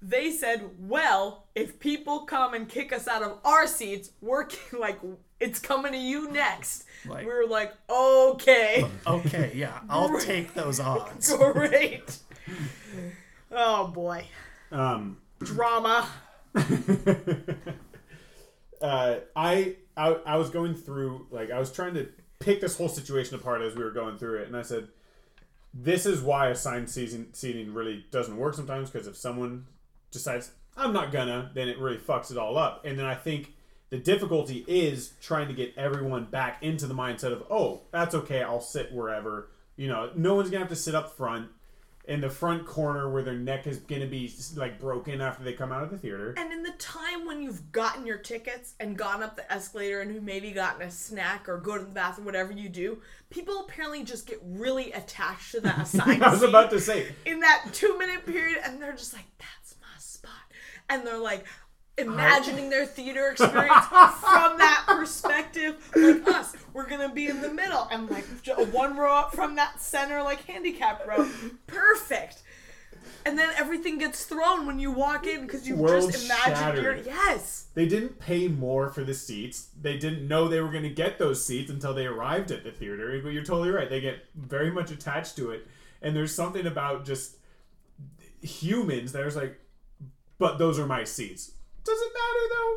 [0.00, 4.46] they said, well, if people come and kick us out of our seats, we're
[4.78, 4.98] like,
[5.40, 6.84] it's coming to you next.
[7.06, 11.34] Like- we were like, okay, Okay, yeah, I'll take those odds.
[11.52, 12.18] great.
[13.52, 14.24] oh boy,
[14.72, 16.08] Um, drama.
[18.82, 22.08] uh, I, I I was going through like I was trying to
[22.38, 24.88] pick this whole situation apart as we were going through it, and I said,
[25.74, 29.66] "This is why assigned season seating really doesn't work sometimes because if someone
[30.10, 33.54] decides I'm not gonna, then it really fucks it all up." And then I think
[33.90, 38.42] the difficulty is trying to get everyone back into the mindset of, "Oh, that's okay,
[38.42, 41.50] I'll sit wherever." You know, no one's gonna have to sit up front
[42.08, 45.70] in the front corner where their neck is gonna be like broken after they come
[45.70, 46.34] out of the theater.
[46.36, 50.10] And in the time when you've gotten your tickets and gone up the escalator and
[50.10, 54.04] who maybe gotten a snack or go to the bathroom, whatever you do, people apparently
[54.04, 57.96] just get really attached to that assigned I was about to say, in that two
[57.98, 60.32] minute period, and they're just like, "That's my spot,"
[60.88, 61.44] and they're like
[61.98, 66.54] imagining their theater experience from that perspective, like us.
[66.72, 68.24] We're gonna be in the middle and like
[68.72, 71.28] one row up from that center, like handicap row,
[71.66, 72.42] perfect.
[73.24, 76.96] And then everything gets thrown when you walk in because you World just imagined your
[76.96, 77.66] yes.
[77.74, 79.68] they didn't pay more for the seats.
[79.80, 83.20] They didn't know they were to get those seats until they arrived at the theater.
[83.22, 83.88] But you're totally right.
[83.88, 85.66] They get very much attached to it.
[86.00, 87.36] And there's something about just
[88.40, 89.58] humans there's like,
[90.38, 91.52] but those are my seats.
[91.88, 92.76] Doesn't matter though.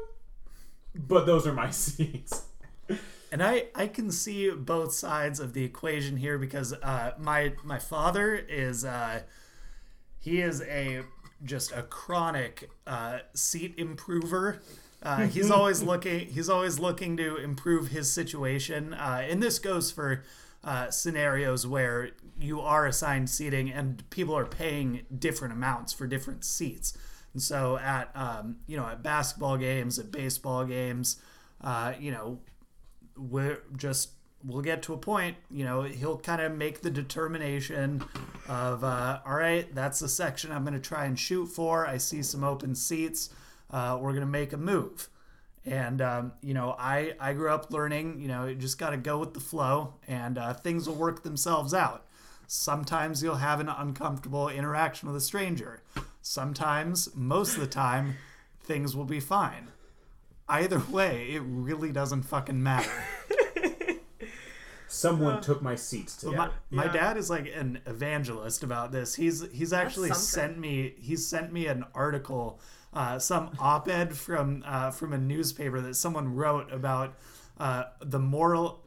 [1.08, 2.44] But those are my seats.
[3.32, 7.80] And I, I can see both sides of the equation here because uh, my my
[7.80, 9.22] father is uh,
[10.20, 11.04] he is a
[11.44, 14.62] just a chronic uh, seat improver.
[15.02, 19.92] Uh, he's always looking he's always looking to improve his situation, uh, and this goes
[19.92, 20.24] for
[20.64, 26.44] uh, scenarios where you are assigned seating and people are paying different amounts for different
[26.44, 26.98] seats.
[27.34, 31.22] And so at um, you know at basketball games, at baseball games,
[31.62, 32.40] uh, you know
[33.18, 34.10] we're just
[34.44, 38.03] we'll get to a point you know he'll kind of make the determination
[38.48, 41.86] of uh, all right that's the section i'm going to try and shoot for.
[41.86, 43.30] I see some open seats.
[43.70, 45.10] Uh, we're going to make a move.
[45.66, 48.98] And um, you know i i grew up learning you know you just got to
[48.98, 52.08] go with the flow and uh, things will work themselves out.
[52.48, 55.84] Sometimes you'll have an uncomfortable interaction with a stranger
[56.22, 58.15] sometimes most of the time
[58.64, 59.69] things will be fine
[60.49, 62.91] either way it really doesn't fucking matter
[64.88, 66.35] Someone took my seats today.
[66.35, 66.91] my, my Yeah.
[66.91, 69.15] dad is like an evangelist about this.
[69.15, 72.60] He's he's actually sent me he's sent me an article,
[72.93, 77.15] uh, some op-ed from uh, from a newspaper that someone wrote about
[77.57, 78.81] uh, the moral,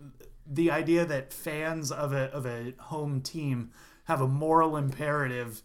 [0.47, 3.71] the idea that fans of a of a home team
[4.05, 5.63] have a moral imperative.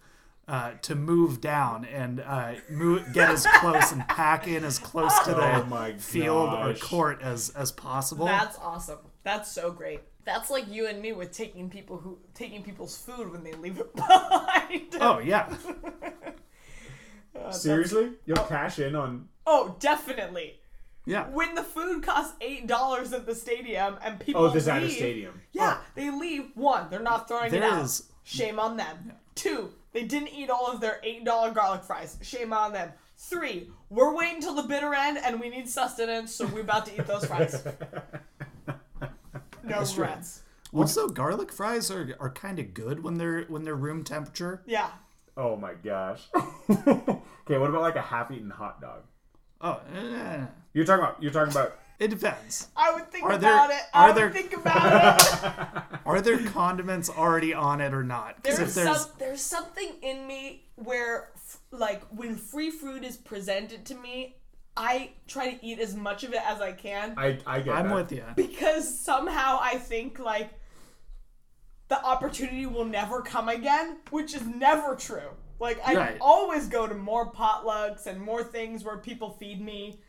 [0.49, 5.15] Uh, to move down and uh, move, get as close and pack in as close
[5.19, 8.25] to the Oh my field or court as as possible.
[8.25, 8.97] That's awesome.
[9.21, 9.99] That's so great.
[10.25, 13.77] That's like you and me with taking people who taking people's food when they leave
[13.77, 14.95] it behind.
[14.99, 15.55] oh yeah,
[17.51, 18.11] Seriously?
[18.25, 19.29] You'll cash in on.
[19.45, 20.59] Oh, definitely.
[21.05, 21.27] yeah.
[21.29, 24.85] When the food costs eight dollars at the stadium and people Oh, this at a
[24.85, 25.41] leave, stadium.
[25.51, 26.45] Yeah, they leave.
[26.55, 27.83] One, they're not throwing it out.
[27.85, 29.13] is- Shame on them.
[29.35, 32.17] Two, they didn't eat all of their eight dollar garlic fries.
[32.21, 32.91] Shame on them.
[33.17, 36.93] Three, we're waiting till the bitter end and we need sustenance, so we're about to
[36.95, 37.63] eat those fries.
[39.63, 40.41] No regrets.
[40.73, 44.61] Also, garlic fries are, are kind of good when they're when they're room temperature.
[44.65, 44.89] Yeah.
[45.37, 46.23] Oh my gosh.
[46.69, 49.03] okay, what about like a half-eaten hot dog?
[49.61, 51.21] Oh, eh, You're talking about.
[51.21, 51.77] You're talking about.
[51.99, 52.67] It depends.
[52.77, 53.81] I would think Are there- about it.
[53.93, 55.99] are I there- would think about it.
[56.05, 58.41] Are there condiments already on it or not?
[58.43, 63.03] 'Cause There's, if there's some, there's something in me where, f- like, when free food
[63.03, 64.37] is presented to me,
[64.77, 67.75] I try to eat as much of it as I can I I get.
[67.75, 67.95] I'm that.
[67.95, 68.23] with you.
[68.35, 70.51] because somehow I think like
[71.89, 75.31] the opportunity will never come again, which is never true.
[75.59, 76.17] Like I Right.
[76.21, 79.99] always go to more potlucks and more things where people feed me.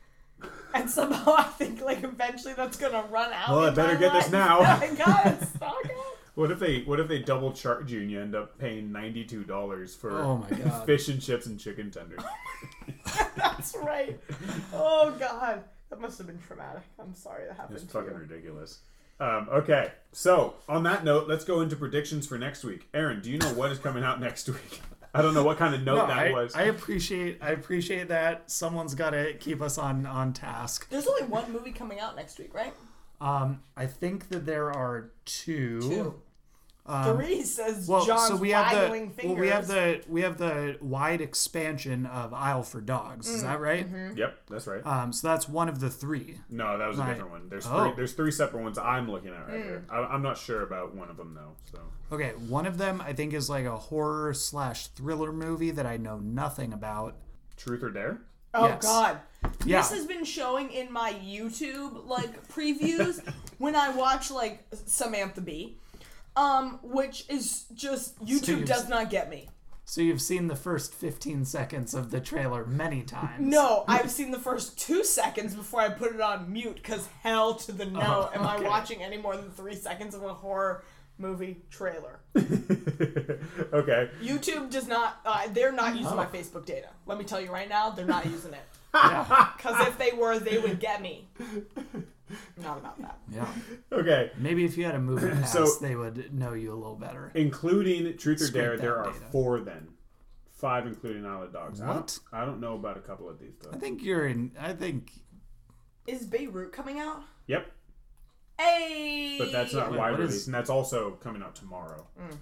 [0.75, 3.49] And somehow I think like eventually that's gonna run out.
[3.51, 4.61] Well, I better get this now.
[4.61, 5.91] I gotta stock up.
[6.37, 9.25] What if they What if they double charge you and you end up paying ninety
[9.25, 10.87] two dollars for Oh my God.
[10.87, 12.21] fish and chips and chicken tenders?
[13.37, 14.19] That's right.
[14.73, 16.83] Oh god, that must have been traumatic.
[17.01, 18.19] I'm sorry that happened It's to fucking you.
[18.19, 18.79] ridiculous.
[19.19, 22.89] Um, okay, so on that note, let's go into predictions for next week.
[22.95, 24.81] Aaron, do you know what is coming out next week?
[25.15, 26.55] I don't know what kind of note No, that I, was.
[26.55, 30.89] I appreciate I appreciate that someone's got to keep us on on task.
[30.91, 32.73] There's only one movie coming out next week, right?
[33.21, 35.81] Um, I think that there are two.
[35.81, 36.15] Two.
[36.87, 39.25] Um, three says Well, John's so we have the fingers.
[39.25, 43.29] well, we have the we have the wide expansion of Isle for Dogs.
[43.29, 43.87] Is that mm, right?
[43.93, 44.17] Mm-hmm.
[44.19, 44.85] Yep, that's right.
[44.87, 46.39] Um, so that's one of the three.
[46.49, 47.49] no, that was a different one.
[47.49, 47.85] There's Oh.
[47.87, 47.97] three.
[47.97, 49.85] There's three separate ones I'm looking at right here.
[49.89, 49.93] Mm.
[49.95, 51.53] I, I'm not sure about one of them though.
[51.71, 51.81] So
[52.13, 55.97] Okay, one of them I think is like a horror slash thriller movie that I
[55.97, 57.15] know nothing about.
[57.57, 58.21] Truth or Dare?
[58.53, 58.83] Oh Yes.
[58.83, 59.19] God.
[59.65, 59.81] Yeah.
[59.83, 63.21] This has been showing in my YouTube like previews
[63.59, 65.77] when I watch like Samantha Bee,
[66.37, 69.49] um, which is just YouTube you've- does not get me.
[69.85, 73.41] So you've seen the first 15 seconds of the trailer many times.
[73.45, 77.55] No, I've seen the first two seconds before I put it on mute because hell
[77.57, 80.85] to the no, Oh, am I watching any more than three seconds of a horror
[81.19, 82.21] movie trailer?
[82.37, 84.11] okay.
[84.23, 85.21] YouTube does not.
[85.25, 86.17] Uh, they're not using Oh.
[86.17, 86.91] my Facebook data.
[87.07, 88.63] Let me tell you right now, they're not using it.
[88.95, 89.49] Yeah.
[89.57, 91.29] Because if they were, they would get me.
[92.63, 93.19] Not about that.
[93.33, 93.47] yeah.
[93.93, 94.31] Okay.
[94.39, 97.31] Maybe if you had a movie pass, So- they would know you a little better.
[97.35, 99.25] Including Truth or Dare, there are data.
[99.31, 99.89] four then.
[100.51, 101.81] Five including Isle of Dogs.
[101.81, 102.19] I don't- What?
[102.33, 103.71] I don't know about a couple of these though.
[103.73, 104.53] I think you're in.
[104.61, 105.11] I think.
[106.07, 107.23] Is Beirut coming out?
[107.47, 107.71] Yep.
[108.59, 109.37] Hey.
[109.39, 112.07] But that's not Wait, wide what is- release, and that's also coming out tomorrow.
[112.21, 112.37] Mm.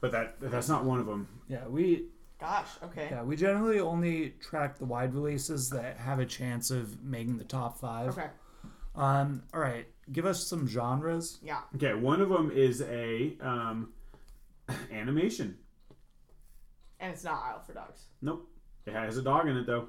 [0.00, 1.28] But that that's not one of them.
[1.48, 2.06] Yeah, we.
[2.40, 2.68] Gosh.
[2.82, 3.08] Okay.
[3.10, 7.44] Yeah, we generally only track the wide releases that have a chance of making the
[7.44, 8.10] top five.
[8.10, 8.26] Okay.
[8.94, 9.42] Um.
[9.52, 9.86] All right.
[10.12, 11.38] Give us some genres.
[11.42, 11.60] Yeah.
[11.76, 13.92] Okay, one of them is a um,
[14.92, 15.56] animation.
[17.00, 18.04] And it's not Isle for Dogs.
[18.22, 18.48] Nope,
[18.86, 19.88] it has a dog in it though,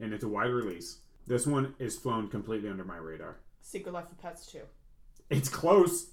[0.00, 0.98] and it's a wide release.
[1.26, 3.36] This one is flown completely under my radar.
[3.60, 4.60] Secret Life of Pets 2.
[5.28, 6.06] It's close.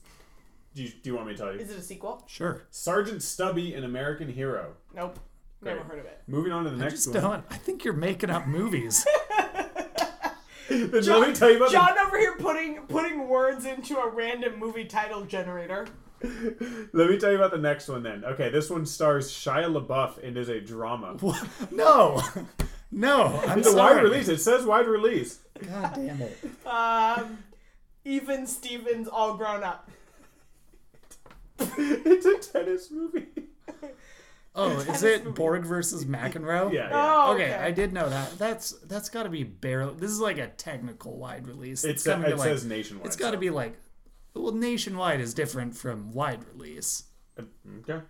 [0.73, 1.59] Do you, do you want me to tell you?
[1.59, 2.21] Is it a sequel?
[2.27, 2.63] Sure.
[2.69, 4.73] Sergeant Stubby, an American hero.
[4.93, 5.19] Nope.
[5.61, 5.87] Never Great.
[5.89, 6.21] heard of it.
[6.27, 7.21] Moving on to the I next just one.
[7.21, 7.45] don't.
[7.49, 9.05] I think you're making up movies.
[10.69, 14.09] Then let me tell you about the John over here putting putting words into a
[14.09, 15.87] random movie title generator.
[16.21, 18.25] Let me tell you about the next one then.
[18.25, 21.17] Okay, this one stars Shia LaBeouf and is a drama.
[21.71, 22.21] no.
[22.91, 23.39] No.
[23.45, 24.27] I'm It's a wide release.
[24.27, 25.39] It says wide release.
[25.69, 26.37] God damn it.
[26.65, 27.39] Um,
[28.05, 29.89] even Stevens all grown up.
[31.59, 33.27] it's a tennis movie.
[34.55, 36.71] Oh, is it Borg versus McEnroe?
[36.71, 36.91] Yeah, yeah.
[36.93, 37.55] Oh, Okay, okay.
[37.55, 38.37] I did know that.
[38.37, 39.95] That's that's got to be barely.
[39.95, 41.83] This is like a technical wide release.
[41.83, 43.07] It's, gotta be it like, says nationwide.
[43.07, 43.77] It's got to so- be like,
[44.33, 47.03] well, nationwide is different from wide release.
[47.39, 48.01] Okay.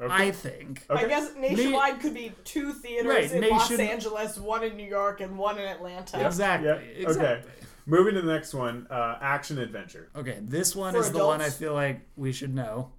[0.00, 0.12] Okay.
[0.14, 0.84] I think.
[0.90, 1.04] okay.
[1.04, 5.20] I guess nationwide could be two theaters Right, in Los Angeles, one in New York,
[5.20, 6.24] and one in Atlanta.
[6.26, 6.68] Exactly.
[6.68, 6.74] Yeah.
[7.08, 7.24] exactly.
[7.26, 7.42] Okay.
[7.86, 8.86] Moving to the next one.
[8.90, 10.08] Uh, action adventure.
[10.16, 12.90] Okay, this one For is the one I feel like we should know.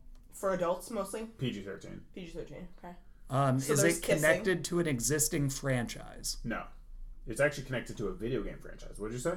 [0.44, 1.22] For adults mostly.
[1.38, 2.02] PG thirteen.
[2.14, 2.68] PG thirteen.
[2.78, 2.94] Okay.
[3.30, 4.22] Um, So is there's it kissing?
[4.24, 6.36] connected to an existing franchise?
[6.44, 6.64] No.
[7.26, 8.96] It's actually connected to a video game franchise.
[9.00, 9.36] What did you say?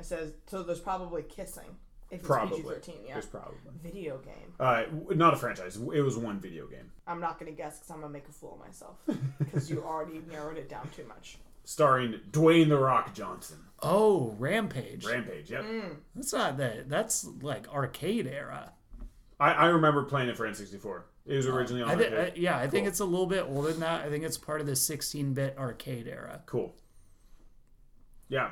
[0.00, 0.64] It says so.
[0.64, 1.76] There's probably kissing.
[2.10, 2.56] If it's Probably.
[2.62, 3.12] PG thirteen, yeah.
[3.12, 3.58] There's probably.
[3.80, 4.52] Video game.
[4.58, 5.76] Uh, w- not a franchise.
[5.76, 6.90] It was one video game.
[7.06, 8.96] I'm not gonna guess because I'm gonna make a fool of myself
[9.38, 11.38] because you already narrowed it down too much.
[11.62, 13.58] Starring Dwayne The Rock Johnson.
[13.84, 15.06] Oh, Rampage.
[15.06, 15.62] Rampage, yep.
[15.62, 15.98] Mm.
[16.16, 16.88] That's not that.
[16.88, 18.72] That's like arcade era.
[19.40, 21.02] I, I remember playing it for N64.
[21.26, 22.32] It was originally on I thi- arcade.
[22.36, 24.04] I- yeah, I think it's a little bit older than that.
[24.04, 26.42] I think it's part of the 16-bit arcade era.
[26.46, 26.74] Cool.
[28.28, 28.50] Yeah.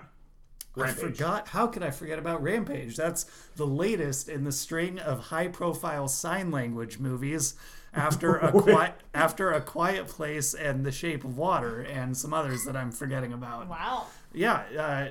[0.81, 1.49] I forgot.
[1.49, 2.97] How could I forget about Rampage?
[2.97, 3.25] That's
[3.57, 7.55] the latest in the string of high-profile sign language movies
[7.93, 12.65] after a quiet after a Quiet Place and The Shape of Water and some others
[12.65, 13.67] that I'm forgetting about.
[13.69, 14.07] Wow.
[14.33, 15.09] Yeah, uh,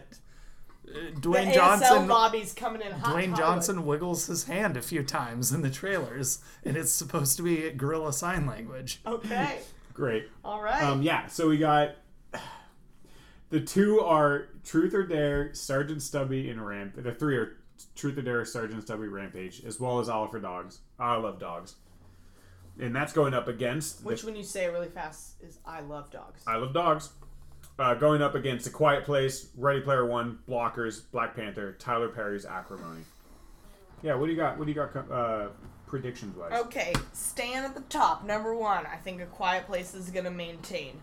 [0.88, 2.56] The Dwayne ASL Johnson.
[2.56, 3.14] coming in hot.
[3.14, 3.38] Dwayne Hollywood.
[3.38, 7.70] Johnson wiggles his hand a few times in the trailers, and it's supposed to be
[7.72, 9.02] gorilla sign language.
[9.06, 9.60] Okay.
[9.94, 10.30] Great.
[10.46, 10.82] All right.
[10.82, 11.96] Um, yeah, so we got
[13.50, 16.94] the two are Truth or Dare, Sergeant Stubby, and Ramp.
[16.96, 17.58] The three are
[17.96, 20.80] Truth or Dare, Sergeant Stubby, Rampage, as well as for Dogs.
[20.98, 21.76] I love dogs,
[22.80, 25.82] and that's going up against Which, the, when you say it really fast, is I
[25.82, 26.44] love dogs.
[26.48, 27.10] I love dogs.
[27.80, 32.44] Uh, going up against A Quiet Place, Ready Player One, Blockers, Black Panther, Tyler Perry's
[32.44, 33.02] Acrimony.
[34.02, 34.58] Yeah, what do you got?
[34.58, 35.12] What do you got?
[35.12, 35.50] Uh,
[35.86, 36.54] predictions wise.
[36.54, 41.00] Okay, staying at the top, number one, I think A Quiet Place is to maintain.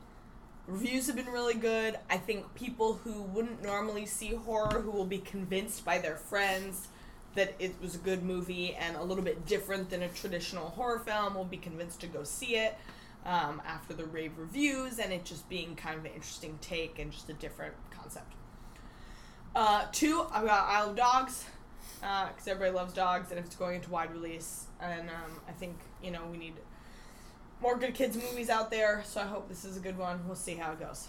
[0.66, 1.96] Reviews have been really good.
[2.10, 6.88] I think people who wouldn't normally see horror, who will be convinced by their friends
[7.34, 10.98] that it was a good movie and a little bit different than a traditional horror
[11.00, 12.76] film, will be convinced to go see it
[13.24, 17.10] um, after the rave reviews and it just being kind of an interesting take and
[17.10, 18.32] just a different concept.
[19.54, 21.44] Uh, two, I've got Isle of Dogs
[22.00, 25.76] because everybody loves dogs, and if it's going into wide release, and um, I think
[26.02, 26.54] you know we need
[27.60, 29.02] more good kids movies out there.
[29.06, 30.26] So I hope this is a good one.
[30.26, 31.08] We'll see how it goes.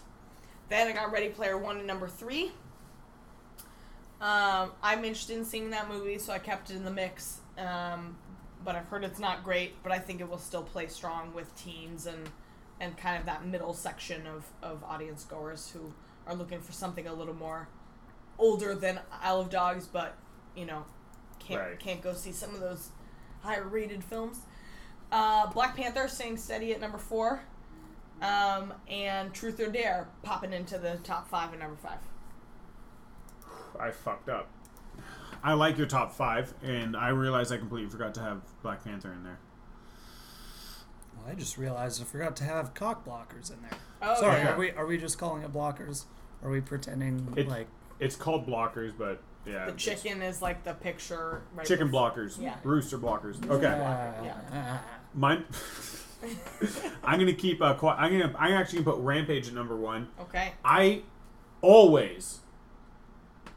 [0.70, 2.52] Then I got Ready Player One and number three.
[4.22, 7.40] Um, I'm interested in seeing that movie, so I kept it in the mix.
[7.58, 8.18] Um,
[8.66, 9.82] but I've heard it's not great.
[9.84, 12.30] But I think it will still play strong with teens and
[12.82, 15.94] and kind of that middle section of of audience goers who
[16.28, 17.70] are looking for something a little more
[18.38, 20.18] older than Isle of Dogs, but
[20.56, 20.86] you know
[21.40, 21.80] can't Right.
[21.80, 22.90] can't go see some of those
[23.44, 24.40] higher rated films.
[25.12, 27.44] Uh, Black Panther staying steady at number four,
[28.22, 32.00] um, and Truth or Dare popping into the top five at number five.
[33.80, 34.50] I fucked up.
[35.46, 39.14] I like your top five, and I realized I completely forgot to have Black Panther
[39.14, 39.38] in there.
[41.16, 43.78] Well, I just realized I forgot to have cock blockers in there.
[44.02, 44.54] Oh Sorry, yeah.
[44.54, 46.06] are we are we just calling it blockers?
[46.44, 47.68] Are we pretending It- like
[48.00, 51.44] It's called blockers, but yeah, The chicken is like the picture.
[51.54, 52.56] Right chicken before- blockers, Yeah.
[52.64, 53.38] rooster blockers.
[53.48, 54.80] Okay, uh, Yeah.
[55.14, 55.46] mine.
[57.04, 57.62] I'm gonna keep.
[57.62, 58.34] Uh, qui- I'm gonna.
[58.40, 60.08] I'm actually gonna put Rampage at number one.
[60.22, 60.54] Okay.
[60.66, 61.04] I
[61.62, 62.40] always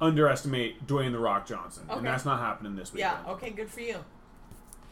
[0.01, 1.99] underestimate Dwayne the Rock Johnson, Okay.
[1.99, 3.19] and that's not happening this weekend.
[3.25, 3.33] Yeah.
[3.33, 3.51] Okay.
[3.51, 4.05] Good for you.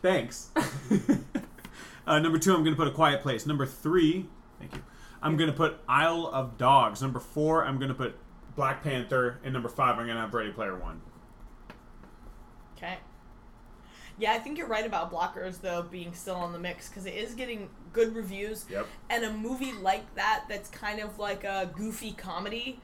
[0.03, 0.51] Thanks.
[2.07, 3.47] uh, number two, I'm going to put A Quiet Place.
[3.47, 4.27] Number three,
[4.59, 4.83] thank you.
[5.23, 7.03] I'm going to put Isle of Dogs.
[7.03, 8.17] Number four, I'm going to put
[8.55, 9.39] Black Panther.
[9.43, 11.01] And number five, I'm going to have Ready Player One.
[12.77, 12.99] Okay.
[14.19, 17.15] Yeah, I think you're right about blockers though being still on the mix because it
[17.15, 18.65] is getting good reviews.
[18.71, 18.87] Yep.
[19.11, 22.81] And a movie like that, that's kind of like a goofy comedy,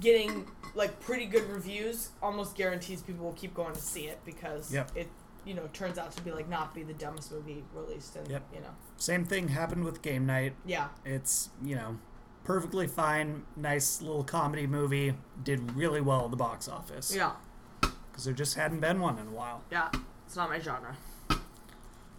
[0.00, 4.72] getting like pretty good reviews, almost guarantees people will keep going to see it because
[4.72, 4.90] Yep.
[4.94, 5.08] it,
[5.44, 8.16] you know, turns out to be like not be the dumbest movie released.
[8.16, 8.42] And Yep.
[8.54, 10.54] you know, same thing happened with Game Night.
[10.66, 11.98] yeah, It's you know
[12.44, 15.14] perfectly fine, nice little comedy movie.
[15.42, 17.14] Did really well at the box office.
[17.14, 17.32] yeah,
[17.80, 19.62] Because there just hadn't been one in a while.
[19.70, 19.90] yeah.
[20.26, 20.96] It's not my genre.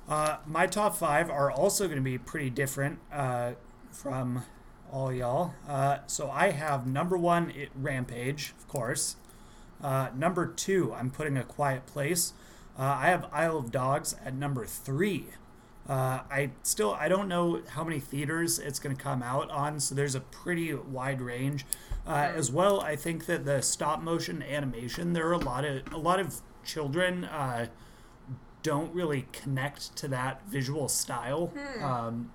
[0.08, 3.52] Uh, my top five are also going to be pretty different uh,
[3.92, 4.44] from
[4.92, 5.54] all y'all.
[5.68, 9.16] Uh, so I have number one, it, Rampage, of course.
[9.82, 12.34] Uh, number two, I'm putting A Quiet Place.
[12.78, 15.28] Uh, I have Isle of Dogs at number three.
[15.88, 19.80] Uh, I still I don't know how many theaters it's going to come out on,
[19.80, 21.66] so there's a pretty wide range.
[22.06, 25.92] Uh, as well, I think that the stop motion animation there are a lot of
[25.92, 27.26] a lot of children.
[27.26, 27.68] Uh,
[28.62, 31.52] don't really connect to that visual style.
[31.84, 32.32] Um,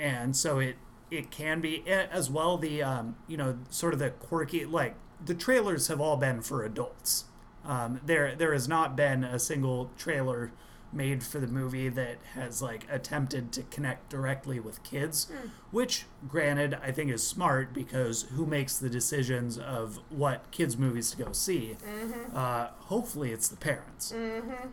[0.00, 0.76] and so it
[1.16, 5.34] it can be as well the um, you know sort of the quirky like the
[5.34, 7.24] trailers have all been for adults.
[7.64, 10.52] Um, there there has not been a single trailer
[10.92, 15.26] made for the movie that has like attempted to connect directly with kids,
[15.72, 21.10] which granted I think is smart because who makes the decisions of what kids movies
[21.12, 21.76] to go see?
[22.34, 24.12] Uh, hopefully it's the parents.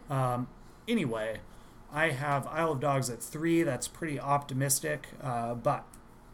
[0.09, 0.47] Um,
[0.87, 1.39] anyway,
[1.91, 3.63] I have Isle of Dogs at three.
[3.63, 5.85] That's pretty optimistic, uh, but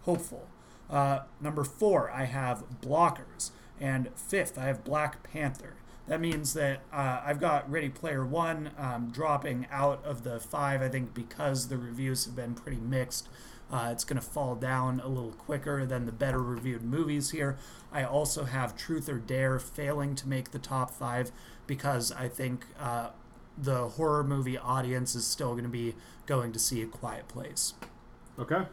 [0.08, 0.48] hopeful.
[0.90, 3.52] Uh, number four, I have Blockers.
[3.80, 5.76] And fifth, I have Black Panther.
[6.08, 10.82] That means that uh, I've got Ready Player One um, dropping out of the five,
[10.82, 13.28] I think, because the reviews have been pretty mixed.
[13.70, 17.58] Uh, it's going to fall down a little quicker than the better reviewed movies here.
[17.92, 21.32] I also have Truth or Dare failing to make the top five
[21.68, 23.10] because I think uh,
[23.58, 27.74] the horror movie audience is still going to be going to see A Quiet Place.
[28.40, 28.64] Okay.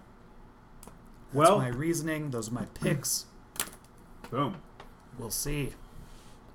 [1.35, 2.31] That's Well, my reasoning.
[2.31, 3.27] Those are my picks.
[4.31, 4.56] boom.
[5.19, 5.70] We'll see.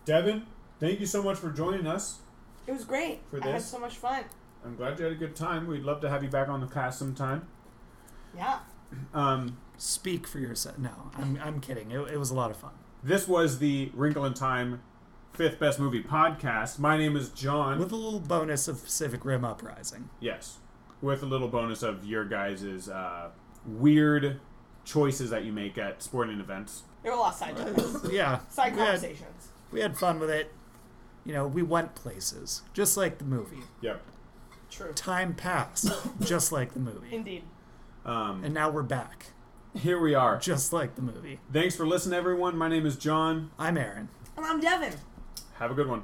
[0.06, 0.45] Devon,
[0.80, 2.19] thank you so much for joining us.
[2.68, 3.19] It was great.
[3.30, 3.45] For this.
[3.45, 3.65] I had this?
[3.68, 4.23] so much fun.
[4.65, 5.68] I'm glad you had a good time.
[5.68, 7.47] We'd love to have you back on the cast sometime.
[8.35, 8.60] Yeah.
[9.14, 10.80] Um, Speak for yourself.
[10.80, 11.91] No, I'm, I'm kidding.
[11.91, 12.72] It, it was a lot of fun.
[13.03, 14.81] this was the Wrinkle in Time
[15.31, 16.80] fifth best movie podcast.
[16.80, 17.77] My name is John.
[17.77, 20.10] With a little bonus of Pacific Rim Uprising.
[20.19, 20.57] Yes,
[21.01, 23.30] with a little bonus of your guys' uh,
[23.65, 24.39] weird
[24.85, 26.84] choices that you make at sporting events.
[27.03, 28.39] There were a lot of side topics, Yeah.
[28.49, 29.47] side we had, conversations.
[29.72, 30.51] we had fun with it.
[31.26, 33.64] You know, we went places, just like the movie.
[33.81, 34.01] Yep.
[34.72, 34.93] True.
[34.93, 35.91] Time passed,
[36.22, 37.07] just like the movie.
[37.15, 37.43] Indeed.
[38.06, 39.27] Um, And now we're back,
[39.76, 40.38] here we are.
[40.39, 41.39] just like the movie.
[41.53, 42.57] Thanks for listening, everyone.
[42.57, 43.51] My name is John.
[43.60, 44.10] I'm Aaron.
[44.38, 44.93] And I'm Devon.
[45.56, 46.03] Have a good one.